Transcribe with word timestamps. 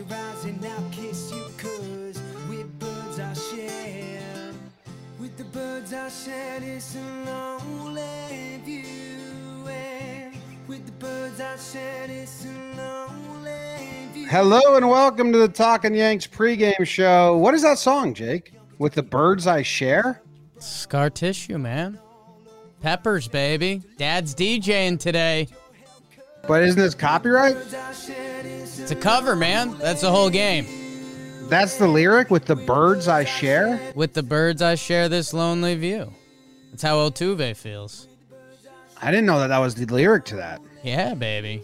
your 0.00 0.16
eyes 0.16 0.44
and 0.44 0.64
I'll 0.64 0.90
kiss 0.90 1.30
you 1.30 1.44
cause 1.58 2.22
with 2.48 2.78
birds 2.78 3.18
I 3.18 3.34
share. 3.34 4.52
With 5.18 5.36
the 5.36 5.44
birds 5.44 5.92
I 5.92 6.08
share 6.08 6.60
this 6.60 6.96
lonely 7.26 8.62
view. 8.64 9.68
And 9.68 10.34
with 10.66 10.86
the 10.86 10.92
birds 10.92 11.40
I 11.40 11.56
share 11.56 12.06
this 12.06 12.46
lonely 12.78 14.08
view. 14.14 14.26
Hello 14.26 14.76
and 14.76 14.88
welcome 14.88 15.32
to 15.32 15.38
the 15.38 15.48
Talking 15.48 15.94
Yanks 15.94 16.26
pregame 16.26 16.86
show. 16.86 17.36
What 17.36 17.54
is 17.54 17.60
that 17.62 17.78
song, 17.78 18.14
Jake? 18.14 18.54
With 18.78 18.94
the 18.94 19.02
birds 19.02 19.46
I 19.46 19.60
share? 19.62 20.22
Scar 20.58 21.10
tissue, 21.10 21.58
man. 21.58 21.98
Peppers, 22.80 23.28
baby. 23.28 23.82
Dad's 23.98 24.34
DJing 24.34 24.98
today. 24.98 25.48
But 26.48 26.62
isn't 26.62 26.80
this 26.80 26.94
copyright? 26.94 27.56
It's 28.80 28.90
a 28.90 28.96
cover, 28.96 29.36
man. 29.36 29.76
That's 29.78 30.00
the 30.00 30.10
whole 30.10 30.30
game. 30.30 30.66
That's 31.48 31.76
the 31.76 31.86
lyric 31.86 32.30
with 32.30 32.46
the 32.46 32.56
birds 32.56 33.08
I 33.08 33.24
share? 33.24 33.92
With 33.94 34.14
the 34.14 34.22
birds, 34.22 34.62
I 34.62 34.74
share 34.74 35.08
this 35.08 35.34
lonely 35.34 35.74
view. 35.74 36.12
That's 36.70 36.82
how 36.82 36.96
Altuve 36.96 37.56
feels. 37.56 38.08
I 39.02 39.10
didn't 39.10 39.26
know 39.26 39.38
that 39.40 39.48
that 39.48 39.58
was 39.58 39.74
the 39.74 39.86
lyric 39.86 40.24
to 40.26 40.36
that. 40.36 40.60
Yeah, 40.82 41.14
baby. 41.14 41.62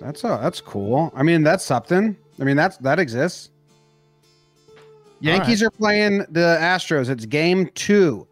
That's 0.00 0.24
uh, 0.24 0.36
that's 0.38 0.60
cool. 0.60 1.12
I 1.14 1.22
mean, 1.22 1.42
that's 1.42 1.64
something. 1.64 2.16
I 2.40 2.44
mean, 2.44 2.56
that's 2.56 2.76
that 2.78 2.98
exists. 2.98 3.50
Yankees 5.20 5.62
are 5.62 5.70
playing 5.70 6.18
the 6.30 6.58
Astros. 6.60 7.08
It's 7.08 7.26
game 7.26 7.70
two 7.74 8.28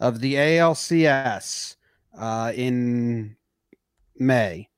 of 0.00 0.20
the 0.20 0.34
ALCS 0.34 1.76
uh, 2.18 2.52
in 2.54 3.36
May, 4.18 4.68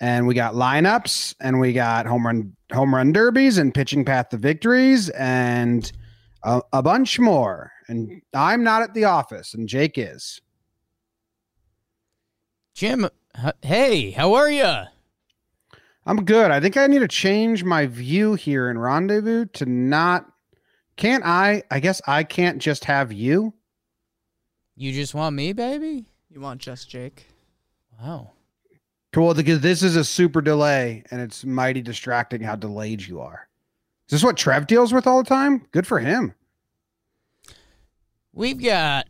and 0.00 0.26
we 0.26 0.34
got 0.34 0.54
lineups, 0.54 1.34
and 1.40 1.60
we 1.60 1.72
got 1.72 2.06
home 2.06 2.26
run 2.26 2.56
home 2.72 2.94
run 2.94 3.12
derbies, 3.12 3.58
and 3.58 3.74
pitching 3.74 4.04
path 4.04 4.30
to 4.30 4.36
victories, 4.36 5.10
and 5.10 5.90
a, 6.42 6.60
a 6.72 6.82
bunch 6.82 7.18
more. 7.18 7.72
And 7.88 8.22
I'm 8.32 8.62
not 8.64 8.82
at 8.82 8.94
the 8.94 9.04
office, 9.04 9.54
and 9.54 9.68
Jake 9.68 9.96
is. 9.96 10.40
Jim, 12.74 13.08
h- 13.36 13.54
hey, 13.62 14.10
how 14.10 14.34
are 14.34 14.50
you? 14.50 14.84
I'm 16.06 16.24
good. 16.24 16.50
I 16.50 16.60
think 16.60 16.76
I 16.76 16.86
need 16.86 16.98
to 16.98 17.08
change 17.08 17.64
my 17.64 17.86
view 17.86 18.34
here 18.34 18.70
in 18.70 18.78
Rendezvous 18.78 19.46
to 19.54 19.66
not. 19.66 20.26
Can't 20.96 21.24
I? 21.24 21.62
I 21.70 21.80
guess 21.80 22.00
I 22.06 22.24
can't 22.24 22.60
just 22.60 22.84
have 22.84 23.12
you. 23.12 23.54
You 24.76 24.92
just 24.92 25.14
want 25.14 25.36
me, 25.36 25.52
baby? 25.52 26.04
You 26.28 26.40
want 26.40 26.60
just 26.60 26.90
Jake? 26.90 27.26
Wow. 28.00 28.32
Cool, 29.14 29.32
because 29.32 29.60
this 29.60 29.84
is 29.84 29.94
a 29.94 30.02
super 30.04 30.40
delay 30.40 31.04
and 31.12 31.20
it's 31.20 31.44
mighty 31.44 31.80
distracting 31.80 32.42
how 32.42 32.56
delayed 32.56 33.00
you 33.06 33.20
are. 33.20 33.48
Is 34.08 34.10
this 34.10 34.24
what 34.24 34.36
Trev 34.36 34.66
deals 34.66 34.92
with 34.92 35.06
all 35.06 35.22
the 35.22 35.28
time? 35.28 35.64
Good 35.70 35.86
for 35.86 36.00
him. 36.00 36.34
We've 38.32 38.60
got 38.60 39.06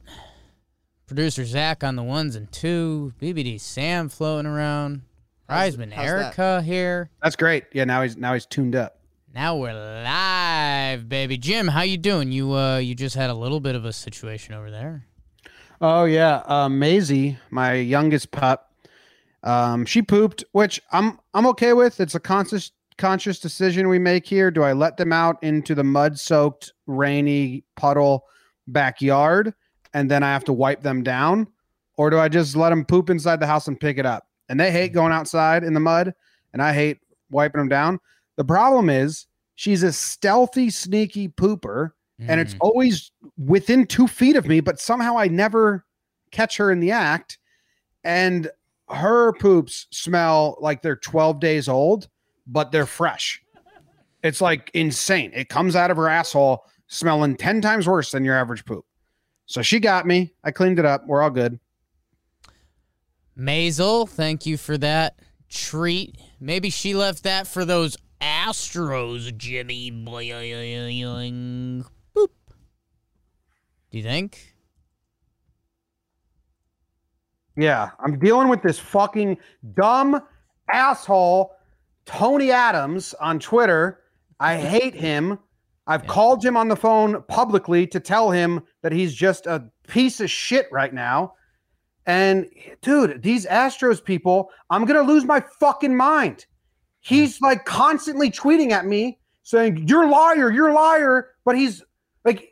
producer 1.07 1.47
Zach 1.47 1.83
on 1.83 1.97
the 1.97 2.03
ones 2.03 2.37
and 2.37 2.53
two, 2.53 3.15
BBD 3.19 3.59
Sam 3.59 4.11
floating 4.11 4.47
around, 4.47 5.01
How's- 5.49 5.75
Reisman 5.75 5.91
how's 5.91 6.07
Erica 6.07 6.61
here. 6.61 7.09
That's 7.23 7.37
great. 7.37 7.65
Yeah, 7.73 7.85
now 7.85 8.03
he's 8.03 8.17
now 8.19 8.35
he's 8.35 8.45
tuned 8.45 8.77
up. 8.77 8.99
Now 9.35 9.57
we're 9.57 9.73
live, 9.73 11.09
baby. 11.09 11.39
Jim, 11.39 11.67
how 11.69 11.81
you 11.81 11.97
doing? 11.97 12.31
You 12.31 12.53
uh 12.53 12.77
you 12.77 12.95
just 12.95 13.17
had 13.17 13.31
a 13.31 13.35
little 13.35 13.61
bit 13.61 13.75
of 13.75 13.87
a 13.87 13.93
situation 13.95 14.55
over 14.55 14.71
there. 14.71 15.07
Oh 15.81 16.05
yeah, 16.05 16.43
uh, 16.47 16.69
Maisie, 16.69 17.39
my 17.51 17.73
youngest 17.75 18.31
pup, 18.31 18.71
um, 19.45 19.85
she 19.85 20.03
pooped, 20.03 20.45
which 20.53 20.81
I'm 20.93 21.19
I'm 21.35 21.47
okay 21.49 21.73
with. 21.73 22.01
It's 22.01 22.15
a 22.15 22.21
conscious 22.21 22.73
conscious 22.99 23.39
decision 23.39 23.89
we 23.89 23.99
make 23.99 24.27
here. 24.27 24.51
Do 24.51 24.63
I 24.63 24.73
let 24.73 24.97
them 24.97 25.13
out 25.13 25.43
into 25.43 25.75
the 25.75 25.85
mud 25.85 26.19
soaked, 26.19 26.73
rainy 26.87 27.65
puddle 27.77 28.25
backyard, 28.69 29.55
and 29.93 30.11
then 30.11 30.23
I 30.23 30.33
have 30.33 30.45
to 30.45 30.53
wipe 30.53 30.83
them 30.83 31.03
down, 31.03 31.47
or 31.97 32.11
do 32.11 32.19
I 32.19 32.29
just 32.29 32.57
let 32.57 32.71
them 32.71 32.85
poop 32.85 33.11
inside 33.11 33.41
the 33.41 33.47
house 33.47 33.69
and 33.69 33.79
pick 33.79 33.99
it 33.99 34.07
up? 34.07 34.27
And 34.49 34.59
they 34.59 34.71
hate 34.71 34.93
going 34.93 35.13
outside 35.13 35.65
in 35.65 35.75
the 35.75 35.81
mud, 35.81 36.15
and 36.53 36.63
I 36.63 36.73
hate 36.73 36.99
wiping 37.31 37.61
them 37.61 37.69
down. 37.69 38.01
The 38.37 38.45
problem 38.45 38.91
is 38.91 39.27
she's 39.55 39.83
a 39.83 39.93
stealthy, 39.93 40.71
sneaky 40.71 41.29
pooper 41.29 41.93
and 42.21 42.41
it's 42.41 42.55
Mm. 42.55 42.59
always 42.61 43.11
within 43.37 43.87
two 43.87 44.07
feet 44.07 44.37
of 44.37 44.47
me, 44.47 44.61
but 44.61 44.81
somehow 44.81 45.19
I 45.19 45.27
never 45.29 45.85
catch 46.31 46.57
her 46.59 46.71
in 46.71 46.81
the 46.81 46.93
act. 46.93 47.39
And 48.05 48.51
her 48.89 49.33
poops 49.35 49.87
smell 49.91 50.57
like 50.61 50.83
they're 50.83 50.97
12 50.97 51.41
days 51.41 51.69
old, 51.69 52.09
but 52.47 52.73
they're 52.73 52.87
fresh. 52.87 53.43
It's 54.23 54.41
like 54.41 54.71
insane. 54.75 55.33
It 55.35 55.49
comes 55.49 55.77
out 55.77 55.91
of 55.91 55.97
her 55.97 56.09
asshole 56.09 56.65
smelling 56.87 57.37
10 57.37 57.61
times 57.61 57.87
worse 57.87 58.11
than 58.11 58.25
your 58.25 58.37
average 58.37 58.65
poop. 58.65 58.85
So 59.47 59.63
she 59.63 59.81
got 59.81 60.07
me. 60.07 60.33
I 60.43 60.51
cleaned 60.51 60.79
it 60.79 60.85
up. 60.87 61.07
We're 61.07 61.23
all 61.23 61.31
good. 61.31 61.59
Maisel, 63.39 64.09
thank 64.09 64.47
you 64.47 64.57
for 64.57 64.79
that 64.79 65.19
treat. 65.49 66.17
Maybe 66.41 66.71
she 66.71 66.95
left 66.95 67.25
that 67.25 67.47
for 67.47 67.65
those 67.65 67.97
Astros, 68.21 69.37
Jimmy. 69.37 69.91
Boing. 69.91 71.85
Boop. 72.17 72.29
Do 73.91 73.99
you 73.99 74.03
think? 74.03 74.54
Yeah, 77.57 77.91
I'm 78.01 78.19
dealing 78.19 78.49
with 78.49 78.63
this 78.63 78.79
fucking 78.79 79.39
dumb 79.75 80.21
asshole, 80.71 81.55
Tony 82.05 82.51
Adams 82.51 83.15
on 83.15 83.39
Twitter. 83.39 84.01
I 84.41 84.57
hate 84.57 84.95
him. 84.95 85.39
I've 85.87 86.07
called 86.07 86.45
him 86.45 86.57
on 86.57 86.69
the 86.69 86.77
phone 86.77 87.23
publicly 87.29 87.87
to 87.89 88.01
tell 88.01 88.31
him 88.31 88.63
that 88.83 88.93
he's 88.93 89.15
just 89.15 89.47
a 89.47 89.71
piece 89.87 90.21
of 90.21 90.31
shit 90.31 90.67
right 90.73 90.93
now. 90.93 91.35
And 92.07 92.49
dude, 92.83 93.23
these 93.23 93.47
Astros 93.47 94.03
people, 94.03 94.51
I'm 94.71 94.85
going 94.85 95.05
to 95.05 95.13
lose 95.13 95.25
my 95.25 95.43
fucking 95.61 95.95
mind. 95.95 96.47
He's 97.01 97.41
like 97.41 97.65
constantly 97.65 98.31
tweeting 98.31 98.73
at 98.73 98.87
me 98.87 99.19
saying, 99.43 99.87
You're 99.89 100.05
a 100.05 100.11
liar, 100.11 100.51
you're 100.51 100.69
a 100.69 100.75
liar. 100.75 101.31
But 101.45 101.57
he's 101.57 101.83
like 102.25 102.51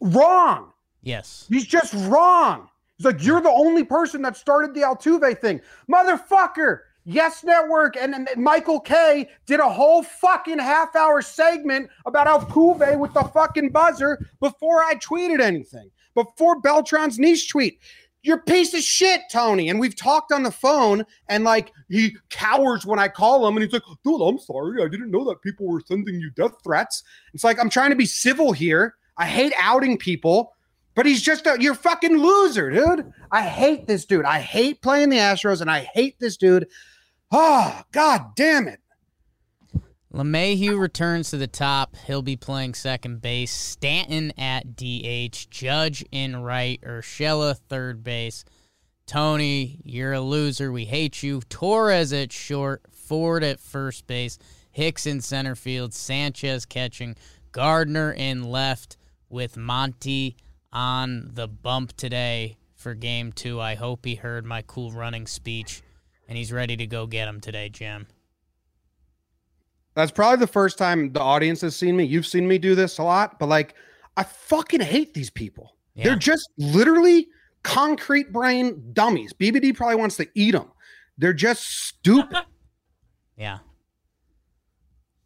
wrong. 0.00 0.72
Yes. 1.02 1.46
He's 1.48 1.66
just 1.66 1.94
wrong. 2.08 2.68
He's 2.98 3.06
like, 3.06 3.24
you're 3.24 3.40
the 3.40 3.48
only 3.48 3.84
person 3.84 4.22
that 4.22 4.36
started 4.36 4.74
the 4.74 4.80
Altuve 4.80 5.38
thing. 5.40 5.60
Motherfucker. 5.90 6.80
Yes 7.04 7.42
Network 7.42 7.96
and, 7.96 8.14
and 8.14 8.28
Michael 8.36 8.80
Kay 8.80 9.30
did 9.46 9.60
a 9.60 9.68
whole 9.68 10.02
fucking 10.02 10.58
half 10.58 10.94
hour 10.94 11.22
segment 11.22 11.88
about 12.04 12.26
Altuve 12.26 12.98
with 12.98 13.14
the 13.14 13.22
fucking 13.22 13.70
buzzer 13.70 14.28
before 14.40 14.84
I 14.84 14.94
tweeted 14.96 15.40
anything, 15.40 15.90
before 16.14 16.60
Beltran's 16.60 17.18
niche 17.18 17.48
tweet. 17.48 17.78
You're 18.22 18.42
piece 18.42 18.74
of 18.74 18.82
shit, 18.82 19.22
Tony. 19.32 19.70
And 19.70 19.80
we've 19.80 19.96
talked 19.96 20.32
on 20.32 20.42
the 20.42 20.50
phone, 20.50 21.02
and 21.28 21.44
like 21.44 21.72
he 21.88 22.14
cowers 22.28 22.84
when 22.84 22.98
I 22.98 23.08
call 23.08 23.46
him, 23.46 23.56
and 23.56 23.64
he's 23.64 23.72
like, 23.72 23.84
dude, 24.04 24.20
I'm 24.20 24.38
sorry. 24.38 24.82
I 24.82 24.88
didn't 24.88 25.10
know 25.10 25.24
that 25.30 25.40
people 25.40 25.66
were 25.66 25.80
sending 25.86 26.20
you 26.20 26.28
death 26.30 26.56
threats. 26.62 27.04
It's 27.32 27.44
like, 27.44 27.58
I'm 27.58 27.70
trying 27.70 27.90
to 27.90 27.96
be 27.96 28.04
civil 28.04 28.52
here. 28.52 28.96
I 29.16 29.24
hate 29.24 29.54
outing 29.56 29.96
people. 29.96 30.52
But 30.98 31.06
he's 31.06 31.22
just 31.22 31.46
a 31.46 31.56
you're 31.60 31.76
fucking 31.76 32.16
loser, 32.16 32.72
dude. 32.72 33.12
I 33.30 33.42
hate 33.42 33.86
this 33.86 34.04
dude. 34.04 34.24
I 34.24 34.40
hate 34.40 34.82
playing 34.82 35.10
the 35.10 35.18
Astros 35.18 35.60
and 35.60 35.70
I 35.70 35.88
hate 35.94 36.18
this 36.18 36.36
dude. 36.36 36.66
Oh, 37.30 37.82
god 37.92 38.34
damn 38.34 38.66
it. 38.66 38.80
LeMahieu 40.12 40.76
returns 40.76 41.30
to 41.30 41.36
the 41.36 41.46
top. 41.46 41.94
He'll 42.08 42.22
be 42.22 42.34
playing 42.34 42.74
second 42.74 43.22
base. 43.22 43.54
Stanton 43.54 44.32
at 44.36 44.74
DH. 44.74 45.48
Judge 45.50 46.04
in 46.10 46.42
right. 46.42 46.80
Urshela 46.80 47.56
third 47.56 48.02
base. 48.02 48.44
Tony, 49.06 49.80
you're 49.84 50.14
a 50.14 50.20
loser. 50.20 50.72
We 50.72 50.86
hate 50.86 51.22
you. 51.22 51.42
Torres 51.48 52.12
at 52.12 52.32
short. 52.32 52.82
Ford 52.90 53.44
at 53.44 53.60
first 53.60 54.08
base. 54.08 54.36
Hicks 54.72 55.06
in 55.06 55.20
center 55.20 55.54
field. 55.54 55.94
Sanchez 55.94 56.66
catching. 56.66 57.14
Gardner 57.52 58.10
in 58.10 58.42
left 58.42 58.96
with 59.30 59.56
Monty 59.56 60.36
on 60.72 61.30
the 61.34 61.48
bump 61.48 61.92
today 61.96 62.56
for 62.74 62.94
game 62.94 63.32
two. 63.32 63.60
I 63.60 63.74
hope 63.74 64.04
he 64.04 64.14
heard 64.14 64.44
my 64.44 64.62
cool 64.62 64.92
running 64.92 65.26
speech 65.26 65.82
and 66.28 66.36
he's 66.36 66.52
ready 66.52 66.76
to 66.76 66.86
go 66.86 67.06
get 67.06 67.28
him 67.28 67.40
today, 67.40 67.68
Jim. 67.68 68.06
That's 69.94 70.12
probably 70.12 70.38
the 70.38 70.46
first 70.46 70.78
time 70.78 71.12
the 71.12 71.20
audience 71.20 71.60
has 71.62 71.74
seen 71.74 71.96
me. 71.96 72.04
You've 72.04 72.26
seen 72.26 72.46
me 72.46 72.58
do 72.58 72.74
this 72.74 72.98
a 72.98 73.02
lot, 73.02 73.38
but 73.38 73.48
like 73.48 73.74
I 74.16 74.22
fucking 74.22 74.80
hate 74.80 75.14
these 75.14 75.30
people. 75.30 75.76
Yeah. 75.94 76.04
They're 76.04 76.16
just 76.16 76.48
literally 76.58 77.28
concrete 77.64 78.32
brain 78.32 78.90
dummies. 78.92 79.32
BBD 79.32 79.74
probably 79.74 79.96
wants 79.96 80.16
to 80.18 80.28
eat 80.34 80.52
them. 80.52 80.70
They're 81.16 81.32
just 81.32 81.86
stupid. 81.86 82.36
Yeah. 83.36 83.58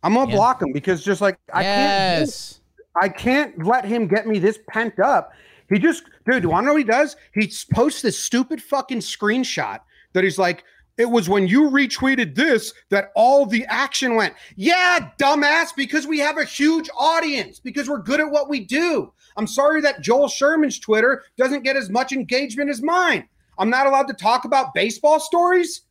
I'm 0.03 0.13
gonna 0.13 0.31
Yeah. 0.31 0.37
block 0.37 0.61
him 0.61 0.71
because 0.75 1.03
just 1.03 1.23
like 1.23 1.39
I 1.51 1.63
can't 1.63 2.21
yes. 2.29 2.61
I 3.01 3.09
can't 3.09 3.65
let 3.65 3.85
him 3.85 4.07
get 4.07 4.27
me 4.27 4.39
this 4.39 4.59
pent 4.69 4.99
up. 5.01 5.33
He 5.69 5.79
just, 5.79 6.05
dude, 6.27 6.43
do 6.43 6.49
you 6.49 6.51
want 6.51 6.65
to 6.65 6.67
know 6.67 6.73
what 6.75 6.83
he 6.83 6.85
does? 6.85 7.17
He 7.33 7.51
posts 7.73 8.03
this 8.03 8.19
stupid 8.19 8.63
fucking 8.63 8.99
screenshot 8.99 9.81
that 10.13 10.25
he's 10.25 10.39
like, 10.39 10.65
It 10.99 11.07
was 11.07 11.29
when 11.29 11.47
you 11.49 11.71
retweeted 11.71 12.35
this 12.35 12.75
that 12.91 13.11
all 13.17 13.47
the 13.47 13.65
action 13.67 14.15
went. 14.15 14.35
Yeah, 14.57 15.09
dumbass, 15.19 15.75
because 15.75 16.07
we 16.07 16.19
have 16.19 16.37
a 16.37 16.45
huge 16.45 16.91
audience, 16.99 17.59
because 17.59 17.89
we're 17.89 18.03
good 18.03 18.21
at 18.21 18.31
what 18.31 18.51
we 18.51 18.61
do. 18.61 19.13
I'm 19.37 19.47
sorry 19.47 19.81
that 19.81 20.03
Joel 20.03 20.29
Sherman's 20.29 20.79
Twitter 20.79 21.23
doesn't 21.39 21.65
get 21.65 21.77
as 21.77 21.89
much 21.89 22.13
engagement 22.13 22.69
as 22.69 22.83
mine. 22.83 23.27
I'm 23.59 23.71
not 23.71 23.87
allowed 23.87 24.09
to 24.09 24.15
talk 24.15 24.45
about 24.45 24.75
baseball 24.75 25.21
stories 25.21 25.83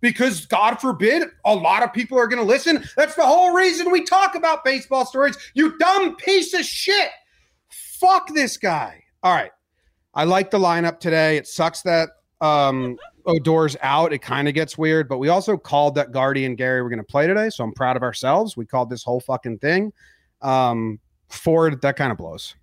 because, 0.00 0.46
God 0.46 0.80
forbid, 0.80 1.28
a 1.44 1.54
lot 1.54 1.82
of 1.82 1.92
people 1.92 2.18
are 2.18 2.26
going 2.26 2.42
to 2.42 2.46
listen. 2.46 2.84
That's 2.96 3.14
the 3.14 3.26
whole 3.26 3.52
reason 3.52 3.90
we 3.90 4.04
talk 4.04 4.34
about 4.34 4.64
baseball 4.64 5.06
stories. 5.06 5.36
You 5.54 5.76
dumb 5.78 6.16
piece 6.16 6.54
of 6.54 6.64
shit. 6.64 7.10
Fuck 7.68 8.34
this 8.34 8.56
guy. 8.56 9.02
All 9.22 9.34
right. 9.34 9.50
I 10.14 10.24
like 10.24 10.50
the 10.50 10.58
lineup 10.58 11.00
today. 11.00 11.36
It 11.36 11.46
sucks 11.46 11.82
that 11.82 12.10
um, 12.40 12.96
Odor's 13.26 13.76
out. 13.82 14.12
It 14.12 14.20
kind 14.20 14.48
of 14.48 14.54
gets 14.54 14.78
weird, 14.78 15.08
but 15.08 15.18
we 15.18 15.28
also 15.28 15.56
called 15.56 15.94
that 15.96 16.12
Gardy 16.12 16.44
and 16.44 16.56
Gary 16.56 16.82
were 16.82 16.88
going 16.88 16.98
to 16.98 17.04
play 17.04 17.26
today. 17.26 17.50
So 17.50 17.64
I'm 17.64 17.72
proud 17.72 17.96
of 17.96 18.02
ourselves. 18.02 18.56
We 18.56 18.66
called 18.66 18.90
this 18.90 19.02
whole 19.02 19.20
fucking 19.20 19.58
thing. 19.58 19.92
Um, 20.42 21.00
Ford, 21.28 21.80
that 21.82 21.96
kind 21.96 22.12
of 22.12 22.18
blows. 22.18 22.54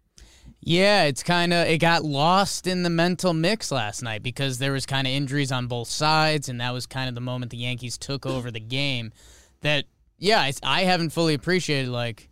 Yeah, 0.65 1.03
it's 1.03 1.23
kind 1.23 1.51
of 1.51 1.67
it 1.67 1.79
got 1.79 2.05
lost 2.05 2.67
in 2.67 2.83
the 2.83 2.89
mental 2.89 3.33
mix 3.33 3.69
last 3.69 4.01
night 4.01 4.23
because 4.23 4.59
there 4.59 4.71
was 4.71 4.85
kind 4.85 5.05
of 5.05 5.11
injuries 5.11 5.51
on 5.51 5.67
both 5.67 5.89
sides, 5.89 6.47
and 6.47 6.61
that 6.61 6.71
was 6.71 6.85
kind 6.85 7.09
of 7.09 7.15
the 7.15 7.21
moment 7.21 7.51
the 7.51 7.57
Yankees 7.57 7.97
took 7.97 8.25
over 8.25 8.49
the 8.49 8.61
game. 8.61 9.11
That 9.59 9.85
yeah, 10.17 10.39
I, 10.39 10.53
I 10.63 10.83
haven't 10.83 11.09
fully 11.09 11.33
appreciated 11.33 11.89
like, 11.89 12.29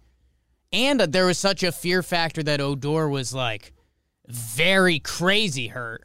and 0.72 1.02
there 1.02 1.26
was 1.26 1.40
such 1.40 1.62
a 1.62 1.74
fear 1.74 2.02
factor 2.02 2.42
that 2.44 2.62
Odor 2.62 3.10
was 3.10 3.34
like 3.34 3.74
very 4.28 5.00
crazy 5.00 5.68
hurt 5.68 6.04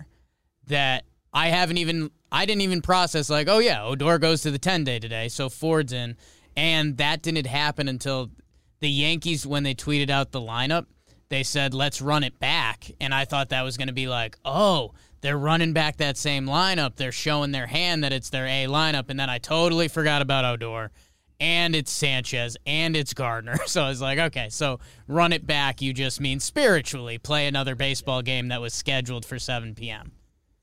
that 0.67 1.05
I 1.33 1.49
haven't 1.49 1.79
even 1.79 2.11
I 2.33 2.45
didn't 2.45 2.63
even 2.63 2.83
process 2.83 3.31
like 3.31 3.47
oh 3.49 3.61
yeah 3.61 3.85
Odor 3.85 4.19
goes 4.19 4.43
to 4.43 4.51
the 4.51 4.59
ten 4.59 4.83
day 4.83 4.99
today, 4.99 5.29
so 5.29 5.49
Ford's 5.49 5.93
in, 5.93 6.17
and 6.57 6.97
that 6.97 7.23
didn't 7.23 7.47
happen 7.47 7.87
until 7.87 8.33
the 8.81 8.91
Yankees 8.91 9.47
when 9.47 9.63
they 9.63 9.77
tweeted 9.77 10.11
out 10.11 10.33
the 10.33 10.41
lineup 10.41 10.87
they 11.29 11.43
said, 11.43 11.75
let's 11.75 12.01
run 12.01 12.25
it 12.25 12.39
back. 12.39 12.91
And 13.01 13.13
I 13.15 13.25
thought 13.25 13.49
that 13.49 13.63
was 13.63 13.77
going 13.77 13.89
to 13.89 13.95
be 13.95 14.09
like, 14.09 14.37
oh, 14.45 14.93
they're 15.21 15.39
running 15.39 15.73
back 15.73 15.97
that 15.97 16.17
same 16.17 16.47
lineup. 16.47 16.97
They're 16.97 17.13
showing 17.13 17.53
their 17.53 17.67
hand 17.67 18.05
that 18.05 18.13
it's 18.13 18.31
their 18.31 18.47
A 18.47 18.67
lineup. 18.67 19.11
And 19.11 19.19
then 19.19 19.31
I 19.31 19.39
totally 19.39 19.89
forgot 19.89 20.23
about 20.23 20.45
Odor. 20.45 20.93
And 21.39 21.75
it's 21.77 21.91
Sanchez 21.91 22.57
and 22.65 22.97
it's 22.97 23.13
Gardner. 23.13 23.59
So 23.67 23.83
I 23.83 23.89
was 23.89 24.01
like, 24.01 24.19
okay, 24.19 24.49
so 24.49 24.79
run 25.07 25.33
it 25.33 25.47
back. 25.47 25.83
You 25.83 25.93
just 25.93 26.21
mean 26.21 26.41
spiritually 26.41 27.19
play 27.19 27.47
another 27.47 27.75
baseball 27.75 28.23
game 28.23 28.49
that 28.49 28.61
was 28.61 28.73
scheduled 28.73 29.27
for 29.27 29.39
7 29.39 29.75
p.m. 29.75 30.13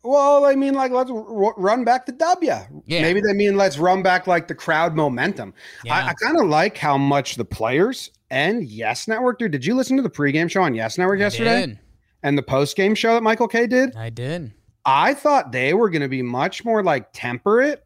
Well, 0.03 0.45
I 0.45 0.55
mean, 0.55 0.73
like 0.73 0.91
let's 0.91 1.11
r- 1.11 1.53
run 1.55 1.83
back 1.83 2.05
the 2.05 2.11
W. 2.11 2.51
Yeah. 2.85 3.01
Maybe 3.01 3.21
they 3.21 3.33
mean 3.33 3.55
let's 3.55 3.77
run 3.77 4.03
back 4.03 4.27
like 4.27 4.47
the 4.47 4.55
crowd 4.55 4.95
momentum. 4.95 5.53
Yeah. 5.83 5.95
I, 5.95 6.09
I 6.09 6.13
kind 6.13 6.39
of 6.39 6.47
like 6.47 6.77
how 6.77 6.97
much 6.97 7.35
the 7.35 7.45
players 7.45 8.11
and 8.33 8.63
Yes 8.67 9.07
Network, 9.07 9.39
dude. 9.39 9.51
Did 9.51 9.65
you 9.65 9.75
listen 9.75 9.95
to 9.97 10.03
the 10.03 10.09
pregame 10.09 10.49
show 10.49 10.63
on 10.63 10.73
Yes 10.73 10.97
Network 10.97 11.19
yesterday 11.19 11.67
did. 11.67 11.79
and 12.23 12.37
the 12.37 12.43
postgame 12.43 12.97
show 12.97 13.13
that 13.13 13.23
Michael 13.23 13.47
Kay 13.47 13.67
did? 13.67 13.95
I 13.95 14.09
did. 14.09 14.51
I 14.85 15.13
thought 15.13 15.51
they 15.51 15.73
were 15.73 15.89
going 15.89 16.01
to 16.01 16.09
be 16.09 16.21
much 16.21 16.65
more 16.65 16.83
like 16.83 17.07
temperate, 17.13 17.85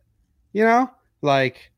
you 0.54 0.64
know, 0.64 0.90
like 1.22 1.72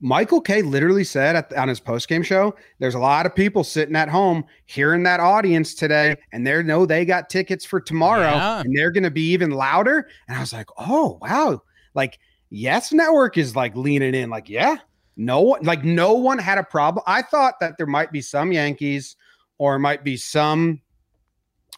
Michael 0.00 0.40
Kay 0.40 0.62
literally 0.62 1.02
said 1.04 1.34
at, 1.36 1.52
on 1.54 1.68
his 1.68 1.80
postgame 1.80 2.24
show, 2.24 2.54
there's 2.78 2.94
a 2.94 2.98
lot 2.98 3.26
of 3.26 3.34
people 3.34 3.64
sitting 3.64 3.96
at 3.96 4.08
home 4.08 4.44
hearing 4.66 5.02
that 5.04 5.18
audience 5.20 5.74
today, 5.74 6.16
and 6.32 6.46
they 6.46 6.62
know 6.62 6.86
they 6.86 7.04
got 7.04 7.28
tickets 7.30 7.64
for 7.64 7.80
tomorrow, 7.80 8.22
Yeah. 8.30 8.60
and 8.60 8.76
they're 8.76 8.90
going 8.92 9.02
to 9.04 9.10
be 9.10 9.30
even 9.32 9.50
louder. 9.50 10.08
And 10.28 10.36
I 10.36 10.40
was 10.40 10.52
like, 10.52 10.68
oh 10.78 11.18
wow, 11.22 11.62
like 11.94 12.18
Yes 12.50 12.92
Network 12.92 13.38
is 13.38 13.56
like 13.56 13.74
leaning 13.76 14.14
in, 14.14 14.28
like 14.30 14.48
yeah, 14.48 14.76
no 15.16 15.40
one, 15.40 15.62
like 15.62 15.84
no 15.84 16.14
one 16.14 16.38
had 16.38 16.58
a 16.58 16.64
problem. 16.64 17.04
I 17.06 17.22
thought 17.22 17.54
that 17.60 17.76
there 17.76 17.86
might 17.86 18.12
be 18.12 18.20
some 18.20 18.52
Yankees 18.52 19.16
or 19.58 19.78
might 19.78 20.04
be 20.04 20.16
some 20.16 20.80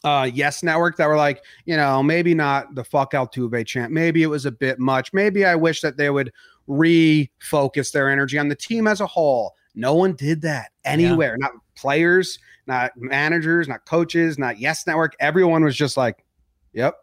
uh 0.04 0.28
yes 0.32 0.64
network 0.64 0.96
that 0.96 1.06
were 1.06 1.16
like 1.16 1.44
you 1.64 1.76
know 1.76 2.02
maybe 2.02 2.34
not 2.34 2.74
the 2.74 2.82
fuck 2.82 3.12
Altuve 3.12 3.64
chant 3.64 3.92
maybe 3.92 4.24
it 4.24 4.26
was 4.26 4.46
a 4.46 4.50
bit 4.50 4.78
much. 4.78 5.12
Maybe 5.12 5.44
i 5.44 5.54
wish 5.54 5.80
that 5.80 5.96
they 5.96 6.10
would 6.10 6.32
refocus 6.68 7.92
their 7.92 8.08
energy 8.08 8.38
on 8.38 8.48
the 8.48 8.56
team 8.56 8.86
as 8.86 9.00
a 9.00 9.06
whole. 9.06 9.54
No 9.74 9.94
one 9.94 10.14
did 10.14 10.42
that 10.42 10.70
anywhere. 10.84 11.36
Not 11.38 11.52
players 11.76 12.38
not 12.66 12.92
managers 12.96 13.68
not 13.68 13.84
coaches 13.86 14.38
not 14.38 14.58
yes 14.58 14.86
network. 14.86 15.14
Everyone 15.20 15.64
was 15.64 15.76
just 15.76 15.96
like 15.96 16.24
yep 16.72 16.94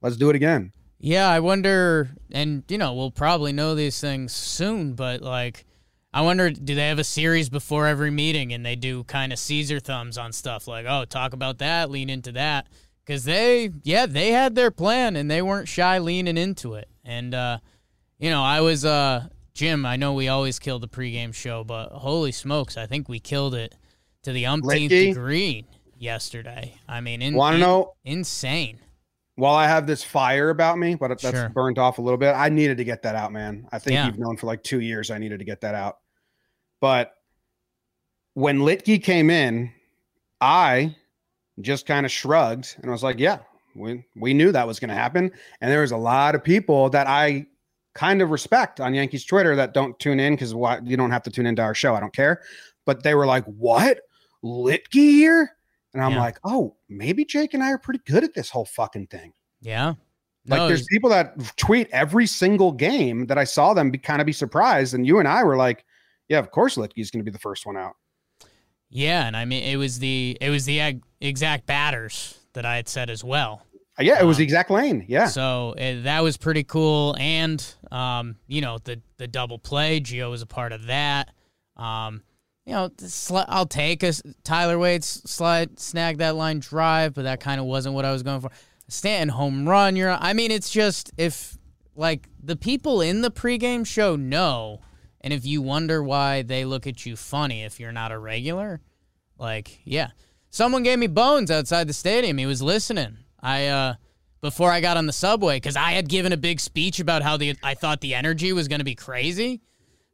let's 0.00 0.16
do 0.16 0.30
it 0.30 0.36
again 0.36 0.72
Yeah, 1.04 1.28
I 1.28 1.40
wonder, 1.40 2.10
and 2.30 2.62
you 2.68 2.78
know, 2.78 2.94
we'll 2.94 3.10
probably 3.10 3.52
know 3.52 3.74
these 3.74 4.00
things 4.00 4.32
soon, 4.32 4.94
but 4.94 5.20
like, 5.20 5.64
I 6.14 6.20
wonder, 6.20 6.50
do 6.50 6.76
they 6.76 6.86
have 6.86 7.00
a 7.00 7.04
series 7.04 7.48
before 7.48 7.88
every 7.88 8.12
meeting 8.12 8.52
and 8.52 8.64
they 8.64 8.76
do 8.76 9.02
kind 9.04 9.32
of 9.32 9.40
Caesar 9.40 9.80
thumbs 9.80 10.16
on 10.16 10.32
stuff 10.32 10.68
like, 10.68 10.86
oh, 10.88 11.04
talk 11.04 11.32
about 11.32 11.58
that, 11.58 11.90
lean 11.90 12.08
into 12.08 12.30
that? 12.32 12.68
Because 13.04 13.24
they, 13.24 13.70
yeah, 13.82 14.06
they 14.06 14.30
had 14.30 14.54
their 14.54 14.70
plan 14.70 15.16
and 15.16 15.28
they 15.28 15.42
weren't 15.42 15.66
shy 15.66 15.98
leaning 15.98 16.36
into 16.36 16.74
it. 16.74 16.88
And, 17.04 17.34
uh, 17.34 17.58
you 18.20 18.30
know, 18.30 18.44
I 18.44 18.60
was, 18.60 18.84
uh, 18.84 19.26
Jim, 19.54 19.84
I 19.84 19.96
know 19.96 20.12
we 20.12 20.28
always 20.28 20.60
kill 20.60 20.78
the 20.78 20.86
pregame 20.86 21.34
show, 21.34 21.64
but 21.64 21.90
holy 21.90 22.30
smokes, 22.30 22.76
I 22.76 22.86
think 22.86 23.08
we 23.08 23.18
killed 23.18 23.56
it 23.56 23.74
to 24.22 24.32
the 24.32 24.46
umpteenth 24.46 24.92
Licky. 24.92 25.08
degree 25.08 25.64
yesterday. 25.98 26.78
I 26.88 27.00
mean, 27.00 27.22
in, 27.22 27.34
want 27.34 27.54
to 27.54 27.60
know 27.60 27.94
insane. 28.04 28.78
While 29.36 29.54
i 29.54 29.66
have 29.66 29.86
this 29.86 30.02
fire 30.04 30.50
about 30.50 30.78
me 30.78 30.94
but 30.94 31.08
that's 31.20 31.36
Sure. 31.36 31.48
burnt 31.48 31.78
off 31.78 31.98
a 31.98 32.02
little 32.02 32.18
bit 32.18 32.32
i 32.34 32.48
needed 32.48 32.76
to 32.76 32.84
get 32.84 33.02
that 33.02 33.14
out 33.14 33.32
man. 33.32 33.66
I 33.72 33.78
think 33.78 33.94
Yeah. 33.94 34.06
you've 34.06 34.18
known 34.18 34.36
for 34.36 34.46
like 34.46 34.62
two 34.62 34.80
years 34.80 35.10
i 35.10 35.18
needed 35.18 35.38
to 35.38 35.44
get 35.44 35.60
that 35.62 35.74
out. 35.74 35.98
But 36.80 37.14
when 38.34 38.60
litke 38.60 39.02
came 39.02 39.30
in 39.30 39.72
i 40.40 40.94
just 41.60 41.86
kind 41.86 42.04
of 42.06 42.12
shrugged 42.12 42.76
and 42.80 42.86
I 42.90 42.92
was 42.92 43.02
like 43.02 43.18
yeah 43.18 43.38
we, 43.74 44.04
we 44.16 44.34
knew 44.34 44.52
that 44.52 44.66
was 44.66 44.78
going 44.78 44.90
to 44.90 44.94
happen. 44.94 45.30
And 45.62 45.70
there 45.70 45.80
was 45.80 45.92
a 45.92 45.96
lot 45.96 46.34
of 46.34 46.44
people 46.44 46.90
that 46.90 47.06
i 47.06 47.46
kind 47.94 48.20
of 48.20 48.30
respect 48.30 48.80
on 48.80 48.92
yankees 48.94 49.24
twitter 49.24 49.56
that 49.56 49.72
don't 49.74 49.98
tune 49.98 50.20
in 50.20 50.34
because 50.34 50.54
why 50.54 50.78
you 50.84 50.96
don't 50.96 51.10
have 51.10 51.22
to 51.22 51.30
tune 51.30 51.46
into 51.46 51.62
our 51.62 51.74
show 51.74 51.94
i 51.94 52.00
don't 52.00 52.12
care. 52.14 52.42
But 52.84 53.02
they 53.02 53.14
were 53.14 53.26
like 53.26 53.44
what? 53.44 54.00
Litke 54.44 54.92
here 54.92 55.52
and 55.94 56.02
i'm 56.02 56.12
Yeah. 56.12 56.20
like 56.20 56.38
oh 56.44 56.76
maybe 56.88 57.24
jake 57.24 57.54
and 57.54 57.62
i 57.62 57.70
are 57.70 57.78
pretty 57.78 58.00
good 58.06 58.24
at 58.24 58.34
this 58.34 58.50
whole 58.50 58.64
fucking 58.64 59.06
thing 59.08 59.32
Yeah. 59.60 59.94
like 60.46 60.58
No, 60.58 60.68
there's 60.68 60.86
people 60.88 61.10
that 61.10 61.34
tweet 61.56 61.88
every 61.92 62.26
single 62.26 62.72
game 62.72 63.26
that 63.26 63.38
I 63.38 63.44
saw 63.44 63.74
them 63.74 63.90
be 63.90 63.98
kind 63.98 64.20
of 64.20 64.26
be 64.26 64.32
surprised, 64.32 64.92
and 64.94 65.06
you 65.06 65.20
and 65.20 65.28
I 65.28 65.44
were 65.44 65.56
like, 65.56 65.84
"Yeah, 66.28 66.40
of 66.40 66.50
course, 66.50 66.76
Litke's 66.76 67.10
going 67.12 67.24
to 67.24 67.30
be 67.30 67.30
the 67.30 67.38
first 67.38 67.64
one 67.64 67.76
out." 67.76 67.94
Yeah, 68.90 69.26
and 69.26 69.36
I 69.36 69.44
mean 69.44 69.62
it 69.62 69.76
was 69.76 70.00
the 70.00 70.36
it 70.40 70.50
was 70.50 70.64
the 70.64 71.00
exact 71.20 71.66
batters 71.66 72.40
that 72.54 72.66
I 72.66 72.74
had 72.76 72.88
said 72.88 73.08
as 73.08 73.22
well. 73.22 73.62
Uh, 73.98 74.02
Yeah, 74.02 74.20
it 74.20 74.24
was 74.24 74.36
Um, 74.36 74.38
the 74.38 74.44
exact 74.44 74.70
lane. 74.70 75.04
Yeah, 75.08 75.26
So 75.26 75.74
uh, 75.78 76.02
that 76.02 76.22
was 76.24 76.36
pretty 76.36 76.64
cool, 76.64 77.14
and 77.20 77.64
um, 77.92 78.36
you 78.48 78.60
know 78.60 78.78
the 78.82 79.00
the 79.18 79.28
double 79.28 79.58
play, 79.60 80.00
Gio 80.00 80.28
was 80.30 80.42
a 80.42 80.46
part 80.46 80.72
of 80.72 80.86
that. 80.86 81.30
Um, 81.76 82.22
you 82.64 82.72
know, 82.72 82.88
sli- 82.90 83.44
I'll 83.48 83.66
take 83.66 84.02
a 84.02 84.12
Tyler 84.44 84.78
Wade's 84.78 85.06
slide 85.30 85.80
snag 85.80 86.18
that 86.18 86.36
line 86.36 86.60
drive, 86.60 87.14
but 87.14 87.22
that 87.22 87.40
kind 87.40 87.60
of 87.60 87.66
wasn't 87.66 87.94
what 87.94 88.04
I 88.04 88.12
was 88.12 88.22
going 88.22 88.40
for. 88.40 88.50
Stanton 88.88 89.30
home 89.30 89.68
run. 89.68 89.96
You're. 89.96 90.10
I 90.10 90.32
mean, 90.32 90.50
it's 90.50 90.70
just 90.70 91.12
if 91.16 91.58
like 91.96 92.28
the 92.42 92.56
people 92.56 93.00
in 93.00 93.22
the 93.22 93.30
pregame 93.30 93.86
show 93.86 94.16
know, 94.16 94.80
and 95.20 95.32
if 95.32 95.44
you 95.44 95.62
wonder 95.62 96.02
why 96.02 96.42
they 96.42 96.64
look 96.64 96.86
at 96.86 97.04
you 97.06 97.16
funny 97.16 97.62
if 97.62 97.80
you're 97.80 97.92
not 97.92 98.12
a 98.12 98.18
regular, 98.18 98.80
like 99.38 99.80
yeah, 99.84 100.10
someone 100.50 100.82
gave 100.82 100.98
me 100.98 101.06
bones 101.06 101.50
outside 101.50 101.88
the 101.88 101.92
stadium. 101.92 102.38
He 102.38 102.46
was 102.46 102.62
listening. 102.62 103.18
I 103.40 103.66
uh 103.66 103.94
before 104.40 104.70
I 104.70 104.80
got 104.80 104.96
on 104.96 105.06
the 105.06 105.12
subway 105.12 105.56
because 105.56 105.76
I 105.76 105.92
had 105.92 106.08
given 106.08 106.32
a 106.32 106.36
big 106.36 106.60
speech 106.60 107.00
about 107.00 107.22
how 107.22 107.36
the 107.36 107.56
I 107.62 107.74
thought 107.74 108.00
the 108.00 108.14
energy 108.14 108.52
was 108.52 108.68
going 108.68 108.80
to 108.80 108.84
be 108.84 108.94
crazy. 108.94 109.62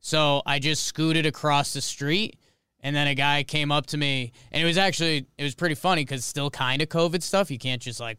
So 0.01 0.43
I 0.47 0.59
just 0.59 0.85
scooted 0.85 1.27
across 1.27 1.73
the 1.73 1.81
street, 1.81 2.39
and 2.81 2.95
then 2.95 3.07
a 3.09 3.15
guy 3.15 3.43
came 3.43 3.73
up 3.73 3.87
to 3.87 3.97
me, 3.97 4.33
and 4.53 4.63
it 4.63 4.67
was 4.67 4.79
actually 4.79 5.27
it 5.37 5.43
was 5.43 5.55
pretty 5.55 5.75
funny 5.75 6.05
because 6.05 6.25
still 6.25 6.51
kind 6.51 6.81
of 6.83 6.89
COVID 6.89 7.23
stuff. 7.23 7.51
You 7.51 7.59
can't 7.59 7.83
just 7.83 8.01
like 8.01 8.19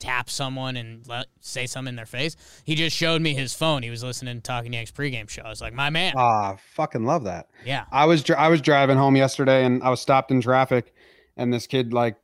tap 0.00 0.28
someone 0.28 0.76
and 0.76 1.06
let, 1.08 1.26
say 1.40 1.66
something 1.66 1.92
in 1.92 1.96
their 1.96 2.06
face. 2.06 2.36
He 2.64 2.74
just 2.74 2.94
showed 2.94 3.22
me 3.22 3.32
his 3.32 3.54
phone. 3.54 3.82
He 3.82 3.90
was 3.90 4.02
listening 4.02 4.36
to 4.36 4.42
Talking 4.42 4.72
Yanks 4.74 4.90
pregame 4.90 5.28
show. 5.30 5.42
I 5.42 5.48
was 5.48 5.60
like, 5.60 5.72
my 5.72 5.88
man, 5.90 6.14
ah, 6.16 6.56
fucking 6.74 7.04
love 7.04 7.24
that. 7.24 7.48
yeah, 7.64 7.84
I 7.90 8.04
was 8.04 8.28
I 8.30 8.48
was 8.48 8.60
driving 8.60 8.98
home 8.98 9.16
yesterday, 9.16 9.64
and 9.64 9.82
I 9.82 9.90
was 9.90 10.00
stopped 10.00 10.30
in 10.30 10.40
traffic, 10.40 10.94
and 11.36 11.52
this 11.52 11.66
kid 11.66 11.92
like 11.92 12.16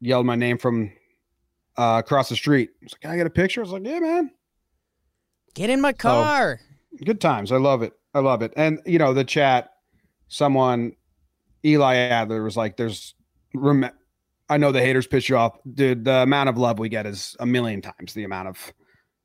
yelled 0.00 0.26
my 0.26 0.36
name 0.36 0.58
from 0.58 0.92
uh, 1.76 2.02
across 2.04 2.28
the 2.28 2.36
street. 2.36 2.70
He's 2.80 2.92
like, 2.92 3.00
"Can 3.00 3.10
I 3.10 3.16
get 3.16 3.26
a 3.26 3.30
picture?" 3.30 3.60
I 3.60 3.64
was 3.64 3.72
like, 3.72 3.84
"Yeah, 3.84 4.00
man." 4.00 4.30
get 5.54 5.70
in 5.70 5.80
my 5.80 5.92
car. 5.92 6.60
good 7.04 7.20
times. 7.20 7.52
I 7.52 7.56
love 7.56 7.82
it. 7.82 7.92
I 8.14 8.20
love 8.20 8.42
it. 8.42 8.52
And 8.56 8.80
you 8.86 8.98
know, 8.98 9.12
the 9.12 9.24
chat, 9.24 9.70
someone, 10.28 10.92
Eli 11.64 11.96
Adler 11.96 12.42
was 12.42 12.56
like, 12.56 12.76
"There's, 12.76 13.14
rem- 13.54 13.90
I 14.48 14.56
know 14.56 14.72
the 14.72 14.80
haters 14.80 15.06
piss 15.06 15.28
you 15.28 15.36
off, 15.36 15.58
dude. 15.74 16.04
The 16.04 16.22
amount 16.22 16.48
of 16.48 16.58
love 16.58 16.78
we 16.78 16.88
get 16.88 17.06
is 17.06 17.36
a 17.40 17.46
million 17.46 17.82
times 17.82 18.14
the 18.14 18.24
amount 18.24 18.48
of 18.48 18.72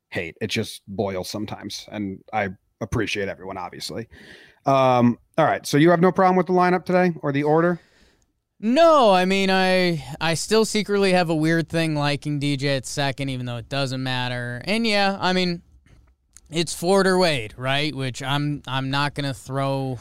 hate. 0.08 0.36
It 0.40 0.48
just 0.48 0.82
boils 0.88 1.30
sometimes, 1.30 1.86
and 1.90 2.18
I 2.32 2.50
appreciate 2.80 3.28
everyone 3.28 3.58
obviously. 3.58 4.08
Um, 4.66 5.18
all 5.38 5.46
right, 5.46 5.66
so 5.66 5.76
you 5.76 5.90
have 5.90 6.00
no 6.00 6.12
problem 6.12 6.36
with 6.36 6.46
the 6.46 6.52
lineup 6.52 6.84
today 6.84 7.12
or 7.22 7.32
the 7.32 7.42
order? 7.42 7.80
No, 8.58 9.12
I 9.12 9.24
mean 9.24 9.50
I 9.50 10.04
I 10.20 10.34
still 10.34 10.66
secretly 10.66 11.12
have 11.12 11.30
a 11.30 11.34
weird 11.34 11.68
thing 11.68 11.94
liking 11.94 12.40
DJ 12.40 12.76
at 12.76 12.86
second, 12.86 13.30
even 13.30 13.46
though 13.46 13.56
it 13.56 13.70
doesn't 13.70 14.02
matter. 14.02 14.60
And 14.64 14.86
yeah, 14.86 15.16
I 15.18 15.32
mean 15.32 15.62
it's 16.50 16.74
Ford 16.74 17.06
or 17.06 17.18
Wade, 17.18 17.54
right? 17.56 17.94
Which 17.94 18.22
I'm 18.22 18.62
I'm 18.66 18.90
not 18.90 19.14
gonna 19.14 19.34
throw 19.34 19.98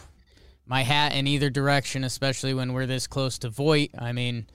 my 0.65 0.83
hat 0.83 1.13
in 1.13 1.27
either 1.27 1.49
direction, 1.49 2.03
especially 2.03 2.53
when 2.53 2.73
we're 2.73 2.85
this 2.85 3.07
close 3.07 3.39
to 3.39 3.49
Voit. 3.49 3.89
I 3.97 4.11
mean, 4.11 4.47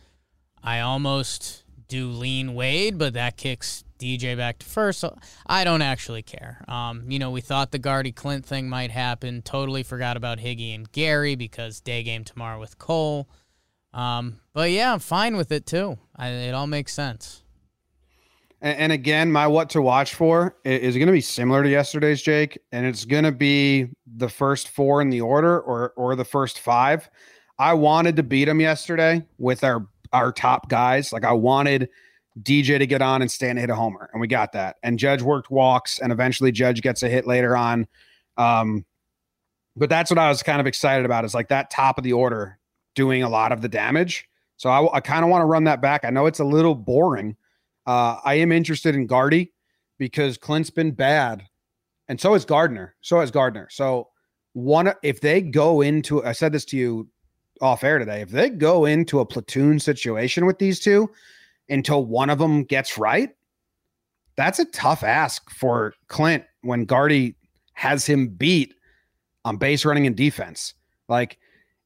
I 0.62 0.80
almost 0.80 1.64
do 1.88 2.08
lean 2.08 2.54
Wade, 2.54 2.98
but 2.98 3.14
that 3.14 3.36
kicks 3.36 3.84
DJ 3.98 4.36
back 4.36 4.58
to 4.58 4.66
first, 4.66 5.00
so 5.00 5.16
I 5.46 5.64
don't 5.64 5.82
actually 5.82 6.22
care. 6.22 6.64
Um, 6.68 7.10
you 7.10 7.18
know, 7.18 7.30
we 7.30 7.40
thought 7.40 7.70
the 7.70 7.78
Gardy 7.78 8.12
Clint 8.12 8.44
thing 8.44 8.68
might 8.68 8.90
happen. 8.90 9.42
Totally 9.42 9.82
forgot 9.82 10.16
about 10.16 10.38
Higgy 10.38 10.74
and 10.74 10.90
Gary 10.90 11.36
because 11.36 11.80
day 11.80 12.02
game 12.02 12.24
tomorrow 12.24 12.58
with 12.58 12.78
Cole. 12.78 13.28
Um, 13.92 14.40
but 14.52 14.70
yeah, 14.70 14.92
I'm 14.92 14.98
fine 14.98 15.36
with 15.36 15.52
it 15.52 15.66
too. 15.66 15.98
I, 16.16 16.28
it 16.28 16.54
all 16.54 16.66
makes 16.66 16.92
sense. 16.92 17.43
And, 18.64 18.78
and 18.78 18.92
again, 18.92 19.30
my 19.30 19.46
what 19.46 19.68
to 19.70 19.82
watch 19.82 20.14
for 20.14 20.56
is 20.64 20.96
going 20.96 21.06
to 21.06 21.12
be 21.12 21.20
similar 21.20 21.62
to 21.62 21.68
yesterday's, 21.68 22.22
Jake, 22.22 22.58
and 22.72 22.86
it's 22.86 23.04
going 23.04 23.24
to 23.24 23.32
be 23.32 23.90
the 24.16 24.28
first 24.28 24.70
four 24.70 25.00
in 25.02 25.10
the 25.10 25.20
order 25.20 25.60
or 25.60 25.92
or 25.96 26.16
the 26.16 26.24
first 26.24 26.58
five. 26.58 27.08
I 27.58 27.74
wanted 27.74 28.16
to 28.16 28.24
beat 28.24 28.48
him 28.48 28.60
yesterday 28.60 29.24
with 29.38 29.62
our 29.62 29.86
our 30.12 30.32
top 30.32 30.68
guys. 30.70 31.12
Like 31.12 31.24
I 31.24 31.32
wanted 31.32 31.90
DJ 32.42 32.78
to 32.78 32.86
get 32.86 33.02
on 33.02 33.20
and 33.20 33.30
stand 33.30 33.50
and 33.50 33.60
hit 33.60 33.70
a 33.70 33.76
homer, 33.76 34.08
and 34.12 34.20
we 34.20 34.26
got 34.26 34.52
that. 34.52 34.76
And 34.82 34.98
Judge 34.98 35.20
worked 35.20 35.50
walks, 35.50 35.98
and 35.98 36.10
eventually 36.10 36.50
Judge 36.50 36.80
gets 36.80 37.02
a 37.02 37.08
hit 37.08 37.26
later 37.26 37.56
on. 37.56 37.86
Um, 38.38 38.86
but 39.76 39.90
that's 39.90 40.10
what 40.10 40.18
I 40.18 40.28
was 40.28 40.42
kind 40.42 40.60
of 40.60 40.66
excited 40.66 41.04
about 41.04 41.24
is 41.24 41.34
like 41.34 41.48
that 41.48 41.70
top 41.70 41.98
of 41.98 42.04
the 42.04 42.14
order 42.14 42.58
doing 42.94 43.22
a 43.22 43.28
lot 43.28 43.52
of 43.52 43.60
the 43.60 43.68
damage. 43.68 44.26
So 44.56 44.70
I, 44.70 44.96
I 44.96 45.00
kind 45.00 45.24
of 45.24 45.30
want 45.30 45.42
to 45.42 45.46
run 45.46 45.64
that 45.64 45.82
back. 45.82 46.04
I 46.04 46.10
know 46.10 46.26
it's 46.26 46.38
a 46.38 46.44
little 46.44 46.74
boring. 46.74 47.36
Uh, 47.86 48.18
I 48.24 48.34
am 48.34 48.52
interested 48.52 48.94
in 48.94 49.06
Gardy 49.06 49.52
because 49.98 50.38
Clint's 50.38 50.70
been 50.70 50.92
bad, 50.92 51.44
and 52.08 52.20
so 52.20 52.34
is 52.34 52.44
Gardner. 52.44 52.94
So 53.00 53.20
is 53.20 53.30
Gardner. 53.30 53.68
So 53.70 54.08
one, 54.54 54.92
if 55.02 55.20
they 55.20 55.40
go 55.40 55.80
into, 55.80 56.24
I 56.24 56.32
said 56.32 56.52
this 56.52 56.64
to 56.66 56.76
you 56.76 57.08
off 57.60 57.84
air 57.84 57.98
today. 57.98 58.20
If 58.20 58.30
they 58.30 58.50
go 58.50 58.84
into 58.84 59.20
a 59.20 59.26
platoon 59.26 59.78
situation 59.78 60.46
with 60.46 60.58
these 60.58 60.80
two 60.80 61.10
until 61.68 62.04
one 62.04 62.30
of 62.30 62.38
them 62.38 62.64
gets 62.64 62.98
right, 62.98 63.30
that's 64.36 64.58
a 64.58 64.64
tough 64.66 65.02
ask 65.02 65.50
for 65.50 65.94
Clint 66.08 66.44
when 66.62 66.84
Gardy 66.84 67.36
has 67.74 68.06
him 68.06 68.28
beat 68.28 68.74
on 69.44 69.56
base 69.56 69.84
running 69.84 70.06
and 70.06 70.16
defense. 70.16 70.74
Like, 71.08 71.38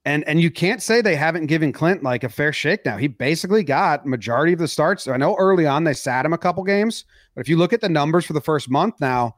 and 0.04 0.26
and 0.26 0.40
you 0.40 0.50
can't 0.50 0.82
say 0.82 1.00
they 1.00 1.16
haven't 1.16 1.46
given 1.46 1.72
Clint 1.72 2.02
like 2.02 2.24
a 2.24 2.28
fair 2.28 2.52
shake 2.52 2.84
now. 2.84 2.96
He 2.96 3.08
basically 3.08 3.62
got 3.62 4.06
majority 4.06 4.52
of 4.52 4.58
the 4.58 4.68
starts. 4.68 5.06
I 5.06 5.16
know 5.16 5.36
early 5.36 5.66
on 5.66 5.84
they 5.84 5.94
sat 5.94 6.24
him 6.24 6.32
a 6.32 6.38
couple 6.38 6.62
games, 6.64 7.04
but 7.34 7.40
if 7.40 7.48
you 7.48 7.56
look 7.56 7.72
at 7.72 7.80
the 7.80 7.88
numbers 7.88 8.24
for 8.24 8.32
the 8.32 8.40
first 8.40 8.70
month 8.70 8.94
now, 9.00 9.36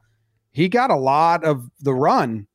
he 0.51 0.69
got 0.69 0.91
a 0.91 0.95
lot 0.95 1.43
of 1.43 1.69
the 1.79 1.93
run. 1.93 2.47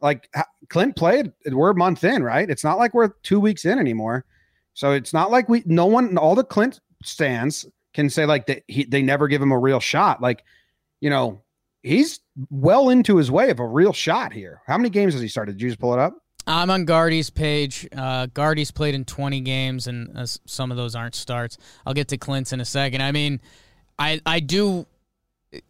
Like 0.00 0.28
Clint 0.68 0.96
played, 0.96 1.32
we're 1.46 1.70
a 1.70 1.76
month 1.76 2.04
in, 2.04 2.22
right? 2.22 2.48
It's 2.48 2.64
not 2.64 2.78
like 2.78 2.94
we're 2.94 3.10
two 3.22 3.40
weeks 3.40 3.66
in 3.66 3.78
anymore. 3.78 4.24
So 4.72 4.92
it's 4.92 5.12
not 5.12 5.30
like 5.30 5.48
we 5.48 5.62
no 5.66 5.86
one 5.86 6.16
all 6.16 6.34
the 6.34 6.44
Clint 6.44 6.80
stands 7.02 7.66
can 7.92 8.08
say 8.08 8.24
like 8.24 8.46
that 8.46 8.62
he 8.68 8.84
they 8.84 9.02
never 9.02 9.28
give 9.28 9.42
him 9.42 9.52
a 9.52 9.58
real 9.58 9.80
shot. 9.80 10.22
Like, 10.22 10.44
you 11.00 11.10
know, 11.10 11.42
he's 11.82 12.20
well 12.50 12.88
into 12.88 13.16
his 13.16 13.30
way 13.30 13.50
of 13.50 13.58
a 13.58 13.66
real 13.66 13.92
shot 13.92 14.32
here. 14.32 14.62
How 14.66 14.78
many 14.78 14.90
games 14.90 15.12
has 15.14 15.22
he 15.22 15.28
started? 15.28 15.52
Did 15.52 15.62
you 15.62 15.68
just 15.68 15.80
pull 15.80 15.92
it 15.92 15.98
up? 15.98 16.16
I'm 16.46 16.70
on 16.70 16.84
Gardy's 16.84 17.30
page. 17.30 17.88
Uh, 17.96 18.26
Gardy's 18.32 18.70
played 18.70 18.94
in 18.94 19.04
20 19.04 19.40
games, 19.40 19.86
and 19.86 20.16
uh, 20.16 20.26
some 20.26 20.70
of 20.70 20.76
those 20.76 20.94
aren't 20.94 21.14
starts. 21.14 21.58
I'll 21.86 21.94
get 21.94 22.08
to 22.08 22.18
Clint's 22.18 22.52
in 22.52 22.60
a 22.60 22.64
second. 22.64 23.02
I 23.02 23.12
mean, 23.12 23.40
I 23.98 24.20
I 24.26 24.40
do. 24.40 24.86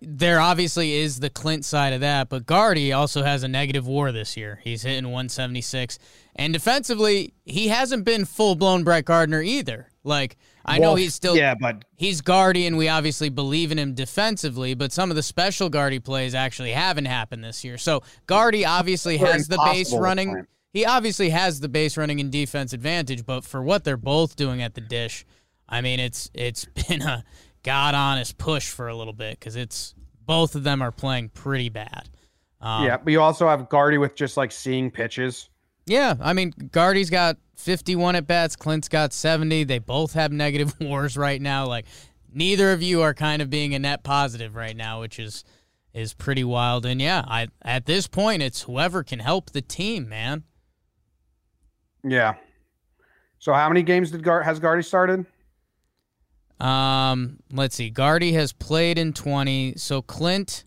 There 0.03 0.41
obviously 0.41 0.93
is 0.93 1.21
the 1.21 1.31
Clint 1.31 1.65
side 1.65 1.95
of 1.95 2.01
that, 2.01 2.29
but 2.29 2.45
Gardy 2.45 2.93
also 2.93 3.23
has 3.23 3.43
a 3.43 3.49
negative 3.49 3.87
WAR 3.87 4.13
this 4.13 4.37
year. 4.37 4.61
He's 4.63 4.83
hitting 4.83 5.05
176, 5.05 5.99
and 6.37 6.53
defensively, 6.53 7.33
he 7.47 7.69
hasn't 7.69 8.05
been 8.05 8.27
full 8.27 8.57
blown 8.57 8.85
Brett 8.85 9.07
Gardner 9.07 9.41
either. 9.41 9.89
Like 10.05 10.37
I 10.65 10.79
know 10.79 10.95
he's 10.95 11.15
still 11.15 11.37
yeah, 11.37 11.55
but 11.55 11.85
he's 11.97 12.21
Gardy, 12.21 12.67
and 12.67 12.77
we 12.77 12.89
obviously 12.89 13.29
believe 13.29 13.73
in 13.73 13.79
him 13.79 13.95
defensively, 13.95 14.75
but 14.75 14.93
some 14.93 15.11
of 15.11 15.17
the 15.17 15.23
special 15.23 15.69
Gardy 15.69 15.99
plays 15.99 16.35
actually 16.35 16.73
haven't 16.73 17.07
happened 17.07 17.43
this 17.43 17.65
year. 17.65 17.77
So 17.79 18.03
Gardy 18.27 18.65
obviously 18.65 19.17
has 19.19 19.49
the 19.49 19.59
base 19.73 19.93
running. 19.95 20.31
plan. 20.31 20.47
He 20.73 20.85
obviously 20.85 21.31
has 21.31 21.61
the 21.61 21.69
base 21.69 21.97
running 21.97 22.21
and 22.21 22.31
defense 22.31 22.73
advantage, 22.73 23.27
but 23.27 23.45
for 23.45 23.63
what 23.63 23.85
they're 23.85 23.97
both 23.97 24.37
doing 24.37 24.63
at 24.63 24.75
the 24.75 24.81
dish, 24.81 25.25
I 25.69 25.81
mean, 25.81 26.01
it's 26.01 26.31
it's 26.35 26.65
been 26.89 27.03
a 27.03 27.25
god 27.63 27.95
honest 27.95 28.39
push 28.39 28.71
for 28.71 28.89
a 28.89 28.97
little 28.97 29.13
bit 29.13 29.39
because 29.39 29.57
it's 29.57 29.95
both 30.25 30.55
of 30.55 30.63
them 30.63 30.81
are 30.83 30.93
playing 30.93 31.31
pretty 31.31 31.69
bad. 31.69 32.09
Um, 32.61 32.85
yeah, 32.85 32.99
but 32.99 33.13
you 33.13 33.21
also 33.21 33.49
have 33.49 33.69
Gardy 33.69 33.99
with 33.99 34.15
just 34.15 34.37
like 34.37 34.53
seeing 34.53 34.91
pitches. 34.91 35.49
Yeah, 35.87 36.15
I 36.21 36.35
mean, 36.35 36.53
Gardy's 36.71 37.11
got 37.11 37.37
51 37.57 38.17
at 38.17 38.27
bats. 38.27 38.55
Clint's 38.55 38.89
got 38.89 39.13
70. 39.13 39.65
They 39.65 39.79
both 39.79 40.13
have 40.13 40.31
negative 40.31 40.75
wars 40.81 41.17
right 41.17 41.41
now. 41.41 41.67
Like, 41.67 41.87
neither 42.33 42.73
of 42.73 42.83
you 42.83 43.03
are 43.03 43.15
kind 43.15 43.43
of 43.43 43.51
being 43.51 43.75
a 43.75 43.79
net 43.79 44.05
positive 44.05 44.55
right 44.55 44.77
now, 44.77 45.01
which 45.01 45.19
is 45.19 45.43
is 45.93 46.15
pretty 46.15 46.45
wild. 46.45 46.87
And 46.87 47.03
yeah, 47.03 47.25
I 47.27 47.49
at 47.63 47.87
this 47.87 48.07
point, 48.07 48.43
it's 48.43 48.63
whoever 48.63 49.03
can 49.03 49.19
help 49.19 49.51
the 49.51 49.63
team, 49.63 50.09
man. 50.09 50.45
Yeah. 52.03 52.35
So 53.39 53.53
how 53.53 53.69
many 53.69 53.83
games 53.83 54.11
did 54.11 54.23
Gar- 54.23 54.43
has 54.43 54.59
Gardy 54.59 54.83
started? 54.83 55.27
Um, 56.61 57.39
let's 57.51 57.77
see. 57.77 57.91
Gardy 57.91 58.33
has 58.33 58.53
played 58.53 58.99
in 58.99 59.13
20. 59.13 59.75
So 59.77 60.03
Clint 60.03 60.65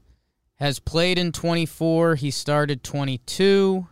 has 0.55 0.79
played 0.79 1.19
in 1.19 1.31
24. 1.31 2.15
He 2.15 2.31
started 2.31 2.83
22. 2.83 3.87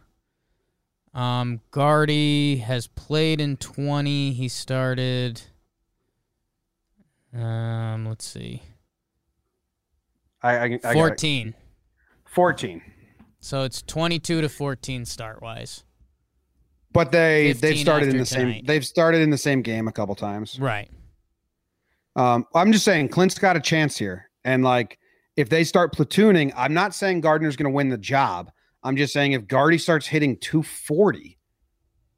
Um, 1.14 1.62
Gardy 1.72 2.58
has 2.58 2.88
played 2.88 3.40
in 3.40 3.58
20. 3.58 4.34
He 4.34 4.48
started. 4.48 5.42
Um, 7.34 8.08
let's 8.08 8.26
see. 8.26 8.64
I, 10.42 10.58
I, 10.58 10.80
I 10.84 10.94
14. 10.94 11.54
14. 12.26 12.82
So 13.40 13.64
it's 13.64 13.82
22 13.82 14.42
to 14.42 14.50
14 14.50 15.06
start 15.06 15.42
wise. 15.42 15.84
But 16.94 17.12
they 17.12 17.54
they've 17.54 17.78
started 17.78 18.10
in 18.10 18.18
the 18.18 18.26
same 18.26 18.66
they've 18.66 18.86
started 18.86 19.22
in 19.22 19.30
the 19.30 19.38
same 19.38 19.62
game 19.62 19.88
a 19.88 19.92
couple 19.92 20.16
times. 20.16 20.60
Right. 20.60 20.90
Um, 22.16 22.46
I'm 22.54 22.72
just 22.72 22.84
saying 22.84 23.10
Clint's 23.10 23.40
got 23.40 23.56
a 23.56 23.62
chance 23.62 23.98
here. 23.98 24.30
And 24.44 24.64
like 24.64 24.98
if 25.38 25.50
they 25.50 25.64
start 25.64 25.96
platooning, 25.96 26.52
I'm 26.56 26.74
not 26.74 26.94
saying 26.94 27.22
Gardner's 27.22 27.56
going 27.56 27.72
to 27.72 27.76
win 27.76 27.90
the 27.90 27.98
job. 27.98 28.52
I'm 28.84 28.98
just 28.98 29.14
saying 29.14 29.34
if 29.34 29.48
Gardy 29.48 29.78
starts 29.78 30.08
hitting 30.08 30.38
240, 30.38 31.38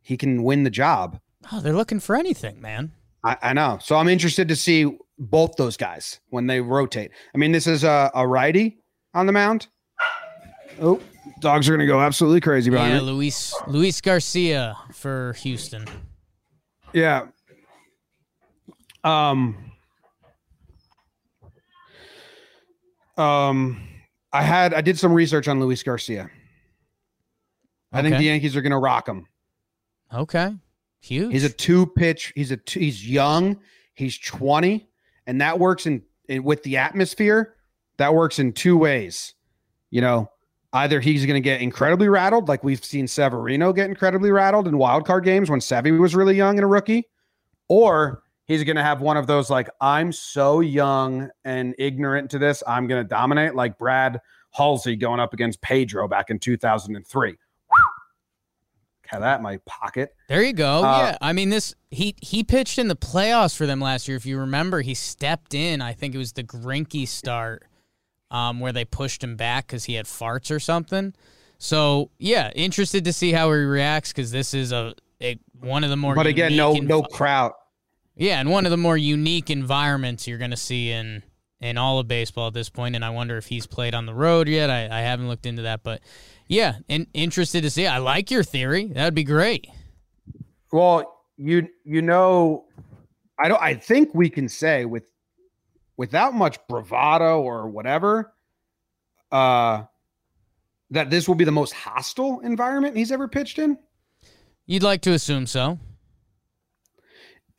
he 0.01 0.17
can 0.17 0.43
win 0.43 0.63
the 0.63 0.69
job. 0.69 1.19
Oh, 1.51 1.59
they're 1.59 1.73
looking 1.73 1.99
for 1.99 2.15
anything, 2.15 2.61
man. 2.61 2.91
I, 3.23 3.37
I 3.41 3.53
know. 3.53 3.77
So 3.81 3.97
I'm 3.97 4.07
interested 4.07 4.47
to 4.47 4.55
see 4.55 4.97
both 5.19 5.55
those 5.57 5.77
guys 5.77 6.19
when 6.29 6.47
they 6.47 6.61
rotate. 6.61 7.11
I 7.33 7.37
mean, 7.37 7.51
this 7.51 7.67
is 7.67 7.83
a, 7.83 8.11
a 8.15 8.27
righty 8.27 8.79
on 9.13 9.25
the 9.25 9.31
mound. 9.31 9.67
Oh, 10.81 10.99
dogs 11.43 11.69
are 11.69 11.71
going 11.71 11.85
to 11.85 11.85
go 11.85 11.99
absolutely 12.01 12.41
crazy 12.41 12.71
behind 12.71 12.93
it. 12.93 12.95
Yeah, 12.95 13.01
me. 13.01 13.11
Luis 13.11 13.53
Luis 13.67 14.01
Garcia 14.01 14.75
for 14.91 15.33
Houston. 15.33 15.85
Yeah. 16.93 17.27
Um. 19.03 19.71
Um. 23.17 23.87
I 24.31 24.41
had 24.41 24.73
I 24.73 24.81
did 24.81 24.97
some 24.97 25.13
research 25.13 25.47
on 25.47 25.59
Luis 25.59 25.83
Garcia. 25.83 26.31
I 27.91 28.01
think 28.01 28.17
the 28.17 28.23
Yankees 28.23 28.55
are 28.55 28.61
going 28.63 28.71
to 28.71 28.79
rock 28.79 29.07
him. 29.07 29.27
Okay. 30.11 30.55
Huge. 30.99 31.31
He's 31.31 31.43
a 31.43 31.49
two 31.49 31.85
pitch. 31.85 32.33
He's 32.35 32.49
a 32.49 32.57
two, 32.57 32.79
he's 32.79 33.07
young. 33.07 33.59
He's 33.93 34.17
twenty, 34.17 34.89
and 35.27 35.41
that 35.41 35.59
works 35.59 35.85
in, 35.85 36.01
in 36.27 36.43
with 36.43 36.63
the 36.63 36.77
atmosphere. 36.77 37.55
That 37.97 38.15
works 38.15 38.39
in 38.39 38.53
two 38.53 38.77
ways. 38.77 39.35
You 39.91 40.01
know, 40.01 40.31
either 40.73 40.99
he's 40.99 41.25
going 41.25 41.35
to 41.35 41.41
get 41.41 41.61
incredibly 41.61 42.09
rattled, 42.09 42.47
like 42.47 42.63
we've 42.63 42.83
seen 42.83 43.07
Severino 43.07 43.71
get 43.71 43.87
incredibly 43.87 44.31
rattled 44.31 44.67
in 44.67 44.77
wild 44.77 45.05
card 45.05 45.23
games 45.23 45.49
when 45.49 45.59
Sevy 45.59 45.97
was 45.97 46.15
really 46.15 46.35
young 46.35 46.57
and 46.57 46.63
a 46.63 46.67
rookie, 46.67 47.07
or 47.67 48.23
he's 48.45 48.63
going 48.63 48.75
to 48.75 48.83
have 48.83 49.01
one 49.01 49.15
of 49.15 49.27
those 49.27 49.49
like 49.49 49.69
I'm 49.79 50.11
so 50.11 50.59
young 50.59 51.29
and 51.45 51.75
ignorant 51.77 52.31
to 52.31 52.39
this, 52.39 52.63
I'm 52.67 52.87
going 52.87 53.01
to 53.01 53.07
dominate, 53.07 53.55
like 53.55 53.77
Brad 53.77 54.19
Halsey 54.51 54.95
going 54.95 55.19
up 55.19 55.33
against 55.33 55.61
Pedro 55.61 56.07
back 56.07 56.29
in 56.29 56.39
2003. 56.39 57.35
Have 59.07 59.21
that 59.21 59.37
in 59.37 59.43
my 59.43 59.57
pocket. 59.67 60.15
There 60.27 60.41
you 60.41 60.53
go. 60.53 60.83
Uh, 60.83 60.97
yeah, 60.97 61.17
I 61.21 61.33
mean 61.33 61.51
this. 61.51 61.75
He 61.91 62.15
he 62.19 62.43
pitched 62.43 62.79
in 62.79 62.87
the 62.87 62.95
playoffs 62.95 63.55
for 63.55 63.67
them 63.67 63.79
last 63.79 64.07
year. 64.07 64.17
If 64.17 64.25
you 64.25 64.39
remember, 64.39 64.81
he 64.81 64.95
stepped 64.95 65.53
in. 65.53 65.81
I 65.81 65.93
think 65.93 66.15
it 66.15 66.17
was 66.17 66.33
the 66.33 66.43
Greinke 66.43 67.07
start. 67.07 67.63
Um, 68.33 68.59
where 68.59 68.73
they 68.73 68.83
pushed 68.83 69.23
him 69.23 69.37
back 69.37 69.67
because 69.67 69.85
he 69.85 69.93
had 69.93 70.05
farts 70.05 70.51
or 70.51 70.59
something. 70.59 71.13
So 71.59 72.09
yeah, 72.17 72.51
interested 72.55 73.05
to 73.05 73.13
see 73.13 73.31
how 73.31 73.49
he 73.51 73.59
reacts 73.59 74.11
because 74.11 74.31
this 74.31 74.53
is 74.53 74.73
a, 74.73 74.95
a 75.21 75.39
one 75.61 75.85
of 75.85 75.89
the 75.89 75.95
more. 75.95 76.15
But 76.15 76.27
again, 76.27 76.57
no 76.57 76.73
unique 76.73 76.89
no 76.89 77.03
crowd. 77.03 77.53
Yeah, 78.17 78.39
and 78.39 78.49
one 78.49 78.65
of 78.65 78.71
the 78.71 78.77
more 78.77 78.97
unique 78.97 79.49
environments 79.49 80.27
you're 80.27 80.37
going 80.37 80.51
to 80.51 80.57
see 80.57 80.91
in 80.91 81.23
in 81.61 81.77
all 81.77 81.99
of 81.99 82.07
baseball 82.07 82.47
at 82.47 82.53
this 82.53 82.69
point. 82.69 82.95
And 82.95 83.05
I 83.05 83.11
wonder 83.11 83.37
if 83.37 83.45
he's 83.45 83.65
played 83.65 83.95
on 83.95 84.05
the 84.05 84.13
road 84.13 84.49
yet. 84.49 84.69
I, 84.69 84.85
I 84.85 85.01
haven't 85.01 85.29
looked 85.29 85.45
into 85.45 85.61
that, 85.61 85.83
but 85.83 86.01
yeah, 86.47 86.77
in, 86.89 87.07
interested 87.13 87.61
to 87.61 87.69
see. 87.69 87.87
I 87.87 87.99
like 87.99 88.29
your 88.29 88.43
theory. 88.43 88.87
That 88.87 89.05
would 89.05 89.15
be 89.15 89.23
great. 89.23 89.67
Well, 90.71 91.21
you 91.37 91.69
you 91.85 92.01
know, 92.01 92.65
I 93.39 93.47
don't. 93.47 93.61
I 93.61 93.75
think 93.75 94.13
we 94.13 94.29
can 94.29 94.49
say 94.49 94.85
with 94.85 95.03
without 95.97 96.33
much 96.33 96.57
bravado 96.67 97.41
or 97.41 97.69
whatever, 97.69 98.33
uh, 99.31 99.83
that 100.91 101.09
this 101.09 101.27
will 101.27 101.35
be 101.35 101.43
the 101.43 101.51
most 101.51 101.73
hostile 101.73 102.39
environment 102.41 102.95
he's 102.95 103.11
ever 103.11 103.27
pitched 103.27 103.59
in. 103.59 103.77
You'd 104.65 104.83
like 104.83 105.01
to 105.01 105.11
assume 105.11 105.47
so. 105.47 105.79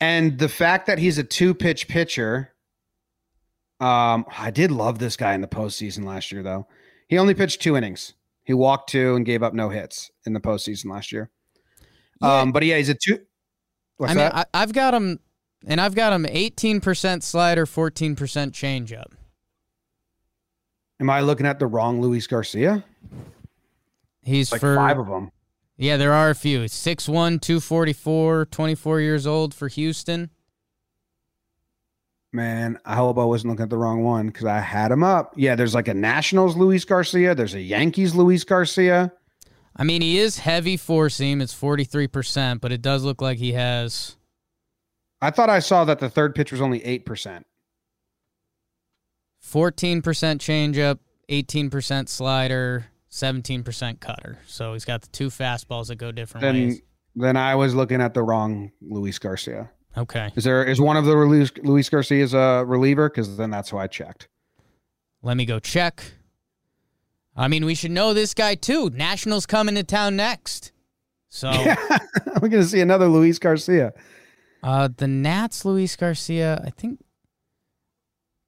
And 0.01 0.37
the 0.37 0.49
fact 0.49 0.87
that 0.87 0.99
he's 0.99 1.17
a 1.17 1.23
two 1.23 1.53
pitch 1.53 1.87
pitcher, 1.87 2.53
um, 3.79 4.25
I 4.37 4.51
did 4.51 4.71
love 4.71 4.99
this 4.99 5.15
guy 5.15 5.33
in 5.33 5.41
the 5.41 5.47
postseason 5.47 6.05
last 6.05 6.31
year, 6.31 6.43
though. 6.43 6.67
He 7.07 7.17
only 7.17 7.33
pitched 7.33 7.61
two 7.61 7.77
innings. 7.77 8.13
He 8.43 8.53
walked 8.53 8.89
two 8.89 9.15
and 9.15 9.25
gave 9.25 9.43
up 9.43 9.53
no 9.53 9.69
hits 9.69 10.11
in 10.25 10.33
the 10.33 10.39
postseason 10.39 10.91
last 10.91 11.11
year. 11.11 11.29
Yeah. 12.21 12.41
Um, 12.41 12.51
but 12.51 12.63
yeah, 12.63 12.77
he's 12.77 12.89
a 12.89 12.95
two. 12.95 13.19
What's 13.97 14.11
I 14.11 14.15
mean, 14.15 14.23
that? 14.23 14.35
I, 14.53 14.61
I've 14.61 14.73
got 14.73 14.93
him, 14.93 15.19
and 15.67 15.81
I've 15.81 15.95
got 15.95 16.13
him 16.13 16.23
18% 16.25 17.23
slider, 17.23 17.65
14% 17.65 18.15
changeup. 18.15 19.13
Am 20.99 21.09
I 21.09 21.21
looking 21.21 21.45
at 21.45 21.59
the 21.59 21.67
wrong 21.67 22.01
Luis 22.01 22.27
Garcia? 22.27 22.83
He's 24.21 24.51
Like 24.51 24.61
for 24.61 24.75
five 24.75 24.97
of 24.97 25.07
them. 25.07 25.31
yeah, 25.77 25.97
there 25.97 26.13
are 26.13 26.29
a 26.29 26.35
few. 26.35 26.61
6'1", 26.61 27.41
244, 27.41 28.45
24 28.45 28.99
years 29.01 29.27
old 29.27 29.53
for 29.53 29.67
Houston. 29.67 30.29
Man, 32.31 32.77
I 32.85 32.95
hope 32.95 33.17
I 33.17 33.23
wasn't 33.23 33.51
looking 33.51 33.63
at 33.63 33.69
the 33.69 33.77
wrong 33.77 34.03
one 34.03 34.27
because 34.27 34.45
I 34.45 34.59
had 34.59 34.91
him 34.91 35.03
up. 35.03 35.33
Yeah, 35.37 35.55
there's 35.55 35.73
like 35.73 35.87
a 35.87 35.93
Nationals 35.93 36.57
Luis 36.57 36.83
Garcia. 36.83 37.33
There's 37.33 37.53
a 37.53 37.61
Yankees 37.61 38.13
Luis 38.13 38.43
Garcia. 38.43 39.13
I 39.77 39.83
mean, 39.83 40.01
he 40.01 40.17
is 40.19 40.39
heavy 40.39 40.75
four 40.75 41.09
seam. 41.09 41.41
It's 41.41 41.53
43%, 41.53 42.59
but 42.61 42.71
it 42.73 42.81
does 42.81 43.03
look 43.03 43.21
like 43.21 43.37
he 43.37 43.53
has 43.53 44.17
I 45.25 45.31
thought 45.31 45.49
I 45.49 45.59
saw 45.59 45.85
that 45.85 45.99
the 45.99 46.09
third 46.09 46.35
pitch 46.35 46.51
was 46.51 46.61
only 46.61 46.83
eight 46.85 47.05
percent. 47.05 47.45
14% 49.43 50.01
changeup, 50.01 50.99
18% 51.29 52.09
slider, 52.09 52.87
17% 53.11 53.99
cutter. 53.99 54.39
So 54.47 54.73
he's 54.73 54.85
got 54.85 55.01
the 55.01 55.07
two 55.09 55.27
fastballs 55.29 55.87
that 55.87 55.97
go 55.97 56.11
different 56.11 56.41
Then, 56.41 56.55
ways. 56.55 56.81
then 57.15 57.37
I 57.37 57.53
was 57.55 57.75
looking 57.75 58.01
at 58.01 58.13
the 58.13 58.23
wrong 58.23 58.71
Luis 58.81 59.19
Garcia. 59.19 59.69
Okay. 59.97 60.31
Is 60.35 60.43
there 60.43 60.63
is 60.63 60.81
one 60.81 60.97
of 60.97 61.05
the 61.05 61.13
Luis, 61.15 61.51
Luis 61.63 61.89
Garcia's 61.89 62.33
a 62.33 62.63
reliever? 62.65 63.07
Because 63.09 63.37
then 63.37 63.49
that's 63.51 63.69
who 63.69 63.77
I 63.77 63.87
checked. 63.87 64.27
Let 65.21 65.37
me 65.37 65.45
go 65.45 65.59
check. 65.59 66.03
I 67.35 67.47
mean, 67.47 67.65
we 67.65 67.75
should 67.75 67.91
know 67.91 68.13
this 68.13 68.33
guy 68.33 68.55
too. 68.55 68.89
Nationals 68.89 69.45
coming 69.45 69.75
to 69.75 69.83
town 69.83 70.15
next. 70.15 70.71
So 71.29 71.49
We're 72.41 72.49
gonna 72.49 72.63
see 72.63 72.81
another 72.81 73.07
Luis 73.07 73.39
Garcia. 73.39 73.93
Uh, 74.65 74.89
the 74.97 75.05
Nats, 75.07 75.63
Luis 75.63 75.95
Garcia, 75.95 76.59
I 76.65 76.71
think 76.71 76.99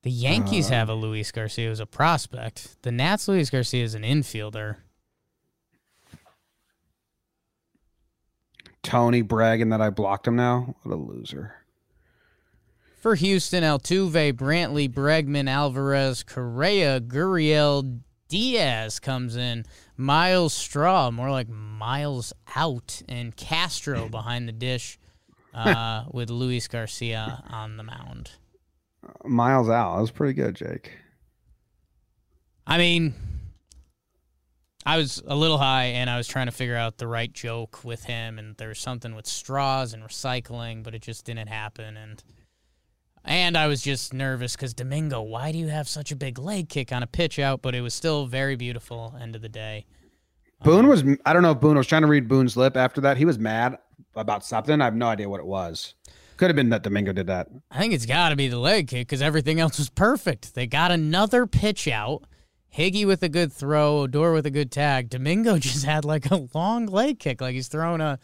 the 0.02 0.10
Yankees 0.10 0.72
Uh. 0.72 0.74
have 0.74 0.90
a 0.90 0.96
Luis 0.96 1.32
Garcia 1.32 1.70
who's 1.70 1.80
a 1.80 1.86
prospect. 1.86 2.82
The 2.82 2.92
Nats, 2.92 3.28
Luis 3.28 3.52
Garcia 3.52 3.84
is 3.84 3.94
an 3.94 4.02
infielder. 4.02 4.78
Tony 8.82 9.22
bragging 9.22 9.70
that 9.70 9.80
I 9.80 9.92
blocked 9.92 10.28
him 10.28 10.36
now. 10.36 10.76
What 10.82 10.94
a 10.94 10.98
loser. 10.98 11.54
For 13.00 13.14
Houston, 13.14 13.64
Altuve, 13.64 14.34
Brantley, 14.34 14.90
Bregman, 14.92 15.48
Alvarez, 15.48 16.24
Correa, 16.24 17.00
Gurriel, 17.00 18.00
Diaz 18.28 19.00
comes 19.00 19.36
in. 19.36 19.66
Myles 19.96 20.54
Straw, 20.54 21.12
more 21.12 21.30
like 21.30 21.48
Miles 21.48 22.34
out, 22.56 23.04
and 23.08 23.36
Castro 23.36 24.10
behind 24.10 24.48
the 24.48 24.52
dish 24.52 24.98
uh, 25.54 26.04
with 26.12 26.30
Luis 26.30 26.68
Garcia 26.68 27.44
on 27.50 27.78
the 27.78 27.84
mound. 27.84 28.32
Miles 29.24 29.70
out. 29.70 29.96
That 29.96 30.02
was 30.02 30.12
pretty 30.12 30.34
good, 30.34 30.56
Jake. 30.56 30.92
I 32.66 32.78
mean, 32.78 33.14
I 34.86 34.98
was 34.98 35.22
a 35.26 35.36
little 35.36 35.58
high 35.58 35.86
and 35.86 36.10
I 36.10 36.18
was 36.18 36.28
trying 36.28 36.48
to 36.48 36.52
figure 36.52 36.76
out 36.76 36.98
the 36.98 37.08
right 37.08 37.32
joke 37.32 37.84
with 37.84 38.06
him, 38.06 38.38
and 38.38 38.56
there 38.58 38.70
was 38.70 38.80
something 38.80 39.16
with 39.16 39.26
straws 39.26 39.94
and 39.94 40.04
recycling, 40.04 40.84
but 40.84 40.94
it 40.94 41.02
just 41.02 41.26
didn't 41.26 41.48
happen. 41.48 41.98
And 41.98 42.24
and 43.24 43.58
I 43.58 43.68
was 43.68 43.82
just 43.82 44.14
nervous 44.14 44.56
because 44.56 44.74
Domingo, 44.74 45.22
why 45.22 45.52
do 45.52 45.58
you 45.58 45.68
have 45.68 45.90
such 45.90 46.12
a 46.12 46.16
big 46.16 46.40
leg 46.40 46.70
kick 46.70 46.92
on 46.92 47.04
a 47.04 47.08
pitch 47.08 47.40
out? 47.40 47.62
But 47.62 47.76
it 47.76 47.82
was 47.82 47.94
still 47.94 48.26
very 48.26 48.56
beautiful. 48.56 49.16
End 49.20 49.36
of 49.36 49.42
the 49.42 49.50
day. 49.50 49.86
Boone 50.64 50.88
was. 50.88 51.04
I 51.26 51.34
don't 51.34 51.42
know 51.42 51.52
if 51.52 51.60
Boone 51.60 51.76
I 51.76 51.80
was 51.80 51.88
trying 51.88 52.04
to 52.04 52.08
read 52.08 52.28
Boone's 52.28 52.58
lip 52.58 52.78
after 52.78 53.02
that. 53.02 53.18
He 53.18 53.26
was 53.26 53.38
mad 53.38 53.78
about 54.18 54.46
something. 54.46 54.82
I 54.82 54.86
have 54.86 54.96
no 54.96 55.08
idea 55.08 55.30
what 55.30 55.40
it 55.40 55.46
was. 55.46 55.94
Could 56.38 56.50
have 56.50 56.56
been 56.56 56.70
that 56.70 56.84
Domingo 56.84 57.14
did 57.14 57.28
that. 57.28 57.48
I 57.72 57.80
think 57.80 57.94
it's 57.94 58.06
got 58.06 58.30
to 58.30 58.36
be 58.36 58.48
the 58.48 58.60
leg 58.60 58.88
kick 58.88 59.08
because 59.08 59.24
everything 59.24 59.60
else 59.60 59.80
was 59.80 59.90
perfect. 59.90 60.54
They 60.54 60.68
got 60.68 60.92
another 60.92 61.48
pitch 61.48 61.88
out. 61.88 62.26
Higgy 62.76 63.08
with 63.08 63.24
a 63.24 63.30
good 63.30 63.52
throw, 63.52 64.02
Odor 64.02 64.34
with 64.34 64.46
a 64.46 64.52
good 64.52 64.72
tag. 64.72 65.10
Domingo 65.10 65.58
just 65.60 65.84
had 65.84 66.06
like 66.06 66.30
a 66.30 66.48
long 66.54 66.86
leg 66.86 67.20
kick, 67.20 67.42
like 67.42 67.56
he's 67.56 67.68
throwing 67.68 68.02
a 68.02 68.20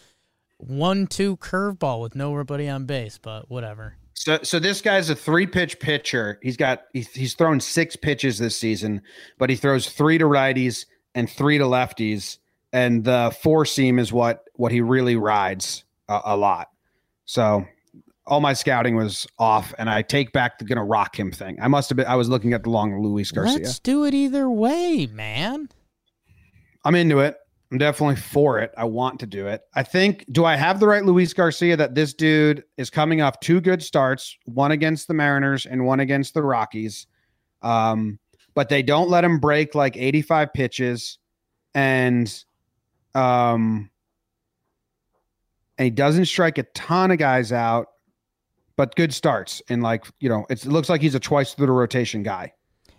one-two 0.57 1.37
curveball 1.37 2.01
with 2.01 2.15
nobody 2.15 2.69
on 2.69 2.85
base. 2.85 3.17
But 3.17 3.49
whatever. 3.49 3.97
So, 4.13 4.39
so 4.43 4.59
this 4.59 4.79
guy's 4.79 5.09
a 5.09 5.15
three 5.15 5.47
pitch 5.47 5.79
pitcher. 5.79 6.39
He's 6.43 6.55
got 6.55 6.83
he's, 6.93 7.09
he's 7.09 7.33
thrown 7.33 7.59
six 7.59 7.95
pitches 7.95 8.37
this 8.37 8.55
season, 8.55 9.01
but 9.39 9.49
he 9.49 9.55
throws 9.55 9.89
three 9.89 10.19
to 10.19 10.25
righties 10.25 10.85
and 11.15 11.29
three 11.29 11.57
to 11.57 11.63
lefties, 11.63 12.37
and 12.73 13.03
the 13.03 13.33
four 13.41 13.65
seam 13.65 13.99
is 13.99 14.11
what 14.11 14.43
what 14.55 14.71
he 14.71 14.81
really 14.81 15.15
rides 15.15 15.85
a, 16.09 16.19
a 16.25 16.37
lot. 16.37 16.69
So, 17.25 17.65
all 18.25 18.41
my 18.41 18.53
scouting 18.53 18.95
was 18.95 19.25
off, 19.39 19.73
and 19.77 19.89
I 19.89 20.01
take 20.01 20.33
back 20.33 20.57
the 20.57 20.65
gonna 20.65 20.83
rock 20.83 21.17
him 21.17 21.31
thing. 21.31 21.57
I 21.61 21.67
must 21.69 21.89
have 21.89 21.95
been. 21.95 22.07
I 22.07 22.15
was 22.15 22.27
looking 22.27 22.51
at 22.53 22.63
the 22.63 22.69
long 22.69 23.01
Luis 23.01 23.31
Garcia. 23.31 23.59
Let's 23.59 23.79
do 23.79 24.03
it 24.03 24.13
either 24.13 24.49
way, 24.49 25.07
man. 25.11 25.69
I'm 26.83 26.95
into 26.95 27.19
it. 27.19 27.37
I'm 27.71 27.77
definitely 27.77 28.17
for 28.17 28.59
it. 28.59 28.71
I 28.77 28.83
want 28.83 29.19
to 29.21 29.25
do 29.25 29.47
it. 29.47 29.61
I 29.73 29.81
think, 29.81 30.25
do 30.31 30.45
I 30.45 30.55
have 30.55 30.79
the 30.79 30.85
right 30.87 31.03
Luis 31.03 31.33
Garcia 31.33 31.75
that 31.75 31.95
this 31.95 32.13
dude 32.13 32.63
is 32.77 32.91
coming 32.91 33.21
off 33.21 33.39
two 33.39 33.61
good 33.61 33.81
starts, 33.81 34.37
one 34.45 34.71
against 34.71 35.07
the 35.07 35.15
Mariners 35.15 35.65
and 35.65 35.83
one 35.83 35.99
against 35.99 36.35
the 36.35 36.43
Rockies? 36.43 37.07
Um, 37.63 38.19
but 38.53 38.69
they 38.69 38.83
don't 38.83 39.09
let 39.09 39.23
him 39.23 39.39
break 39.39 39.73
like 39.73 39.97
85 39.97 40.53
pitches 40.53 41.17
and 41.73 42.43
um 43.15 43.89
and 45.77 45.85
he 45.85 45.89
doesn't 45.89 46.25
strike 46.25 46.57
a 46.57 46.63
ton 46.63 47.11
of 47.11 47.17
guys 47.17 47.51
out, 47.51 47.87
but 48.75 48.95
good 48.95 49.13
starts. 49.13 49.61
And 49.69 49.81
like, 49.81 50.05
you 50.19 50.29
know, 50.29 50.45
it 50.49 50.65
looks 50.65 50.89
like 50.89 51.01
he's 51.01 51.15
a 51.15 51.19
twice 51.19 51.53
through 51.53 51.67
the 51.67 51.71
rotation 51.71 52.23
guy. 52.23 52.53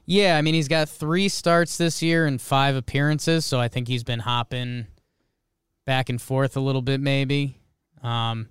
Yeah, 0.07 0.37
I 0.37 0.43
mean 0.43 0.55
he's 0.55 0.69
got 0.69 0.89
three 0.89 1.29
starts 1.29 1.79
this 1.79 2.03
year 2.03 2.27
and 2.27 2.41
five 2.41 2.77
appearances, 2.77 3.47
so 3.47 3.59
I 3.59 3.69
think 3.69 3.89
he's 3.89 4.05
been 4.05 4.21
hopping 4.21 4.87
back 5.87 6.09
and 6.09 6.21
forth 6.21 6.57
a 6.57 6.61
little 6.61 6.83
bit, 6.83 7.01
maybe. 7.01 7.59
Um, 8.03 8.49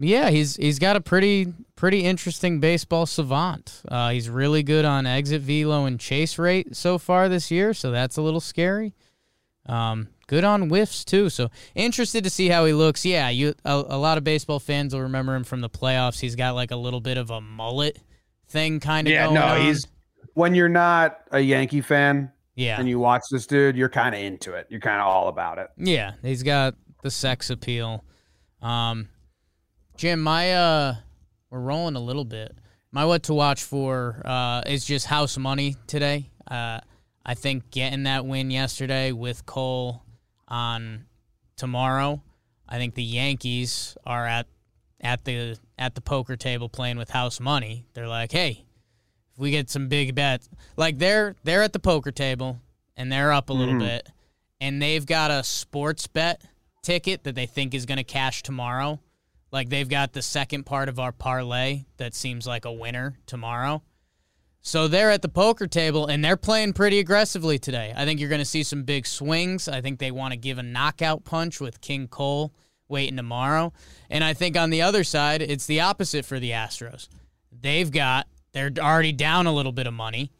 yeah, 0.00 0.30
he's 0.30 0.56
he's 0.56 0.78
got 0.78 0.96
a 0.96 1.00
pretty 1.00 1.52
pretty 1.76 2.04
interesting 2.04 2.58
baseball 2.58 3.06
savant. 3.06 3.82
Uh, 3.88 4.10
he's 4.10 4.28
really 4.28 4.62
good 4.64 4.84
on 4.84 5.06
exit 5.06 5.42
velo 5.42 5.84
and 5.84 6.00
chase 6.00 6.38
rate 6.38 6.74
so 6.74 6.98
far 6.98 7.28
this 7.28 7.50
year, 7.50 7.72
so 7.72 7.90
that's 7.92 8.16
a 8.16 8.22
little 8.22 8.40
scary. 8.40 8.94
Um, 9.66 10.08
good 10.28 10.44
on 10.44 10.68
whiffs 10.68 11.04
too, 11.04 11.28
so 11.28 11.50
interested 11.74 12.22
to 12.22 12.30
see 12.30 12.48
how 12.48 12.64
he 12.64 12.72
looks. 12.72 13.04
Yeah, 13.04 13.28
you 13.30 13.54
a, 13.64 13.74
a 13.74 13.98
lot 13.98 14.16
of 14.16 14.22
baseball 14.22 14.60
fans 14.60 14.94
will 14.94 15.02
remember 15.02 15.34
him 15.34 15.42
from 15.42 15.60
the 15.60 15.68
playoffs. 15.68 16.20
He's 16.20 16.36
got 16.36 16.54
like 16.54 16.70
a 16.70 16.76
little 16.76 17.00
bit 17.00 17.18
of 17.18 17.30
a 17.30 17.40
mullet 17.40 17.98
thing 18.46 18.78
kind 18.78 19.08
of 19.08 19.12
Yeah, 19.12 19.24
going 19.24 19.34
no, 19.34 19.46
on. 19.46 19.60
he's 19.62 19.88
when 20.34 20.54
you're 20.54 20.68
not 20.68 21.18
a 21.32 21.40
Yankee 21.40 21.80
fan, 21.80 22.30
yeah 22.54 22.78
and 22.78 22.88
you 22.88 23.00
watch 23.00 23.22
this 23.32 23.46
dude, 23.46 23.76
you're 23.76 23.88
kind 23.88 24.14
of 24.14 24.20
into 24.20 24.52
it. 24.54 24.68
You're 24.70 24.80
kind 24.80 25.00
of 25.00 25.08
all 25.08 25.26
about 25.26 25.58
it. 25.58 25.68
Yeah, 25.76 26.12
he's 26.22 26.44
got 26.44 26.74
the 27.02 27.10
sex 27.10 27.50
appeal. 27.50 28.04
Um, 28.62 29.08
Jim, 29.96 30.20
my 30.20 30.52
uh, 30.52 30.94
we're 31.50 31.60
rolling 31.60 31.96
a 31.96 32.00
little 32.00 32.24
bit. 32.24 32.56
My 32.92 33.04
what 33.04 33.24
to 33.24 33.34
watch 33.34 33.62
for 33.62 34.22
uh, 34.24 34.62
is 34.66 34.84
just 34.84 35.06
house 35.06 35.36
money 35.36 35.76
today. 35.86 36.30
Uh, 36.50 36.80
I 37.24 37.34
think 37.34 37.70
getting 37.70 38.04
that 38.04 38.24
win 38.24 38.50
yesterday 38.50 39.12
with 39.12 39.44
Cole 39.44 40.02
on 40.48 41.04
tomorrow. 41.56 42.22
I 42.68 42.78
think 42.78 42.94
the 42.94 43.02
Yankees 43.04 43.96
are 44.04 44.26
at 44.26 44.46
at 45.00 45.24
the 45.24 45.56
at 45.78 45.94
the 45.94 46.00
poker 46.00 46.36
table 46.36 46.68
playing 46.68 46.98
with 46.98 47.10
house 47.10 47.38
money. 47.40 47.84
They're 47.94 48.08
like, 48.08 48.32
hey, 48.32 48.64
if 49.32 49.38
we 49.38 49.50
get 49.50 49.70
some 49.70 49.88
big 49.88 50.14
bets, 50.14 50.48
like 50.76 50.98
they're 50.98 51.36
they're 51.44 51.62
at 51.62 51.72
the 51.72 51.78
poker 51.78 52.10
table 52.10 52.60
and 52.96 53.10
they're 53.12 53.32
up 53.32 53.48
a 53.48 53.52
little 53.52 53.74
Mhm. 53.74 53.78
bit, 53.80 54.08
and 54.60 54.82
they've 54.82 55.06
got 55.06 55.30
a 55.30 55.44
sports 55.44 56.06
bet 56.08 56.42
ticket 56.82 57.22
that 57.24 57.34
they 57.34 57.46
think 57.46 57.74
is 57.74 57.86
going 57.86 57.98
to 57.98 58.04
cash 58.04 58.42
tomorrow. 58.42 58.98
Like 59.52 59.68
they've 59.68 59.88
got 59.88 60.12
the 60.12 60.22
second 60.22 60.64
part 60.64 60.88
of 60.88 60.98
our 60.98 61.12
parlay 61.12 61.84
that 61.96 62.14
seems 62.14 62.46
like 62.46 62.64
a 62.64 62.72
winner 62.72 63.18
tomorrow. 63.26 63.82
So 64.68 64.86
they're 64.86 65.10
at 65.10 65.22
the 65.22 65.30
poker 65.30 65.66
table 65.66 66.08
and 66.08 66.22
they're 66.22 66.36
playing 66.36 66.74
pretty 66.74 66.98
aggressively 66.98 67.58
today. 67.58 67.94
I 67.96 68.04
think 68.04 68.20
you're 68.20 68.28
going 68.28 68.42
to 68.42 68.44
see 68.44 68.62
some 68.62 68.82
big 68.82 69.06
swings. 69.06 69.66
I 69.66 69.80
think 69.80 69.98
they 69.98 70.10
want 70.10 70.32
to 70.32 70.36
give 70.36 70.58
a 70.58 70.62
knockout 70.62 71.24
punch 71.24 71.58
with 71.58 71.80
King 71.80 72.06
Cole 72.06 72.52
waiting 72.86 73.16
tomorrow. 73.16 73.72
And 74.10 74.22
I 74.22 74.34
think 74.34 74.58
on 74.58 74.68
the 74.68 74.82
other 74.82 75.04
side, 75.04 75.40
it's 75.40 75.64
the 75.64 75.80
opposite 75.80 76.26
for 76.26 76.38
the 76.38 76.50
Astros. 76.50 77.08
They've 77.50 77.90
got, 77.90 78.26
they're 78.52 78.70
already 78.78 79.12
down 79.12 79.46
a 79.46 79.54
little 79.54 79.72
bit 79.72 79.86
of 79.86 79.94
money. 79.94 80.32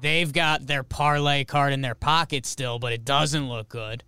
They've 0.00 0.32
got 0.32 0.66
their 0.66 0.82
parlay 0.82 1.44
card 1.44 1.74
in 1.74 1.82
their 1.82 1.94
pocket 1.94 2.46
still, 2.46 2.78
but 2.78 2.94
it 2.94 3.04
doesn't 3.04 3.46
look 3.46 3.68
good. 3.68 4.04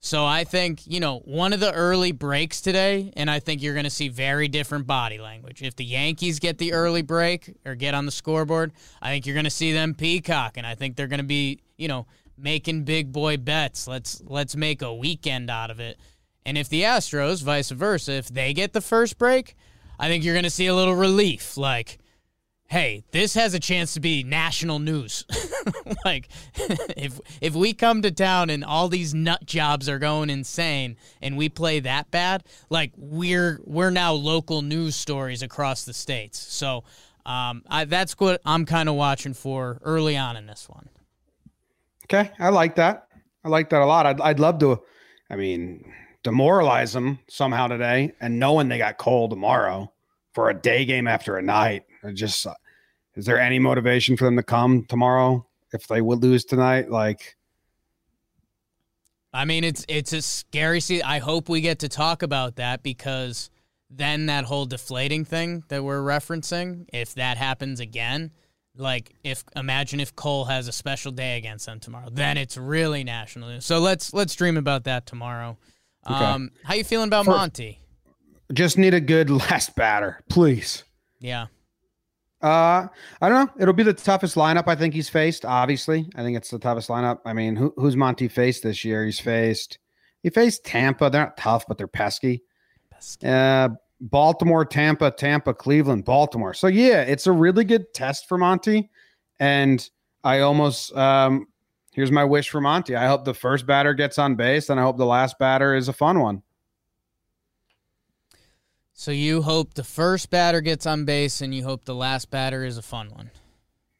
So 0.00 0.24
I 0.24 0.44
think, 0.44 0.86
you 0.86 1.00
know, 1.00 1.18
one 1.24 1.52
of 1.52 1.58
the 1.58 1.72
early 1.72 2.12
breaks 2.12 2.60
today, 2.60 3.12
and 3.16 3.28
I 3.28 3.40
think 3.40 3.62
you're 3.62 3.74
going 3.74 3.84
to 3.84 3.90
see 3.90 4.08
very 4.08 4.46
different 4.46 4.86
body 4.86 5.18
language. 5.18 5.60
If 5.60 5.74
the 5.74 5.84
Yankees 5.84 6.38
get 6.38 6.58
the 6.58 6.72
early 6.72 7.02
break 7.02 7.56
or 7.66 7.74
get 7.74 7.94
on 7.94 8.06
the 8.06 8.12
scoreboard, 8.12 8.72
I 9.02 9.10
think 9.10 9.26
you're 9.26 9.34
going 9.34 9.44
to 9.44 9.50
see 9.50 9.72
them 9.72 9.94
peacock, 9.94 10.56
and 10.56 10.64
I 10.66 10.76
think 10.76 10.94
they're 10.94 11.08
going 11.08 11.18
to 11.18 11.24
be, 11.24 11.60
you 11.76 11.88
know, 11.88 12.06
making 12.36 12.84
big 12.84 13.12
boy 13.12 13.38
bets. 13.38 13.88
Let's 13.88 14.22
let's 14.24 14.54
make 14.54 14.82
a 14.82 14.94
weekend 14.94 15.50
out 15.50 15.70
of 15.70 15.80
it. 15.80 15.98
And 16.46 16.56
if 16.56 16.68
the 16.68 16.82
Astros, 16.82 17.42
vice 17.42 17.70
versa, 17.70 18.12
if 18.12 18.28
they 18.28 18.54
get 18.54 18.72
the 18.72 18.80
first 18.80 19.18
break, 19.18 19.56
I 19.98 20.08
think 20.08 20.24
you're 20.24 20.34
going 20.34 20.44
to 20.44 20.50
see 20.50 20.66
a 20.66 20.74
little 20.74 20.94
relief. 20.94 21.56
Like, 21.56 21.98
hey, 22.68 23.02
this 23.12 23.34
has 23.34 23.54
a 23.54 23.58
chance 23.58 23.94
to 23.94 24.00
be 24.00 24.22
national 24.22 24.78
news. 24.78 25.24
like, 26.04 26.28
if 26.96 27.18
if 27.40 27.54
we 27.54 27.72
come 27.72 28.02
to 28.02 28.10
town 28.10 28.50
and 28.50 28.64
all 28.64 28.88
these 28.88 29.14
nut 29.14 29.44
jobs 29.44 29.88
are 29.88 29.98
going 29.98 30.30
insane 30.30 30.96
and 31.20 31.36
we 31.36 31.48
play 31.48 31.80
that 31.80 32.10
bad, 32.10 32.44
like 32.70 32.92
we're 32.96 33.60
we're 33.64 33.90
now 33.90 34.12
local 34.12 34.62
news 34.62 34.94
stories 34.94 35.42
across 35.42 35.84
the 35.84 35.94
states. 35.94 36.38
So. 36.38 36.84
Um, 37.26 37.62
I, 37.68 37.84
that's 37.84 38.14
what 38.18 38.40
I'm 38.46 38.64
kind 38.64 38.88
of 38.88 38.94
watching 38.94 39.34
for 39.34 39.78
early 39.82 40.16
on 40.16 40.38
in 40.38 40.46
this 40.46 40.66
one. 40.66 40.88
Okay, 42.06 42.30
I 42.38 42.48
like 42.48 42.76
that. 42.76 43.08
I 43.44 43.50
like 43.50 43.68
that 43.68 43.82
a 43.82 43.84
lot. 43.84 44.06
I'd, 44.06 44.18
I'd 44.22 44.40
love 44.40 44.58
to, 44.60 44.80
I 45.28 45.36
mean, 45.36 45.92
demoralize 46.22 46.94
them 46.94 47.18
somehow 47.28 47.66
today, 47.66 48.14
and 48.22 48.38
knowing 48.38 48.68
they 48.68 48.78
got 48.78 48.96
Cole 48.96 49.28
tomorrow 49.28 49.92
for 50.32 50.48
a 50.48 50.54
day 50.54 50.86
game 50.86 51.06
after 51.06 51.36
a 51.36 51.42
night. 51.42 51.84
I 52.04 52.12
just, 52.12 52.46
uh, 52.46 52.54
is 53.16 53.26
there 53.26 53.38
any 53.40 53.58
motivation 53.58 54.16
for 54.16 54.24
them 54.24 54.36
to 54.36 54.42
come 54.42 54.84
tomorrow 54.84 55.46
if 55.72 55.86
they 55.88 56.00
would 56.00 56.22
lose 56.22 56.44
tonight? 56.44 56.90
Like, 56.90 57.36
I 59.32 59.44
mean, 59.44 59.64
it's 59.64 59.84
it's 59.88 60.12
a 60.12 60.22
scary 60.22 60.80
see. 60.80 61.02
I 61.02 61.18
hope 61.18 61.48
we 61.48 61.60
get 61.60 61.80
to 61.80 61.88
talk 61.88 62.22
about 62.22 62.56
that 62.56 62.82
because 62.82 63.50
then 63.90 64.26
that 64.26 64.44
whole 64.44 64.64
deflating 64.66 65.24
thing 65.24 65.64
that 65.68 65.84
we're 65.84 66.00
referencing, 66.02 66.86
if 66.92 67.14
that 67.14 67.36
happens 67.36 67.80
again, 67.80 68.30
like 68.76 69.12
if 69.24 69.44
imagine 69.54 70.00
if 70.00 70.14
Cole 70.16 70.46
has 70.46 70.66
a 70.68 70.72
special 70.72 71.12
day 71.12 71.36
against 71.36 71.66
them 71.66 71.78
tomorrow, 71.80 72.08
then 72.10 72.36
it's 72.38 72.56
really 72.56 73.04
national 73.04 73.50
news. 73.50 73.66
So 73.66 73.80
let's 73.80 74.14
let's 74.14 74.34
dream 74.34 74.56
about 74.56 74.84
that 74.84 75.04
tomorrow. 75.06 75.58
Okay. 76.08 76.24
Um, 76.24 76.50
how 76.64 76.74
you 76.74 76.84
feeling 76.84 77.08
about 77.08 77.26
For- 77.26 77.32
Monty? 77.32 77.80
just 78.54 78.78
need 78.78 78.94
a 78.94 79.00
good 79.00 79.28
last 79.50 79.74
batter, 79.76 80.20
please. 80.30 80.84
Yeah, 81.20 81.46
Uh, 82.40 82.86
I 83.20 83.28
don't 83.28 83.46
know. 83.46 83.62
It'll 83.62 83.74
be 83.74 83.82
the 83.82 83.92
toughest 83.92 84.36
lineup 84.36 84.68
I 84.68 84.76
think 84.76 84.94
he's 84.94 85.08
faced. 85.08 85.44
Obviously, 85.44 86.08
I 86.14 86.22
think 86.22 86.36
it's 86.36 86.50
the 86.50 86.58
toughest 86.58 86.88
lineup. 86.88 87.18
I 87.24 87.32
mean, 87.32 87.56
who, 87.56 87.72
who's 87.76 87.96
Monty 87.96 88.28
faced 88.28 88.62
this 88.62 88.84
year? 88.84 89.04
He's 89.04 89.18
faced. 89.18 89.78
He 90.22 90.30
faced 90.30 90.64
Tampa. 90.64 91.10
They're 91.10 91.22
not 91.24 91.36
tough, 91.36 91.64
but 91.66 91.78
they're 91.78 91.88
pesky. 91.88 92.42
Uh, 93.24 93.70
Baltimore, 94.00 94.64
Tampa, 94.64 95.10
Tampa, 95.10 95.52
Cleveland, 95.52 96.04
Baltimore. 96.04 96.54
So 96.54 96.68
yeah, 96.68 97.02
it's 97.02 97.26
a 97.26 97.32
really 97.32 97.64
good 97.64 97.92
test 97.92 98.28
for 98.28 98.38
Monty. 98.38 98.90
And 99.40 99.88
I 100.22 100.40
almost 100.40 100.94
um, 100.96 101.46
here's 101.92 102.12
my 102.12 102.24
wish 102.24 102.50
for 102.50 102.60
Monty. 102.60 102.94
I 102.94 103.06
hope 103.06 103.24
the 103.24 103.34
first 103.34 103.66
batter 103.66 103.94
gets 103.94 104.18
on 104.18 104.36
base, 104.36 104.70
and 104.70 104.78
I 104.78 104.84
hope 104.84 104.96
the 104.96 105.06
last 105.06 105.38
batter 105.38 105.74
is 105.74 105.88
a 105.88 105.92
fun 105.92 106.20
one. 106.20 106.42
So 108.98 109.12
you 109.12 109.42
hope 109.42 109.74
the 109.74 109.84
first 109.84 110.28
batter 110.28 110.60
gets 110.60 110.84
on 110.84 111.04
base, 111.04 111.40
and 111.40 111.54
you 111.54 111.62
hope 111.62 111.84
the 111.84 111.94
last 111.94 112.32
batter 112.32 112.64
is 112.64 112.78
a 112.78 112.82
fun 112.82 113.10
one. 113.10 113.30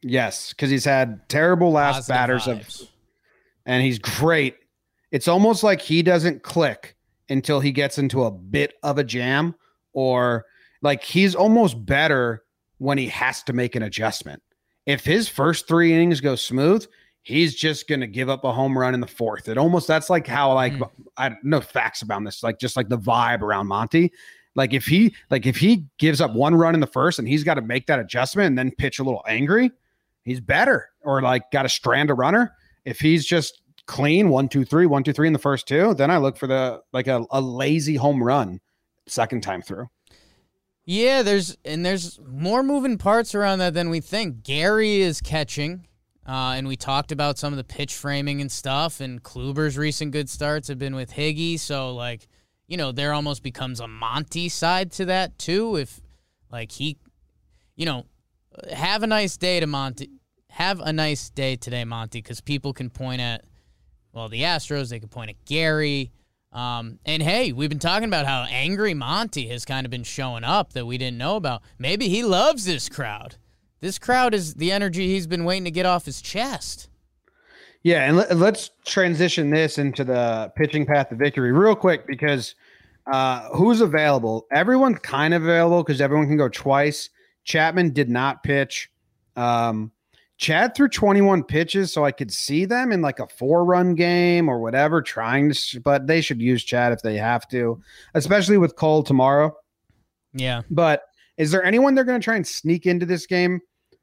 Yes, 0.01 0.49
because 0.49 0.69
he's 0.69 0.83
had 0.83 1.21
terrible 1.29 1.71
last 1.71 2.09
Positive 2.09 2.13
batters 2.13 2.43
vibes. 2.43 2.81
of 2.81 2.87
and 3.65 3.81
he's 3.81 3.97
great. 3.97 4.57
It's 5.11 5.29
almost 5.29 5.63
like 5.63 5.79
he 5.79 6.03
doesn't 6.03 6.43
click 6.43 6.97
until 7.29 7.61
he 7.61 7.71
gets 7.71 7.97
into 7.97 8.25
a 8.25 8.31
bit 8.31 8.73
of 8.83 8.97
a 8.97 9.05
jam, 9.05 9.55
or 9.93 10.45
like 10.81 11.01
he's 11.01 11.33
almost 11.33 11.85
better 11.85 12.43
when 12.79 12.97
he 12.97 13.07
has 13.07 13.41
to 13.43 13.53
make 13.53 13.77
an 13.77 13.83
adjustment. 13.83 14.43
If 14.85 15.05
his 15.05 15.29
first 15.29 15.65
three 15.65 15.93
innings 15.93 16.19
go 16.19 16.35
smooth, 16.35 16.85
he's 17.21 17.55
just 17.55 17.87
going 17.87 18.01
to 18.01 18.07
give 18.07 18.27
up 18.27 18.43
a 18.43 18.51
home 18.51 18.77
run 18.77 18.93
in 18.93 18.99
the 18.99 19.07
fourth. 19.07 19.47
It 19.47 19.57
almost 19.57 19.87
that's 19.87 20.09
like 20.09 20.27
how 20.27 20.53
like 20.55 20.73
Mm. 20.73 20.89
I 21.15 21.35
no 21.41 21.61
facts 21.61 22.01
about 22.01 22.21
this, 22.25 22.43
like 22.43 22.59
just 22.59 22.75
like 22.75 22.89
the 22.89 22.97
vibe 22.97 23.41
around 23.41 23.67
Monty. 23.67 24.11
Like 24.55 24.73
if 24.73 24.85
he 24.85 25.13
like 25.29 25.45
if 25.45 25.57
he 25.57 25.85
gives 25.97 26.21
up 26.21 26.33
one 26.33 26.55
run 26.55 26.73
in 26.73 26.79
the 26.79 26.87
first 26.87 27.19
and 27.19 27.27
he's 27.27 27.43
got 27.43 27.55
to 27.55 27.61
make 27.61 27.87
that 27.87 27.99
adjustment 27.99 28.47
and 28.47 28.57
then 28.57 28.71
pitch 28.71 28.99
a 28.99 29.03
little 29.03 29.23
angry, 29.27 29.71
he's 30.23 30.39
better. 30.39 30.89
Or 31.01 31.21
like 31.21 31.51
got 31.51 31.63
to 31.63 31.69
strand 31.69 32.09
a 32.09 32.13
runner. 32.13 32.53
If 32.85 32.99
he's 32.99 33.25
just 33.25 33.61
clean 33.85 34.29
one 34.29 34.49
two 34.49 34.65
three 34.65 34.85
one 34.85 35.03
two 35.03 35.13
three 35.13 35.27
in 35.27 35.33
the 35.33 35.39
first 35.39 35.67
two, 35.67 35.93
then 35.93 36.11
I 36.11 36.17
look 36.17 36.37
for 36.37 36.47
the 36.47 36.81
like 36.93 37.07
a, 37.07 37.25
a 37.31 37.41
lazy 37.41 37.95
home 37.95 38.23
run 38.23 38.59
second 39.07 39.41
time 39.41 39.61
through. 39.61 39.89
Yeah, 40.85 41.21
there's 41.21 41.55
and 41.63 41.85
there's 41.85 42.19
more 42.25 42.63
moving 42.63 42.97
parts 42.97 43.35
around 43.35 43.59
that 43.59 43.75
than 43.75 43.91
we 43.91 43.99
think. 43.99 44.41
Gary 44.41 45.01
is 45.01 45.21
catching, 45.21 45.85
uh, 46.27 46.55
and 46.57 46.67
we 46.67 46.75
talked 46.75 47.11
about 47.11 47.37
some 47.37 47.53
of 47.53 47.57
the 47.57 47.63
pitch 47.63 47.93
framing 47.93 48.41
and 48.41 48.51
stuff. 48.51 48.99
And 48.99 49.21
Kluber's 49.21 49.77
recent 49.77 50.13
good 50.13 50.31
starts 50.31 50.67
have 50.67 50.79
been 50.79 50.95
with 50.95 51.13
Higgy, 51.13 51.59
so 51.59 51.93
like, 51.93 52.27
you 52.69 52.77
know, 52.77 52.91
there 52.91 53.13
almost 53.13 53.41
becomes 53.43 53.79
a 53.79 53.87
Monty 53.87 54.47
side 54.47 54.91
to 54.93 55.05
that 55.05 55.37
too. 55.39 55.75
If 55.75 55.99
like 56.51 56.71
he, 56.71 56.97
you 57.75 57.85
know, 57.85 58.05
have 58.71 59.03
a 59.03 59.07
nice 59.07 59.35
day 59.35 59.59
to 59.59 59.67
Monty. 59.67 60.11
Have 60.51 60.79
a 60.79 60.93
nice 60.93 61.29
day 61.29 61.55
today, 61.55 61.83
Monty, 61.83 62.21
because 62.21 62.41
people 62.41 62.73
can 62.73 62.89
point 62.89 63.21
at, 63.21 63.43
well, 64.13 64.29
the 64.29 64.41
Astros. 64.41 64.89
They 64.89 64.99
can 64.99 65.09
point 65.09 65.31
at 65.31 65.45
Gary. 65.45 66.11
Um, 66.51 66.99
and 67.05 67.21
hey, 67.21 67.51
we've 67.51 67.69
been 67.69 67.79
talking 67.79 68.07
about 68.07 68.25
how 68.25 68.43
angry 68.49 68.93
Monty 68.93 69.47
has 69.47 69.65
kind 69.65 69.85
of 69.85 69.91
been 69.91 70.03
showing 70.03 70.43
up 70.43 70.73
that 70.73 70.85
we 70.85 70.97
didn't 70.97 71.17
know 71.17 71.35
about. 71.35 71.61
Maybe 71.77 72.07
he 72.07 72.23
loves 72.23 72.65
this 72.65 72.89
crowd. 72.89 73.35
This 73.79 73.97
crowd 73.97 74.33
is 74.33 74.55
the 74.55 74.71
energy 74.71 75.07
he's 75.07 75.27
been 75.27 75.45
waiting 75.45 75.65
to 75.65 75.71
get 75.71 75.85
off 75.85 76.05
his 76.05 76.21
chest. 76.21 76.89
Yeah, 77.83 78.03
and 78.05 78.17
let, 78.17 78.35
let's 78.37 78.71
transition 78.85 79.49
this 79.49 79.77
into 79.77 80.03
the 80.03 80.51
pitching 80.55 80.85
path 80.85 81.09
to 81.09 81.15
victory 81.15 81.51
real 81.51 81.75
quick 81.75 82.05
because 82.07 82.55
uh, 83.11 83.47
who's 83.55 83.81
available? 83.81 84.45
Everyone's 84.51 84.99
kind 84.99 85.33
of 85.33 85.43
available 85.43 85.83
because 85.83 86.01
everyone 86.01 86.27
can 86.27 86.37
go 86.37 86.49
twice. 86.49 87.09
Chapman 87.45 87.91
did 87.93 88.09
not 88.09 88.43
pitch. 88.43 88.91
Um, 89.35 89.91
Chad 90.37 90.75
threw 90.75 90.87
21 90.87 91.43
pitches, 91.43 91.91
so 91.91 92.05
I 92.05 92.11
could 92.11 92.31
see 92.31 92.65
them 92.65 92.91
in 92.91 93.01
like 93.01 93.19
a 93.19 93.27
four 93.27 93.65
run 93.65 93.95
game 93.95 94.47
or 94.47 94.59
whatever, 94.59 95.01
trying 95.01 95.49
to, 95.49 95.55
s- 95.55 95.75
but 95.83 96.07
they 96.07 96.21
should 96.21 96.41
use 96.41 96.63
Chad 96.63 96.93
if 96.93 97.01
they 97.01 97.17
have 97.17 97.47
to, 97.49 97.81
especially 98.13 98.57
with 98.57 98.75
Cole 98.75 99.03
tomorrow. 99.03 99.55
Yeah. 100.33 100.61
But 100.69 101.03
is 101.37 101.51
there 101.51 101.63
anyone 101.63 101.95
they're 101.95 102.03
going 102.05 102.19
to 102.21 102.23
try 102.23 102.35
and 102.35 102.47
sneak 102.47 102.85
into 102.85 103.05
this 103.05 103.25
game? 103.25 103.59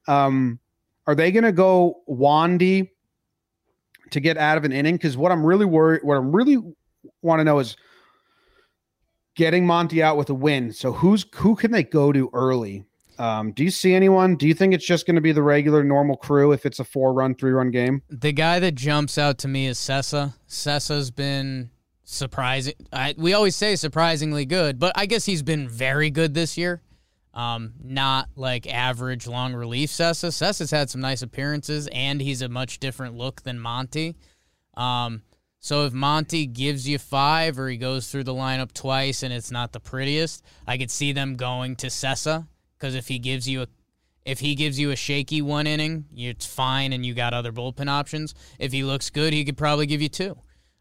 Um, 0.09 0.59
are 1.07 1.15
they 1.15 1.31
going 1.31 1.45
to 1.45 1.53
go 1.53 2.03
Wandy 2.09 2.91
to 4.11 4.21
get 4.21 4.37
out 4.37 4.59
of 4.59 4.65
an 4.65 4.73
inning? 4.73 4.97
Because 4.97 5.17
what 5.17 5.33
I'm 5.33 5.45
really 5.45 5.65
worried, 5.65 6.03
what 6.03 6.17
I'm 6.17 6.35
really 6.35 6.59
want 7.23 7.41
to 7.41 7.45
know 7.45 7.59
is 7.59 7.77
getting 9.35 9.67
Monty 9.67 10.03
out 10.03 10.17
with 10.17 10.31
a 10.31 10.35
win. 10.35 10.73
So 10.73 10.93
who's 10.93 11.25
who 11.35 11.55
can 11.57 11.71
they 11.71 11.85
go 11.85 12.13
to 12.13 12.31
early? 12.33 12.85
Um, 13.19 13.53
do 13.53 13.65
you 13.65 13.71
see 13.71 13.95
anyone? 13.95 14.37
Do 14.37 14.47
you 14.47 14.55
think 14.55 14.75
it's 14.75 14.87
just 14.87 15.07
going 15.07 15.15
to 15.15 15.23
be 15.23 15.33
the 15.33 15.43
regular 15.43 15.83
normal 15.83 16.17
crew 16.17 16.53
if 16.53 16.67
it's 16.67 16.81
a 16.81 16.85
four 16.85 17.15
run, 17.15 17.35
three 17.35 17.53
run 17.53 17.71
game? 17.71 18.03
The 18.11 18.33
guy 18.33 18.59
that 18.61 18.75
jumps 18.75 19.17
out 19.17 19.39
to 19.39 19.49
me 19.49 19.67
is 19.67 19.79
Cessa. 19.79 20.35
Cessa's 20.47 21.11
been 21.11 21.71
surprising. 22.05 22.75
I, 22.93 23.15
we 23.17 23.33
always 23.33 23.57
say 23.57 23.77
surprisingly 23.77 24.45
good, 24.45 24.79
but 24.79 24.93
I 24.97 25.07
guess 25.07 25.25
he's 25.25 25.43
been 25.43 25.69
very 25.69 26.11
good 26.11 26.35
this 26.35 26.59
year. 26.59 26.83
Um, 27.37 27.75
not 27.85 28.31
like 28.35 28.67
average 28.67 29.29
long 29.29 29.55
relief 29.55 29.91
Cessa. 29.91 30.29
Cessa's 30.29 30.73
had 30.73 30.91
some 30.91 31.01
nice 31.01 31.23
appearances, 31.23 31.87
and 31.93 32.21
he's 32.21 32.43
a 32.43 32.49
much 32.49 32.81
different 32.81 33.15
look 33.15 33.43
than 33.43 33.61
Monty. 33.61 34.17
Um, 34.75 35.23
so 35.61 35.85
if 35.85 35.93
Monty 35.93 36.47
gives 36.47 36.89
you 36.89 36.99
five 36.99 37.59
or 37.59 37.69
he 37.69 37.77
goes 37.77 38.11
through 38.11 38.25
the 38.25 38.35
lineup 38.35 38.73
twice 38.73 39.23
and 39.23 39.33
it's 39.33 39.51
not 39.51 39.73
the 39.73 39.81
prettiest, 39.81 40.43
I 40.67 40.79
could 40.79 40.91
see 40.91 41.13
them 41.13 41.37
going 41.37 41.77
to 41.77 41.89
Cessa 41.89 42.49
because 42.79 42.95
if 42.95 43.09
he 43.09 43.19
gives 43.19 43.47
you 43.47 43.63
a 43.63 43.67
If 44.25 44.41
he 44.41 44.57
gives 44.57 44.77
you 44.81 44.91
a 44.91 44.97
shaky 44.97 45.41
one 45.41 45.69
inning, 45.69 46.07
it's 46.17 46.47
fine, 46.47 46.93
and 46.93 47.07
you 47.07 47.15
got 47.15 47.33
other 47.33 47.53
bullpen 47.53 47.89
options. 47.89 48.35
If 48.59 48.73
he 48.73 48.83
looks 48.83 49.09
good, 49.11 49.33
he 49.33 49.45
could 49.45 49.57
probably 49.57 49.87
give 49.87 50.03
you 50.03 50.09
two. 50.09 50.37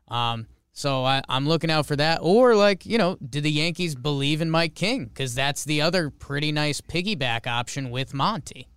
Um, 0.08 0.48
so 0.76 1.06
I, 1.06 1.24
I'm 1.30 1.48
looking 1.48 1.72
out 1.72 1.86
for 1.86 1.96
that. 1.96 2.20
Or 2.22 2.54
like, 2.54 2.86
you 2.86 2.98
know, 2.98 3.18
do 3.28 3.40
the 3.40 3.50
Yankees 3.50 3.96
believe 3.96 4.42
in 4.42 4.52
Mike 4.52 4.76
King? 4.76 5.06
Because 5.06 5.34
that's 5.34 5.64
the 5.64 5.82
other 5.82 6.10
pretty 6.10 6.52
nice 6.52 6.82
piggyback 6.82 7.48
option 7.48 7.90
with 7.90 8.14
Monty. 8.14 8.68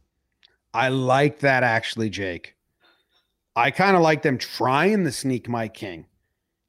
I 0.72 0.90
like 0.90 1.40
that 1.40 1.64
actually, 1.64 2.08
Jake. 2.08 2.54
I 3.56 3.72
kind 3.72 3.96
of 3.96 4.02
like 4.02 4.22
them 4.22 4.38
trying 4.38 5.02
to 5.04 5.10
sneak 5.10 5.48
Mike 5.48 5.74
King 5.74 6.06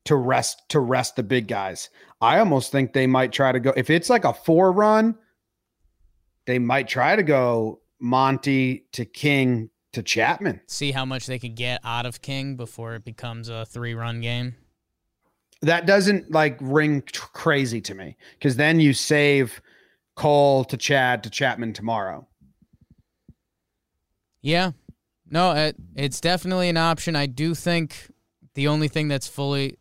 to 0.05 0.15
rest 0.15 0.63
to 0.69 0.79
rest 0.79 1.15
the 1.15 1.21
big 1.21 1.47
guys. 1.47 1.91
I 2.19 2.39
almost 2.39 2.71
think 2.71 2.93
they 2.93 3.05
might 3.05 3.31
try 3.31 3.51
to 3.51 3.59
go 3.59 3.71
if 3.77 3.91
it's 3.91 4.09
like 4.09 4.25
a 4.25 4.33
four 4.33 4.71
run, 4.71 5.15
they 6.47 6.57
might 6.57 6.87
try 6.87 7.15
to 7.15 7.21
go 7.21 7.81
Monty 7.99 8.87
to 8.93 9.05
King 9.05 9.69
to 9.93 10.01
Chapman. 10.01 10.61
See 10.65 10.91
how 10.91 11.05
much 11.05 11.27
they 11.27 11.37
could 11.37 11.55
get 11.55 11.81
out 11.83 12.07
of 12.07 12.23
King 12.23 12.55
before 12.55 12.95
it 12.95 13.05
becomes 13.05 13.47
a 13.47 13.67
three 13.67 13.93
run 13.93 14.21
game. 14.21 14.55
That 15.61 15.85
doesn't 15.85 16.31
like 16.31 16.57
ring 16.61 17.01
tr- 17.01 17.27
crazy 17.33 17.81
to 17.81 17.93
me 17.93 18.15
because 18.33 18.55
then 18.55 18.79
you 18.79 18.93
save 18.93 19.61
Cole 20.15 20.63
to 20.65 20.77
Chad 20.77 21.23
to 21.23 21.29
Chapman 21.29 21.73
tomorrow. 21.73 22.27
Yeah. 24.41 24.71
No, 25.29 25.51
it, 25.51 25.75
it's 25.95 26.21
definitely 26.21 26.69
an 26.69 26.77
option. 26.77 27.15
I 27.15 27.25
do 27.25 27.53
think 27.53 28.09
the 28.53 28.67
only 28.67 28.87
thing 28.87 29.07
that's 29.07 29.27
fully 29.27 29.77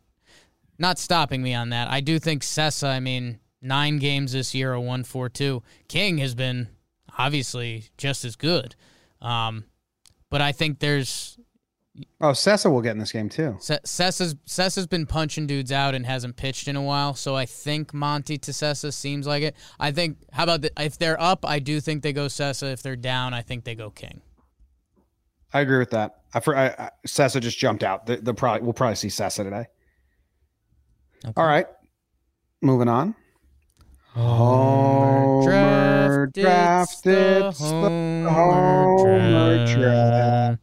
not 0.77 0.99
stopping 0.99 1.41
me 1.41 1.53
on 1.53 1.69
that, 1.69 1.89
I 1.89 2.01
do 2.01 2.19
think 2.19 2.43
Cessa, 2.43 2.87
I 2.87 2.99
mean, 2.99 3.39
nine 3.61 3.97
games 3.97 4.33
this 4.33 4.53
year, 4.53 4.73
a 4.73 4.81
1 4.81 5.03
4 5.03 5.29
2. 5.29 5.63
King 5.87 6.17
has 6.19 6.35
been 6.35 6.69
obviously 7.17 7.85
just 7.97 8.23
as 8.23 8.35
good. 8.35 8.75
Um, 9.21 9.65
but 10.29 10.41
I 10.41 10.51
think 10.51 10.79
there's 10.79 11.37
Oh, 12.21 12.31
Cessa 12.31 12.71
will 12.71 12.81
get 12.81 12.91
in 12.91 12.99
this 12.99 13.11
game 13.11 13.29
too. 13.29 13.57
Se- 13.59 13.79
Cessa's 13.85 14.35
Cessa's 14.45 14.87
been 14.87 15.05
punching 15.05 15.47
dudes 15.47 15.71
out 15.71 15.95
and 15.95 16.05
hasn't 16.05 16.35
pitched 16.35 16.67
in 16.67 16.75
a 16.75 16.81
while, 16.81 17.13
so 17.13 17.35
I 17.35 17.45
think 17.45 17.93
Monty 17.93 18.37
to 18.37 18.51
Cessa 18.51 18.93
seems 18.93 19.25
like 19.27 19.43
it. 19.43 19.55
I 19.79 19.91
think 19.91 20.17
how 20.31 20.43
about 20.43 20.61
the, 20.61 20.71
if 20.77 20.97
they're 20.97 21.19
up, 21.21 21.45
I 21.45 21.59
do 21.59 21.79
think 21.81 22.03
they 22.03 22.13
go 22.13 22.25
Cessa. 22.27 22.71
If 22.71 22.81
they're 22.81 22.95
down, 22.95 23.33
I 23.33 23.41
think 23.41 23.63
they 23.63 23.75
go 23.75 23.89
King. 23.89 24.21
I 25.53 25.61
agree 25.61 25.79
with 25.79 25.89
that. 25.91 26.21
I, 26.33 26.39
for, 26.41 26.55
I, 26.55 26.67
I 26.67 26.89
Cessa 27.07 27.41
just 27.41 27.57
jumped 27.57 27.83
out. 27.83 28.05
The, 28.05 28.17
the 28.17 28.33
probably 28.33 28.61
we'll 28.63 28.73
probably 28.73 28.95
see 28.95 29.07
Cessa 29.07 29.43
today. 29.43 29.65
Okay. 31.25 31.33
All 31.35 31.45
right, 31.45 31.67
moving 32.61 32.87
on. 32.87 33.15
Homer 34.13 35.41
Homer 35.41 36.27
drafted 36.33 37.43
the 37.43 37.51
Homer, 37.51 38.29
Homer 38.29 39.65
draft. 39.65 39.79
draft. 39.79 40.61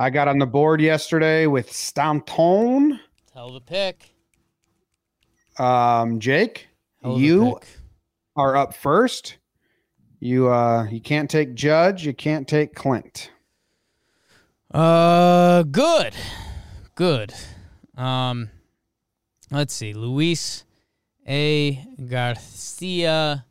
I 0.00 0.08
got 0.08 0.28
on 0.28 0.38
the 0.38 0.46
board 0.46 0.80
yesterday 0.80 1.46
with 1.46 1.70
Stanton. 1.70 2.98
Hell 3.34 3.52
the 3.52 3.60
pick. 3.60 4.14
Um, 5.58 6.18
Jake, 6.20 6.68
you 7.04 7.56
pick. 7.60 7.68
are 8.34 8.56
up 8.56 8.72
first. 8.72 9.36
You 10.18 10.48
uh, 10.48 10.84
you 10.84 11.02
can't 11.02 11.28
take 11.28 11.52
Judge. 11.52 12.06
You 12.06 12.14
can't 12.14 12.48
take 12.48 12.74
Clint. 12.74 13.30
Uh, 14.72 15.64
good, 15.64 16.14
good. 16.94 17.34
Um, 17.94 18.48
let's 19.50 19.74
see, 19.74 19.92
Luis 19.92 20.64
A. 21.28 21.84
Garcia. 22.08 23.44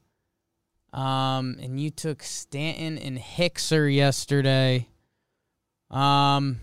Um, 0.92 1.58
and 1.62 1.80
you 1.80 1.92
took 1.92 2.24
Stanton 2.24 2.98
and 2.98 3.20
Hickser 3.20 3.94
yesterday. 3.94 4.88
Um, 5.90 6.60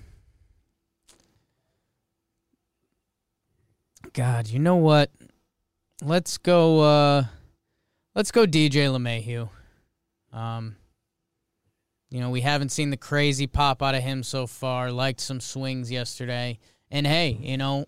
God, 4.13 4.49
you 4.49 4.59
know 4.59 4.77
what? 4.77 5.11
Let's 6.03 6.39
go. 6.39 6.81
Uh, 6.81 7.25
let's 8.15 8.31
go, 8.31 8.47
DJ 8.47 8.89
LeMahieu. 8.89 9.49
Um, 10.33 10.77
you 12.11 12.21
know, 12.21 12.31
we 12.31 12.41
haven't 12.41 12.71
seen 12.71 12.91
the 12.91 12.97
crazy 12.97 13.47
pop 13.47 13.83
out 13.83 13.95
of 13.95 14.03
him 14.03 14.23
so 14.23 14.47
far. 14.47 14.93
Liked 14.93 15.21
some 15.21 15.41
swings 15.41 15.91
yesterday. 15.91 16.59
And 16.91 17.07
hey, 17.07 17.37
you 17.41 17.57
know, 17.57 17.87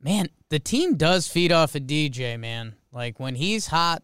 man, 0.00 0.28
the 0.50 0.58
team 0.58 0.96
does 0.96 1.26
feed 1.26 1.50
off 1.50 1.74
of 1.74 1.82
DJ, 1.82 2.38
man. 2.38 2.74
Like 2.92 3.18
when 3.18 3.34
he's 3.34 3.66
hot, 3.66 4.02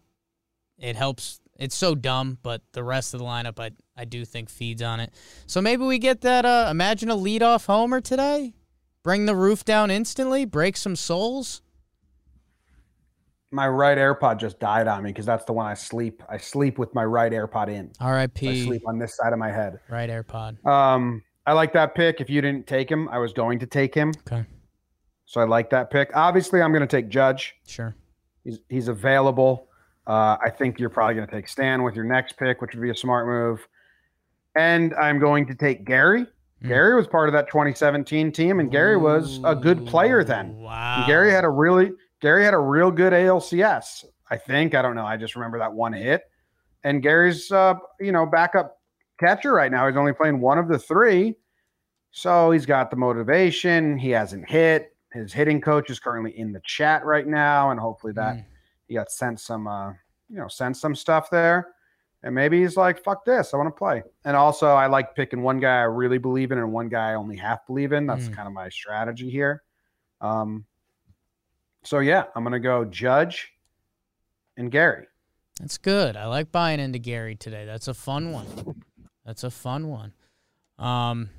it 0.77 0.95
helps. 0.95 1.39
It's 1.59 1.75
so 1.75 1.93
dumb, 1.93 2.37
but 2.41 2.61
the 2.71 2.83
rest 2.83 3.13
of 3.13 3.19
the 3.19 3.25
lineup, 3.25 3.59
I, 3.59 3.71
I 3.97 4.05
do 4.05 4.23
think 4.23 4.49
feeds 4.49 4.81
on 4.81 5.01
it. 5.01 5.13
So 5.45 5.61
maybe 5.61 5.83
we 5.83 5.99
get 5.99 6.21
that. 6.21 6.45
Uh, 6.45 6.69
imagine 6.71 7.09
a 7.09 7.17
leadoff 7.17 7.65
homer 7.65 7.99
today. 7.99 8.53
Bring 9.03 9.25
the 9.25 9.35
roof 9.35 9.65
down 9.65 9.91
instantly. 9.91 10.45
Break 10.45 10.77
some 10.77 10.95
souls. 10.95 11.61
My 13.51 13.67
right 13.67 13.97
AirPod 13.97 14.37
just 14.39 14.59
died 14.59 14.87
on 14.87 15.03
me 15.03 15.09
because 15.09 15.25
that's 15.25 15.43
the 15.43 15.53
one 15.53 15.65
I 15.65 15.73
sleep. 15.73 16.23
I 16.29 16.37
sleep 16.37 16.77
with 16.77 16.93
my 16.95 17.03
right 17.03 17.31
AirPod 17.31 17.67
in. 17.67 17.91
R.I.P. 17.99 18.47
I 18.47 18.65
sleep 18.65 18.83
on 18.87 18.97
this 18.99 19.17
side 19.17 19.33
of 19.33 19.39
my 19.39 19.51
head. 19.51 19.79
Right 19.89 20.09
AirPod. 20.09 20.63
Um, 20.65 21.23
I 21.45 21.53
like 21.53 21.73
that 21.73 21.93
pick. 21.95 22.21
If 22.21 22.29
you 22.29 22.41
didn't 22.41 22.67
take 22.67 22.89
him, 22.89 23.09
I 23.09 23.17
was 23.17 23.33
going 23.33 23.59
to 23.59 23.65
take 23.65 23.93
him. 23.93 24.13
Okay, 24.27 24.45
So 25.25 25.41
I 25.41 25.45
like 25.45 25.71
that 25.71 25.89
pick. 25.91 26.11
Obviously, 26.15 26.61
I'm 26.61 26.71
going 26.71 26.87
to 26.87 26.87
take 26.87 27.09
Judge. 27.09 27.55
sure. 27.67 27.95
He's 28.45 28.59
he's 28.69 28.87
available. 28.87 29.68
Uh, 30.09 30.37
I 30.43 30.49
think 30.49 30.79
you're 30.79 30.89
probably 30.89 31.13
going 31.13 31.27
to 31.27 31.31
take 31.31 31.47
Stan 31.47 31.83
with 31.83 31.95
your 31.95 32.03
next 32.03 32.35
pick, 32.35 32.61
which 32.61 32.73
would 32.73 32.81
be 32.81 32.89
a 32.89 32.95
smart 32.95 33.27
move. 33.27 33.65
And 34.55 34.95
I'm 34.95 35.19
going 35.19 35.45
to 35.45 35.53
take 35.53 35.85
Gary. 35.85 36.25
Mm. 36.63 36.67
Gary 36.67 36.95
was 36.95 37.05
part 37.05 37.29
of 37.29 37.33
that 37.33 37.47
2017 37.47 38.31
team, 38.31 38.59
and 38.59 38.71
Gary 38.71 38.97
was 38.97 39.39
a 39.43 39.53
good 39.53 39.85
player 39.85 40.23
then. 40.23 40.57
Wow. 40.57 40.95
And 40.97 41.05
Gary 41.05 41.29
had 41.29 41.43
a 41.43 41.49
really 41.49 41.91
Gary 42.21 42.43
had 42.43 42.55
a 42.55 42.59
real 42.59 42.89
good 42.89 43.13
ALCS. 43.13 44.05
I 44.31 44.37
think 44.37 44.73
I 44.73 44.81
don't 44.81 44.95
know. 44.95 45.05
I 45.05 45.15
just 45.15 45.35
remember 45.35 45.59
that 45.59 45.71
one 45.71 45.93
hit. 45.93 46.23
And 46.83 47.03
Gary's 47.03 47.51
uh, 47.51 47.75
you 47.99 48.11
know 48.11 48.25
backup 48.25 48.79
catcher 49.19 49.53
right 49.53 49.71
now. 49.71 49.87
He's 49.87 49.95
only 49.95 50.13
playing 50.13 50.41
one 50.41 50.57
of 50.57 50.67
the 50.67 50.79
three, 50.79 51.35
so 52.09 52.49
he's 52.49 52.65
got 52.65 52.89
the 52.89 52.97
motivation. 52.97 53.95
He 53.95 54.09
hasn't 54.09 54.49
hit. 54.49 54.95
His 55.13 55.31
hitting 55.31 55.61
coach 55.61 55.91
is 55.91 55.99
currently 55.99 56.37
in 56.37 56.51
the 56.51 56.61
chat 56.65 57.05
right 57.05 57.27
now, 57.27 57.69
and 57.69 57.79
hopefully 57.79 58.13
that 58.13 58.37
Mm. 58.37 58.45
He 58.89 58.95
got 58.95 59.09
sent 59.11 59.39
some 59.39 59.67
uh, 59.67 59.91
you 60.29 60.37
know 60.37 60.49
sent 60.49 60.75
some 60.75 60.93
stuff 60.95 61.29
there. 61.29 61.69
And 62.21 62.35
maybe 62.35 62.59
he's 62.59 62.75
like, 62.75 63.01
"Fuck 63.01 63.23
this, 63.23 63.53
I 63.53 63.57
want 63.57 63.67
to 63.73 63.77
play." 63.79 64.03
And 64.25 64.35
also, 64.35 64.67
I 64.71 64.87
like 64.87 65.15
picking 65.15 65.41
one 65.41 65.61
guy 65.61 65.77
I 65.77 65.83
really 65.83 66.17
believe 66.17 66.51
in 66.51 66.57
and 66.57 66.73
one 66.73 66.89
guy 66.89 67.11
I 67.11 67.15
only 67.15 67.37
half 67.37 67.65
believe 67.65 67.93
in. 67.93 68.05
That's 68.07 68.27
Mm. 68.27 68.35
kind 68.35 68.47
of 68.47 68.53
my 68.53 68.67
strategy 68.67 69.29
here. 69.29 69.63
Um, 70.19 70.65
so 71.83 71.99
yeah, 71.99 72.25
I'm 72.35 72.43
gonna 72.43 72.59
go 72.59 72.83
Judge 72.83 73.53
and 74.57 74.69
Gary. 74.69 75.07
That's 75.61 75.77
good. 75.77 76.17
I 76.17 76.25
like 76.25 76.51
buying 76.51 76.81
into 76.81 76.99
Gary 76.99 77.35
today. 77.35 77.63
That's 77.65 77.87
a 77.87 77.93
fun 77.93 78.33
one. 78.33 78.47
That's 79.25 79.45
a 79.45 79.51
fun 79.51 79.87
one. 79.87 80.13
Um, 80.77 81.29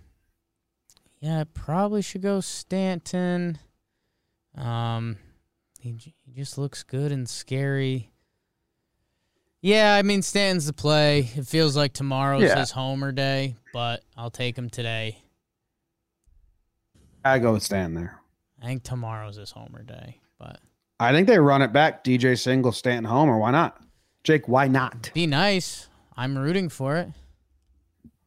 yeah, 1.20 1.40
I 1.40 1.44
probably 1.44 2.00
should 2.00 2.22
go 2.22 2.40
Stanton. 2.40 3.58
Um, 4.54 5.18
he 5.80 5.96
he 6.24 6.32
just 6.32 6.58
looks 6.58 6.82
good 6.82 7.10
and 7.12 7.28
scary. 7.28 8.10
Yeah, 9.62 9.94
I 9.94 10.02
mean 10.02 10.22
Stanton's 10.22 10.66
the 10.66 10.72
play. 10.72 11.28
It 11.34 11.46
feels 11.46 11.76
like 11.76 11.92
tomorrow's 11.92 12.42
Yeah. 12.42 12.58
his 12.58 12.70
homer 12.70 13.12
day, 13.12 13.56
but 13.72 14.02
I'll 14.16 14.30
take 14.30 14.56
him 14.56 14.70
today. 14.70 15.18
I 17.24 17.38
go 17.38 17.52
with 17.52 17.62
Stan 17.62 17.94
there. 17.94 18.18
I 18.62 18.66
think 18.66 18.82
tomorrow's 18.82 19.36
his 19.36 19.50
homer 19.50 19.82
day, 19.82 20.20
but 20.38 20.60
I 20.98 21.12
think 21.12 21.26
they 21.26 21.38
run 21.38 21.62
it 21.62 21.72
back. 21.72 22.04
DJ 22.04 22.38
Single, 22.38 22.72
Stanton 22.72 23.04
Homer. 23.04 23.38
Why 23.38 23.50
not? 23.50 23.82
Jake, 24.24 24.48
why 24.48 24.68
not? 24.68 25.10
be 25.14 25.26
nice. 25.26 25.88
I'm 26.16 26.36
rooting 26.36 26.68
for 26.68 26.96
it. 26.96 27.08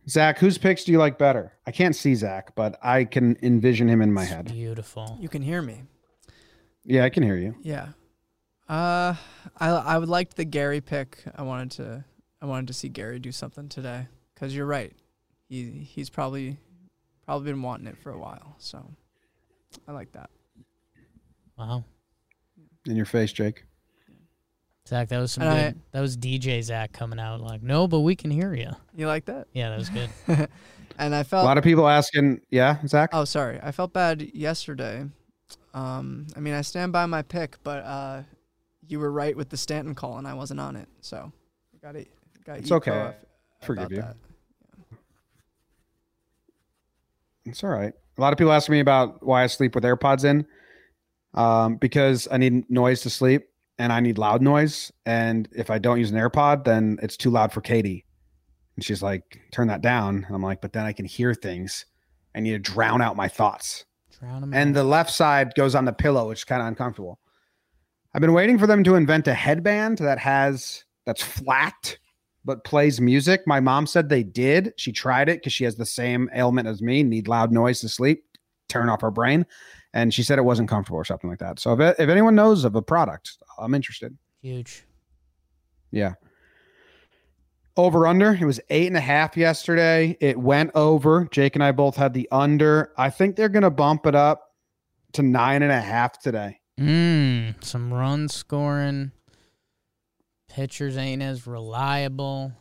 Zach, 0.09 0.37
whose 0.39 0.57
picks 0.57 0.83
do 0.83 0.91
you 0.91 0.97
like 0.97 1.17
better? 1.17 1.53
I 1.65 1.71
can't 1.71 1.95
see 1.95 2.13
Zach, 2.15 2.53
but 2.55 2.77
I 2.83 3.05
can 3.05 3.37
envision 3.41 3.87
him 3.87 4.01
in 4.01 4.11
my 4.11 4.23
It's 4.23 4.31
head. 4.31 4.45
beautiful. 4.51 5.17
You 5.21 5.29
can 5.29 5.41
hear 5.43 5.61
me. 5.61 5.83
Yeah, 6.85 7.03
I 7.05 7.09
can 7.09 7.23
hear 7.23 7.37
you. 7.37 7.55
Yeah. 7.61 7.89
Uh, 8.67 9.15
I 9.59 9.69
I 9.69 9.97
would 9.97 10.09
like 10.09 10.33
the 10.33 10.45
Gary 10.45 10.81
pick. 10.81 11.23
I 11.35 11.43
wanted 11.43 11.71
to 11.71 12.05
I 12.41 12.45
wanted 12.45 12.67
to 12.67 12.73
see 12.73 12.89
Gary 12.89 13.19
do 13.19 13.31
something 13.31 13.69
today 13.69 14.07
because 14.33 14.55
you're 14.55 14.65
right. 14.65 14.93
He 15.49 15.69
he's 15.69 16.09
probably 16.09 16.57
probably 17.25 17.51
been 17.51 17.61
wanting 17.61 17.87
it 17.87 17.97
for 17.97 18.11
a 18.11 18.17
while. 18.17 18.55
So 18.57 18.85
I 19.87 19.91
like 19.91 20.11
that. 20.13 20.29
Wow. 21.57 21.83
In 22.85 22.95
your 22.95 23.05
face, 23.05 23.31
Jake. 23.31 23.63
Zach, 24.87 25.07
that 25.09 25.19
was 25.19 25.31
some 25.31 25.43
And 25.43 25.75
good. 25.75 25.81
that 25.91 26.01
was 26.01 26.17
DJ 26.17 26.61
Zach 26.61 26.91
coming 26.91 27.19
out 27.19 27.39
like, 27.39 27.63
no, 27.63 27.87
but 27.87 28.01
we 28.01 28.15
can 28.15 28.29
hear 28.31 28.53
you. 28.53 28.71
You 28.93 29.07
like 29.07 29.25
that? 29.25 29.47
Yeah, 29.53 29.69
that 29.69 29.79
was 29.79 29.89
good. 29.89 30.09
and 30.99 31.15
I 31.15 31.23
felt 31.23 31.43
a 31.43 31.47
lot 31.47 31.57
of 31.57 31.63
people 31.63 31.87
asking, 31.87 32.41
yeah, 32.49 32.85
Zach? 32.85 33.11
Oh, 33.13 33.23
sorry. 33.23 33.59
I 33.63 33.71
felt 33.71 33.93
bad 33.93 34.21
yesterday. 34.33 35.05
Um, 35.73 36.27
I 36.35 36.39
mean, 36.39 36.53
I 36.53 36.61
stand 36.61 36.91
by 36.91 37.05
my 37.05 37.21
pick, 37.21 37.57
but 37.63 37.83
uh, 37.83 38.23
you 38.87 38.99
were 38.99 39.11
right 39.11 39.35
with 39.35 39.49
the 39.49 39.57
Stanton 39.57 39.95
call, 39.95 40.17
and 40.17 40.27
I 40.27 40.33
wasn't 40.33 40.59
on 40.59 40.75
it. 40.75 40.87
So, 41.01 41.31
got 41.81 41.95
it. 41.95 42.09
Got 42.45 42.59
It's 42.59 42.71
okay. 42.71 43.13
Forgive 43.61 43.91
you. 43.91 44.03
It's 47.45 47.63
all 47.63 47.69
right. 47.69 47.93
A 48.17 48.21
lot 48.21 48.31
of 48.31 48.37
people 48.37 48.53
ask 48.53 48.69
me 48.69 48.79
about 48.79 49.25
why 49.25 49.43
I 49.43 49.47
sleep 49.47 49.75
with 49.75 49.83
AirPods 49.83 50.23
in, 50.23 50.45
um, 51.33 51.77
because 51.77 52.27
I 52.31 52.37
need 52.37 52.69
noise 52.69 53.01
to 53.01 53.09
sleep 53.09 53.43
and 53.79 53.91
I 53.91 53.99
need 53.99 54.17
loud 54.17 54.41
noise. 54.41 54.91
And 55.05 55.49
if 55.51 55.69
I 55.69 55.79
don't 55.79 55.99
use 55.99 56.11
an 56.11 56.17
AirPod, 56.17 56.63
then 56.63 56.99
it's 57.01 57.17
too 57.17 57.29
loud 57.29 57.51
for 57.51 57.61
Katie. 57.61 58.05
And 58.75 58.85
she's 58.85 59.01
like, 59.01 59.41
"Turn 59.51 59.67
that 59.67 59.81
down." 59.81 60.23
And 60.25 60.35
I'm 60.35 60.41
like, 60.41 60.61
"But 60.61 60.73
then 60.73 60.85
I 60.85 60.93
can 60.93 61.05
hear 61.05 61.33
things. 61.33 61.85
I 62.35 62.39
need 62.39 62.51
to 62.51 62.59
drown 62.59 63.01
out 63.01 63.15
my 63.15 63.27
thoughts." 63.27 63.85
Drown 64.23 64.43
'em 64.43 64.53
And 64.53 64.73
the 64.73 64.85
left 64.85 65.11
side 65.11 65.53
goes 65.55 65.75
on 65.75 65.83
the 65.83 65.91
pillow, 65.91 66.29
which 66.29 66.39
is 66.39 66.43
kind 66.45 66.61
of 66.61 66.67
uncomfortable. 66.69 67.19
I've 68.13 68.21
been 68.21 68.33
waiting 68.33 68.57
for 68.57 68.67
them 68.67 68.83
to 68.85 68.95
invent 68.95 69.27
a 69.27 69.33
headband 69.33 69.97
that 69.97 70.17
has 70.19 70.85
that's 71.05 71.21
flat 71.21 71.97
but 72.45 72.63
plays 72.63 72.99
music. 73.01 73.41
My 73.45 73.59
mom 73.59 73.85
said 73.85 74.09
they 74.09 74.23
did. 74.23 74.73
She 74.77 74.91
tried 74.91 75.29
it 75.29 75.39
because 75.39 75.53
she 75.53 75.63
has 75.63 75.75
the 75.75 75.85
same 75.85 76.29
ailment 76.33 76.67
as 76.67 76.81
me, 76.81 77.03
need 77.03 77.27
loud 77.27 77.51
noise 77.51 77.79
to 77.81 77.89
sleep, 77.89 78.23
turn 78.69 78.89
off 78.89 79.01
her 79.01 79.11
brain. 79.11 79.45
And 79.93 80.13
she 80.13 80.23
said 80.23 80.39
it 80.39 80.43
wasn't 80.43 80.69
comfortable 80.69 80.97
or 80.97 81.05
something 81.05 81.29
like 81.29 81.39
that. 81.39 81.59
So 81.59 81.79
if, 81.79 81.99
if 81.99 82.09
anyone 82.09 82.35
knows 82.35 82.63
of 82.63 82.75
a 82.75 82.81
product, 82.81 83.37
I'm 83.57 83.73
interested. 83.73 84.17
Huge. 84.41 84.83
Yeah. 85.91 86.13
Over 87.75 88.05
under. 88.05 88.33
It 88.33 88.45
was 88.45 88.59
eight 88.69 88.87
and 88.87 88.97
a 88.97 89.01
half 89.01 89.35
yesterday. 89.35 90.15
It 90.21 90.37
went 90.37 90.71
over. 90.75 91.27
Jake 91.31 91.55
and 91.55 91.63
I 91.63 91.71
both 91.71 91.95
had 91.95 92.13
the 92.13 92.27
under. 92.31 92.91
I 92.97 93.09
think 93.09 93.35
they're 93.35 93.49
going 93.49 93.63
to 93.63 93.71
bump 93.71 94.05
it 94.05 94.13
up 94.13 94.51
to 95.13 95.23
nine 95.23 95.63
and 95.63 95.71
a 95.71 95.81
half 95.81 96.19
today. 96.19 96.59
Mm, 96.79 97.63
some 97.63 97.93
run 97.93 98.29
scoring. 98.29 99.11
Pitchers 100.49 100.97
ain't 100.97 101.23
as 101.23 101.47
reliable. 101.47 102.53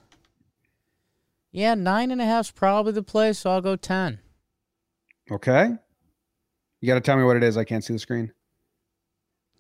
Yeah, 1.51 1.75
nine 1.75 2.11
and 2.11 2.22
a 2.22 2.25
half's 2.25 2.51
probably 2.51 2.92
the 2.92 3.03
play, 3.03 3.35
so 3.35 3.51
I'll 3.51 3.61
go 3.61 3.77
ten. 3.77 4.18
Okay. 5.31 5.68
You 6.81 6.87
got 6.87 6.94
to 6.94 7.01
tell 7.01 7.18
me 7.18 7.25
what 7.25 7.37
it 7.37 7.44
is. 7.44 7.59
I 7.59 7.64
can't 7.64 7.85
see 7.85 7.92
the 7.92 7.98
screen. 7.98 8.33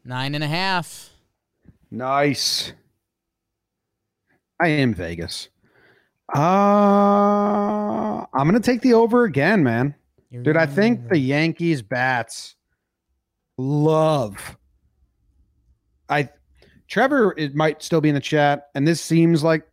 Nine 0.04 0.34
and 0.34 0.42
a 0.42 0.48
half. 0.48 1.10
Nice. 1.90 2.72
I 4.62 4.68
am 4.68 4.94
Vegas. 4.94 5.48
Uh, 6.32 6.38
I'm 8.32 8.48
going 8.48 8.54
to 8.54 8.60
take 8.60 8.80
the 8.80 8.94
over 8.94 9.24
again, 9.24 9.64
man. 9.64 9.96
You're 10.30 10.44
Dude, 10.44 10.56
I 10.56 10.66
think 10.66 11.08
the 11.08 11.18
Yankees 11.18 11.82
bats 11.82 12.54
love. 13.58 14.56
I 16.08 16.28
Trevor 16.86 17.34
it 17.36 17.56
might 17.56 17.82
still 17.82 18.00
be 18.00 18.08
in 18.08 18.14
the 18.14 18.20
chat, 18.20 18.68
and 18.76 18.86
this 18.86 19.00
seems 19.00 19.42
like 19.42 19.66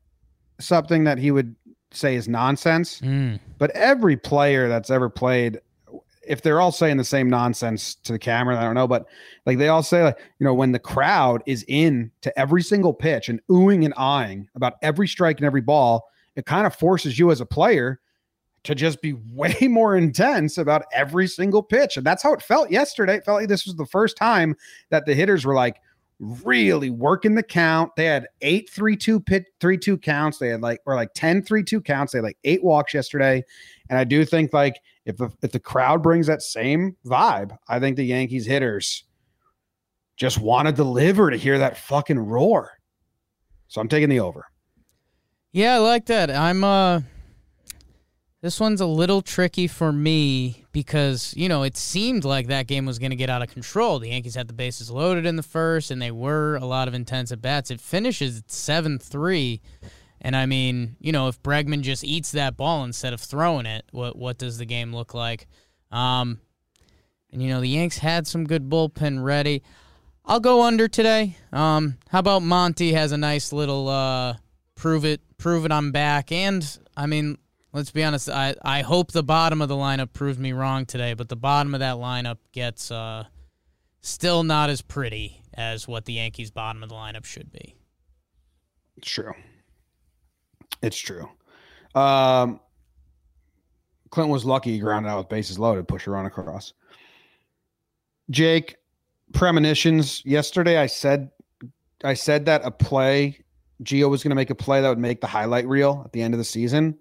something 0.60 1.04
that 1.04 1.20
he 1.20 1.30
would 1.30 1.56
say 1.92 2.16
is 2.16 2.28
nonsense. 2.28 3.00
Mm, 3.02 3.40
But 3.60 3.70
every 3.72 4.18
player 4.18 4.68
that's 4.70 4.90
ever 4.90 5.08
played, 5.10 5.62
if 6.30 6.44
they're 6.44 6.62
all 6.62 6.72
saying 6.72 6.98
the 6.98 7.04
same 7.04 7.28
nonsense 7.28 7.96
to 7.96 8.14
the 8.14 8.20
camera, 8.20 8.58
I 8.58 8.64
don't 8.64 8.76
know, 8.76 8.88
but 8.88 9.08
like 9.48 9.58
they 9.58 9.68
all 9.68 9.82
say, 9.82 10.04
like, 10.04 10.20
you 10.38 10.46
know, 10.46 10.54
when 10.54 10.72
the 10.72 10.80
crowd 10.80 11.42
is 11.48 11.66
in 11.68 12.12
to 12.22 12.40
every 12.40 12.62
single 12.62 12.94
pitch 12.94 13.30
and 13.30 13.42
oohing 13.50 13.84
and 13.84 13.96
eyeing 13.98 14.48
about 14.54 14.76
every 14.84 15.08
strike 15.08 15.38
and 15.38 15.46
every 15.46 15.62
ball, 15.62 16.08
it 16.36 16.46
kind 16.46 16.68
of 16.68 16.76
forces 16.76 17.18
you 17.18 17.32
as 17.32 17.42
a 17.42 17.48
player 17.48 18.00
to 18.64 18.76
just 18.76 19.02
be 19.02 19.14
way 19.34 19.56
more 19.64 19.98
intense 19.98 20.60
about 20.60 20.86
every 20.94 21.28
single 21.28 21.64
pitch. 21.64 21.98
And 21.98 22.06
that's 22.06 22.22
how 22.22 22.34
it 22.34 22.44
felt 22.44 22.70
yesterday. 22.70 23.16
It 23.16 23.26
felt 23.26 23.42
like 23.42 23.50
this 23.50 23.66
was 23.66 23.76
the 23.76 23.88
first 23.88 24.16
time 24.16 24.56
that 24.92 25.08
the 25.08 25.16
hitters 25.16 25.46
were 25.46 25.56
like 25.56 25.82
really 26.20 26.92
working 26.92 27.34
the 27.34 27.44
count. 27.44 27.96
They 27.96 28.06
had 28.06 28.28
eight 28.42 28.70
three 28.70 28.96
two 28.96 29.20
pit 29.20 29.46
three 29.60 29.80
two 29.80 29.98
counts. 29.98 30.38
They 30.38 30.50
had 30.50 30.62
like 30.62 30.82
or 30.86 30.94
like 30.94 31.14
10 31.16 31.42
3 31.42 31.64
2 31.64 31.82
counts. 31.82 32.14
They 32.14 32.20
had 32.20 32.26
like 32.26 32.38
eight 32.44 32.64
walks 32.64 32.94
yesterday. 32.94 33.44
And 33.90 33.98
I 33.98 34.04
do 34.04 34.24
think 34.26 34.54
like 34.54 34.76
if 35.10 35.18
the 35.18 35.30
if 35.42 35.52
the 35.52 35.60
crowd 35.60 36.02
brings 36.04 36.28
that 36.28 36.42
same 36.42 36.96
vibe, 37.06 37.58
I 37.68 37.80
think 37.80 37.98
the 37.98 38.06
Yankees 38.06 38.46
hitters 38.46 39.04
just 40.16 40.40
want 40.40 40.68
to 40.68 40.74
deliver 40.74 41.30
to 41.30 41.38
hear 41.38 41.58
that 41.60 41.78
fucking 41.78 42.20
roar. 42.20 42.72
So 43.68 43.82
I'm 43.82 43.88
taking 43.88 44.10
the 44.10 44.20
over. 44.20 44.46
Yeah, 45.52 45.76
I 45.76 45.78
like 45.80 46.06
that. 46.06 46.30
I'm 46.30 46.64
uh 46.64 47.02
this 48.42 48.60
one's 48.60 48.80
a 48.80 48.86
little 48.86 49.22
tricky 49.22 49.68
for 49.68 49.92
me 49.92 50.66
because, 50.72 51.34
you 51.36 51.50
know, 51.50 51.64
it 51.64 51.76
seemed 51.76 52.24
like 52.24 52.48
that 52.48 52.68
game 52.68 52.86
was 52.86 52.98
going 52.98 53.10
to 53.10 53.18
get 53.18 53.30
out 53.30 53.42
of 53.42 53.50
control. 53.50 54.00
The 54.00 54.10
Yankees 54.10 54.36
had 54.36 54.48
the 54.48 54.54
bases 54.54 54.90
loaded 54.90 55.26
in 55.26 55.36
the 55.36 55.44
first 55.44 55.92
and 55.92 56.02
they 56.02 56.12
were 56.12 56.56
a 56.56 56.66
lot 56.66 56.88
of 56.88 56.94
intense 56.94 57.34
at 57.34 57.42
bats. 57.42 57.70
It 57.70 57.82
finishes 57.82 58.44
7-3 58.44 59.60
and 60.22 60.36
I 60.36 60.46
mean, 60.46 60.96
you 61.00 61.12
know, 61.12 61.28
if 61.28 61.42
Bregman 61.42 61.82
just 61.82 62.04
eats 62.04 62.32
that 62.32 62.58
ball 62.58 62.84
instead 62.84 63.14
of 63.14 63.22
throwing 63.22 63.66
it, 63.66 63.86
what 63.92 64.16
what 64.18 64.38
does 64.38 64.58
the 64.58 64.66
game 64.66 64.94
look 64.94 65.14
like? 65.14 65.48
Um 65.92 66.40
and 67.32 67.42
you 67.42 67.50
know, 67.50 67.62
the 67.62 67.70
Yanks 67.70 68.00
had 68.00 68.28
some 68.28 68.46
good 68.46 68.70
bullpen 68.70 69.24
ready. 69.24 69.64
I'll 70.26 70.40
go 70.40 70.64
under 70.64 70.88
today. 70.88 71.38
Um 71.52 71.98
how 72.10 72.20
about 72.20 72.42
Monty 72.42 72.94
has 72.94 73.12
a 73.12 73.18
nice 73.18 73.54
little 73.54 73.88
uh 73.88 74.36
prove 74.76 75.06
it 75.06 75.22
prove 75.38 75.66
it 75.66 75.72
I'm 75.72 75.92
back 75.92 76.32
and 76.32 76.66
I 76.96 77.06
mean 77.06 77.38
let's 77.72 77.92
be 77.92 78.04
honest 78.04 78.30
I, 78.30 78.56
I 78.62 78.82
hope 78.82 79.12
the 79.12 79.24
bottom 79.24 79.62
of 79.62 79.70
the 79.70 79.76
lineup 79.76 80.14
proves 80.14 80.38
me 80.38 80.54
wrong 80.54 80.86
today 80.86 81.14
but 81.14 81.30
the 81.30 81.36
bottom 81.36 81.74
of 81.74 81.82
that 81.82 81.96
lineup 81.96 82.38
gets 82.52 82.90
uh 82.92 83.26
still 84.02 84.44
not 84.44 84.70
as 84.70 84.82
pretty 84.82 85.44
as 85.54 85.88
what 85.88 86.06
the 86.06 86.14
Yankees 86.14 86.52
bottom 86.52 86.84
of 86.84 86.90
the 86.90 86.96
lineup 86.96 87.26
should 87.26 87.52
be 87.52 87.76
true. 89.02 89.34
It's 90.82 90.98
true. 90.98 91.30
Um, 91.96 92.60
Clint 94.12 94.30
was 94.30 94.46
lucky 94.46 94.74
he 94.74 94.80
grounded 94.80 95.12
out 95.12 95.18
with 95.18 95.30
bases 95.30 95.60
loaded, 95.60 95.88
push 95.88 96.08
a 96.08 96.12
run 96.12 96.26
across. 96.26 96.74
Jake, 98.30 98.76
premonitions. 99.34 100.24
Yesterday, 100.26 100.78
I 100.78 100.86
said, 100.86 101.32
I 102.04 102.14
said 102.14 102.46
that 102.46 102.62
a 102.64 102.72
play, 102.72 103.44
Gio 103.84 104.10
was 104.10 104.24
going 104.24 104.30
to 104.32 104.36
make 104.36 104.50
a 104.50 104.56
play 104.56 104.82
that 104.82 104.90
would 104.90 105.00
make 105.00 105.22
the 105.22 105.28
highlight 105.28 105.68
reel 105.68 106.02
at 106.06 106.12
the 106.12 106.22
end 106.22 106.34
of 106.34 106.38
the 106.38 106.44
season. 106.44 106.98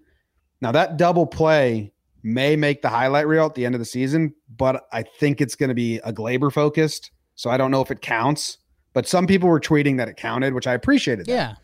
Now 0.61 0.71
that 0.71 0.97
double 0.97 1.25
play 1.25 1.93
may 2.23 2.55
make 2.55 2.81
the 2.81 2.89
highlight 2.89 3.27
reel 3.27 3.45
at 3.45 3.55
the 3.55 3.65
end 3.65 3.75
of 3.75 3.79
the 3.79 3.85
season, 3.85 4.33
but 4.57 4.87
I 4.91 5.03
think 5.03 5.39
it's 5.39 5.55
going 5.55 5.69
to 5.69 5.75
be 5.75 5.97
a 5.99 6.11
Gleyber 6.11 6.51
focused, 6.51 7.11
so 7.35 7.49
I 7.49 7.57
don't 7.57 7.71
know 7.71 7.81
if 7.81 7.91
it 7.91 8.01
counts. 8.01 8.57
But 8.93 9.07
some 9.07 9.27
people 9.27 9.47
were 9.47 9.59
tweeting 9.59 9.97
that 9.97 10.09
it 10.09 10.17
counted, 10.17 10.53
which 10.53 10.67
I 10.67 10.73
appreciated. 10.73 11.27
that. 11.27 11.31
Yeah. 11.31 11.55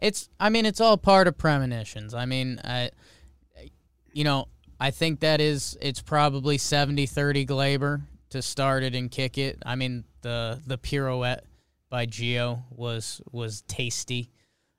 It's 0.00 0.28
I 0.38 0.48
mean 0.50 0.66
it's 0.66 0.80
all 0.80 0.96
part 0.96 1.28
of 1.28 1.38
premonitions. 1.38 2.14
I 2.14 2.26
mean 2.26 2.60
I 2.64 2.90
you 4.12 4.24
know, 4.24 4.48
I 4.80 4.90
think 4.90 5.20
that 5.20 5.40
is 5.40 5.76
it's 5.80 6.00
probably 6.00 6.56
70-30 6.56 7.46
Gleyber 7.46 8.02
to 8.30 8.42
start 8.42 8.82
it 8.82 8.94
and 8.94 9.10
kick 9.10 9.38
it. 9.38 9.62
I 9.64 9.76
mean 9.76 10.04
the 10.22 10.60
the 10.66 10.78
pirouette 10.78 11.44
by 11.88 12.06
Gio 12.06 12.62
was 12.70 13.20
was 13.30 13.62
tasty. 13.62 14.30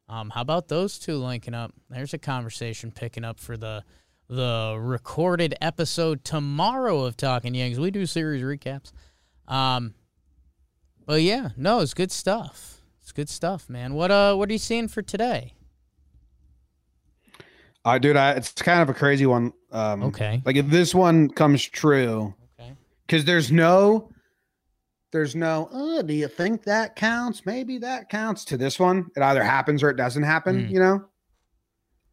Um, 0.10 0.30
how 0.30 0.42
about 0.42 0.70
those 0.70 1.00
two 1.00 1.18
linking 1.18 1.54
up? 1.54 1.74
There's 1.90 2.14
a 2.14 2.18
conversation 2.18 2.92
picking 2.92 3.26
up 3.26 3.40
for 3.40 3.58
the 3.58 3.84
the 4.30 4.78
recorded 4.80 5.56
episode 5.62 6.24
tomorrow 6.24 7.06
of 7.06 7.16
Talking 7.16 7.56
Yanks. 7.56 7.78
We 7.78 7.92
do 7.92 8.06
series 8.06 8.44
recaps. 8.44 8.92
Um, 9.48 9.94
but 11.06 11.22
yeah, 11.22 11.50
no, 11.56 11.80
it's 11.80 11.94
good 11.94 12.12
stuff. 12.12 12.77
It's 13.08 13.13
good 13.13 13.30
stuff, 13.30 13.70
man. 13.70 13.93
What 13.93 14.12
uh, 14.12 14.36
what 14.36 14.50
are 14.50 14.52
you 14.52 14.58
seeing 14.60 14.89
for 14.89 15.02
today? 15.02 15.54
Uh, 17.86 17.98
dude, 17.98 18.17
I, 18.17 18.32
it's 18.32 18.52
kind 18.52 18.82
of 18.82 18.89
a 18.89 18.93
crazy 18.93 19.26
one. 19.26 19.54
Um, 19.72 20.04
Okay. 20.04 20.41
Like 20.43 20.58
if 20.58 20.67
this 20.67 20.93
one 20.93 21.30
comes 21.30 21.63
true, 21.63 22.36
Okay. 22.60 22.74
because 23.06 23.24
there's 23.24 23.50
no, 23.50 24.12
there's 25.13 25.38
no. 25.38 25.70
Oh, 25.72 26.02
do 26.02 26.13
you 26.13 26.28
think 26.28 26.63
that 26.65 26.98
counts? 26.98 27.46
Maybe 27.46 27.78
that 27.78 28.10
counts. 28.10 28.43
To 28.43 28.58
this 28.58 28.78
one, 28.78 29.10
it 29.15 29.22
either 29.24 29.41
happens 29.41 29.84
or 29.84 29.89
it 29.89 29.96
doesn't 29.96 30.24
happen. 30.24 30.67
Mm. 30.67 30.70
You 30.70 30.80
know, 30.82 31.06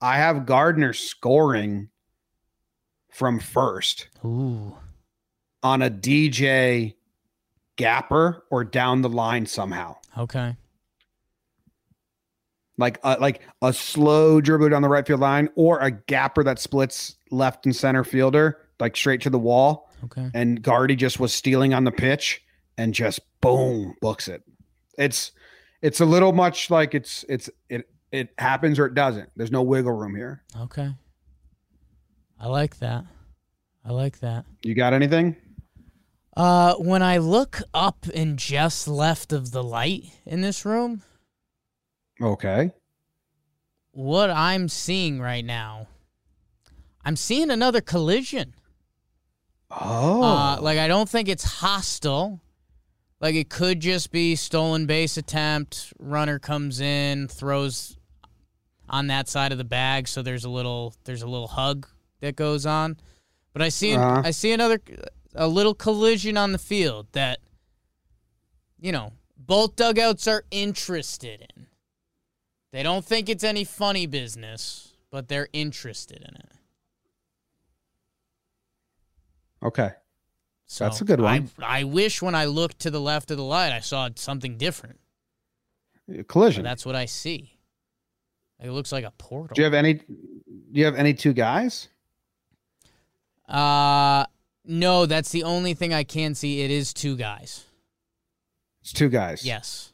I 0.01 0.19
have 0.19 0.47
Gardner 0.47 0.93
scoring 0.93 1.89
from 3.11 3.41
first 3.41 4.11
Ooh. 4.25 4.77
on 5.61 5.83
a 5.83 5.91
DJ 5.91 6.95
gapper 7.75 8.45
or 8.49 8.63
down 8.63 9.03
the 9.03 9.09
line 9.09 9.47
somehow. 9.47 9.97
Okay. 10.17 10.55
Like 12.77 12.99
a, 13.05 13.17
like 13.21 13.41
a 13.63 13.73
slow 13.73 14.41
dribbler 14.41 14.71
down 14.71 14.83
the 14.83 14.89
right 14.89 15.07
field 15.07 15.21
line 15.21 15.49
or 15.55 15.79
a 15.81 15.91
gapper 15.93 16.43
that 16.45 16.59
splits 16.59 17.17
left 17.31 17.67
and 17.67 17.75
center 17.77 18.03
fielder 18.03 18.59
like 18.81 18.97
straight 18.97 19.21
to 19.23 19.31
the 19.31 19.39
wall 19.39 19.91
Okay. 20.05 20.29
and 20.35 20.61
Gardy 20.61 20.97
just 20.97 21.21
was 21.21 21.33
stealing 21.33 21.73
on 21.73 21.85
the 21.85 21.93
pitch 21.93 22.43
and 22.77 22.93
just 22.93 23.21
boom 23.41 23.95
books 24.01 24.27
it. 24.27 24.43
It's 24.99 25.31
it's 25.83 26.01
a 26.01 26.05
little 26.05 26.33
much 26.33 26.69
like 26.71 26.95
it's 26.95 27.25
it's 27.29 27.49
it 27.69 27.89
it 28.11 28.31
happens 28.39 28.79
or 28.81 28.87
it 28.87 28.95
doesn't. 28.95 29.31
There's 29.37 29.53
no 29.53 29.63
wiggle 29.63 29.93
room 29.93 30.15
here. 30.17 30.43
Okay. 30.61 30.91
I 32.41 32.49
like 32.49 32.79
that. 32.81 33.05
I 33.85 33.93
like 33.93 34.19
that. 34.21 34.45
You 34.65 34.75
got 34.75 34.93
anything? 34.93 35.37
Uh, 36.37 36.75
when 36.75 37.03
I 37.03 37.19
look 37.19 37.63
up 37.73 38.07
and 38.15 38.37
just 38.39 38.89
left 38.89 39.33
of 39.33 39.53
the 39.53 39.63
light 39.63 40.05
in 40.27 40.41
this 40.41 40.65
room, 40.65 41.03
Okay. 42.21 42.71
what 43.93 44.31
I'm 44.31 44.69
seeing 44.69 45.21
right 45.21 45.45
now, 45.45 45.89
I'm 47.05 47.17
seeing 47.17 47.51
another 47.51 47.81
collision. 47.81 48.55
Oh. 49.71 50.23
Uh, 50.23 50.59
like 50.61 50.79
I 50.79 50.87
don't 50.89 51.09
think 51.09 51.29
it's 51.29 51.45
hostile. 51.45 52.41
Like 53.21 53.35
it 53.35 53.49
could 53.49 53.81
just 53.81 54.13
be 54.13 54.37
stolen 54.37 54.87
base 54.87 55.17
attempt. 55.17 55.93
Runner 55.99 56.39
comes 56.39 56.81
in, 56.81 57.27
throws 57.29 57.97
on 58.89 59.07
that 59.09 59.29
side 59.29 59.51
of 59.53 59.59
the 59.59 59.65
bag, 59.65 60.07
so 60.09 60.23
there's 60.23 60.45
a 60.45 60.51
little 60.51 60.95
there's 61.05 61.23
a 61.23 61.27
little 61.27 61.49
hug 61.49 61.87
that 62.21 62.37
goes 62.37 62.67
on. 62.67 62.97
But 63.53 63.63
I 63.63 63.69
see 63.71 63.95
Uh-huh. 63.97 64.23
I 64.25 64.31
see 64.31 64.53
another 64.53 64.81
a 65.35 65.49
little 65.49 65.75
collision 65.75 66.37
on 66.37 66.53
the 66.53 66.59
field 66.59 67.09
that 67.13 67.41
you 68.81 68.93
know 68.93 69.13
both 69.37 69.75
dugouts 69.77 70.29
are 70.29 70.45
interested 70.51 71.41
in. 71.57 71.67
They 72.75 72.83
don't 72.83 73.05
think 73.05 73.29
it's 73.29 73.45
any 73.45 73.63
funny 73.63 74.05
business, 74.07 74.95
but 75.13 75.29
they're 75.29 75.47
interested 75.53 76.17
in 76.17 76.35
it. 76.35 76.53
okay. 79.63 79.91
So 80.67 80.83
That's 80.83 81.01
a 81.01 81.05
good 81.05 81.21
one. 81.21 81.51
I, 81.61 81.83
I 81.83 81.85
wish 81.85 82.21
when 82.21 82.35
I 82.35 82.47
looked 82.47 82.81
to 82.81 82.91
the 82.91 83.01
left 83.01 83.31
of 83.31 83.37
the 83.37 83.45
light, 83.45 83.71
I 83.71 83.79
saw 83.79 84.09
something 84.17 84.59
different. 84.59 84.99
But 86.09 86.27
Collision. 86.27 86.65
that's 86.65 86.85
what 86.85 86.97
I 86.97 87.05
see. 87.05 87.57
It 88.61 88.73
looks 88.73 88.91
like 88.91 89.05
a 89.05 89.13
portal. 89.13 89.55
Do 89.55 89.61
you 89.61 89.67
have 89.67 89.75
any? 89.75 89.95
Do 89.95 90.03
you 90.73 90.85
have 90.85 90.97
any 90.97 91.15
two 91.15 91.33
guys? 91.33 91.91
uh, 93.49 94.27
no, 94.65 95.07
that's 95.07 95.31
the 95.31 95.45
only 95.45 95.75
thing 95.75 95.95
I 95.95 96.03
can 96.03 96.35
see. 96.35 96.63
It 96.63 96.73
is 96.73 96.93
two 96.93 97.17
guys. 97.17 97.67
It's 98.83 98.93
two 98.93 99.11
guys. 99.11 99.47
Yes. 99.47 99.93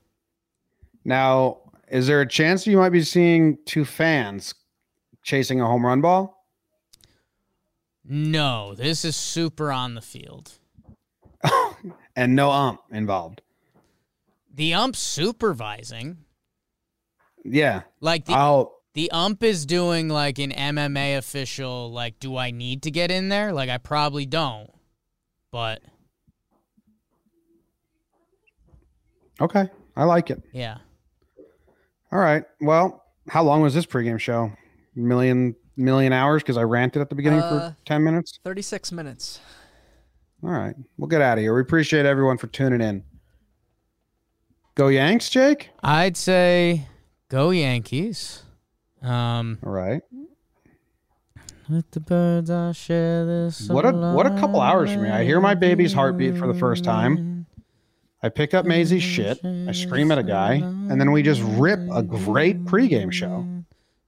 Now, 1.05 1.59
is 1.91 2.07
there 2.07 2.21
a 2.21 2.27
chance 2.29 2.67
you 2.67 2.77
might 2.77 2.91
be 2.91 3.03
seeing 3.03 3.59
two 3.67 3.85
fans 3.85 4.55
chasing 5.23 5.61
a 5.61 5.67
home 5.67 5.85
run 5.85 6.01
ball? 6.01 6.47
No, 8.05 8.75
this 8.75 9.05
is 9.05 9.15
super 9.17 9.71
on 9.71 9.95
the 9.95 10.01
field. 10.01 10.53
and 12.17 12.35
no 12.35 12.51
ump 12.51 12.81
involved. 12.91 13.43
The 14.53 14.75
ump 14.75 14.97
supervising, 14.97 16.19
Yeah. 17.45 17.83
like 18.01 18.25
the 18.27 18.35
Oh, 18.37 18.73
the 18.95 19.11
ump 19.13 19.43
is 19.45 19.65
doing 19.65 20.09
like 20.09 20.39
an 20.39 20.51
MMA 20.51 21.17
official. 21.17 21.93
Like, 21.93 22.19
do 22.19 22.37
I 22.37 22.51
need 22.51 22.83
to 22.83 22.91
get 22.91 23.11
in 23.11 23.29
there? 23.29 23.53
Like, 23.53 23.71
I 23.71 23.79
probably 23.79 24.27
don't, 24.27 24.69
but 25.53 25.83
okay. 29.41 29.69
I 29.97 30.05
like 30.05 30.31
it. 30.31 30.43
yeah. 30.53 30.79
All 32.13 32.19
right. 32.19 32.45
Well, 32.61 33.05
how 33.29 33.43
long 33.43 33.61
was 33.63 33.75
this 33.75 33.87
pregame 33.87 34.19
show? 34.19 34.53
Million 34.95 35.55
million 35.77 36.13
hours 36.13 36.43
because 36.43 36.57
I 36.57 36.63
ranted 36.63 37.01
at 37.01 37.09
the 37.09 37.15
beginning 37.15 37.41
Uh, 37.41 37.71
for 37.71 37.77
ten 37.87 38.03
minutes. 38.05 38.39
36 38.45 38.93
minutes. 38.93 39.41
All 40.43 40.51
right. 40.51 40.75
We'll 40.99 41.09
get 41.09 41.23
out 41.23 41.39
of 41.39 41.43
here. 41.43 41.55
We 41.55 41.61
appreciate 41.61 42.07
everyone 42.07 42.39
for 42.39 42.47
tuning 42.49 42.81
in. 42.81 43.05
Go 44.75 44.89
Yanks, 44.89 45.29
Jake. 45.31 45.71
I'd 45.83 46.17
say 46.17 46.87
go 47.29 47.51
Yankees. 47.51 48.43
Um, 49.03 49.59
All 49.65 49.73
right. 49.73 50.03
with 51.69 51.91
the 51.93 52.01
birds, 52.01 52.51
I 52.51 52.73
share 52.73 53.25
this. 53.27 53.69
What 53.69 53.87
a- 53.87 53.93
what 53.93 54.27
a 54.27 54.31
couple 54.39 54.61
hours 54.61 54.93
for 54.93 54.99
me. 55.01 55.09
I 55.09 55.25
hear 55.25 55.41
my 55.41 55.55
baby's 55.55 55.93
heartbeat 55.93 56.37
for 56.37 56.47
the 56.47 56.55
first 56.59 56.83
time. 56.85 57.30
I 58.23 58.29
pick 58.29 58.53
up 58.55 58.67
Maisie's 58.67 59.03
shit. 59.03 59.45
I 59.45 59.73
scream 59.73 60.11
at 60.13 60.19
a 60.19 60.23
guy, 60.23 60.55
and 60.55 61.01
then 61.01 61.11
we 61.13 61.23
just 61.23 61.43
rip 61.43 61.81
a 61.93 62.03
great 62.03 62.65
pregame 62.65 63.11
show. 63.13 63.47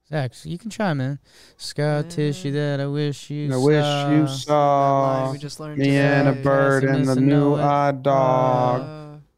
Zach, 0.07 0.33
you 0.43 0.57
can 0.59 0.69
chime 0.69 1.01
in. 1.01 1.17
Scar 1.57 2.03
tissue 2.03 2.51
that 2.51 2.79
I 2.79 2.85
wish 2.85 3.29
you 3.31 3.51
I 3.51 3.57
wish 3.57 3.85
you 4.11 4.27
saw. 4.27 5.25
saw 5.25 5.31
we 5.31 5.37
just 5.39 5.59
learned 5.59 5.79
me 5.79 5.95
and 5.97 6.27
a 6.27 6.33
bird 6.33 6.83
and 6.83 7.07
the 7.07 7.15
new 7.15 7.55
odd 7.55 8.03
dog. 8.03 8.81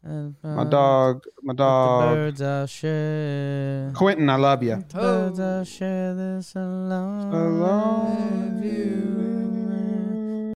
Uh, 0.06 0.28
My 0.42 0.64
dog, 0.64 1.24
my 1.42 1.50
With 1.52 1.56
the 1.56 1.62
dog. 1.62 2.14
birds 2.14 2.42
I'll 2.42 2.66
share. 2.66 3.90
Quentin, 3.94 4.28
I 4.28 4.36
love 4.36 4.62
you. 4.62 4.76
Birds 4.92 5.40
I'll 5.40 5.64
share 5.64 6.14
this 6.14 6.54
alone. 6.54 7.32
Alone 7.32 8.60
with 8.60 8.64
you. 8.72 9.45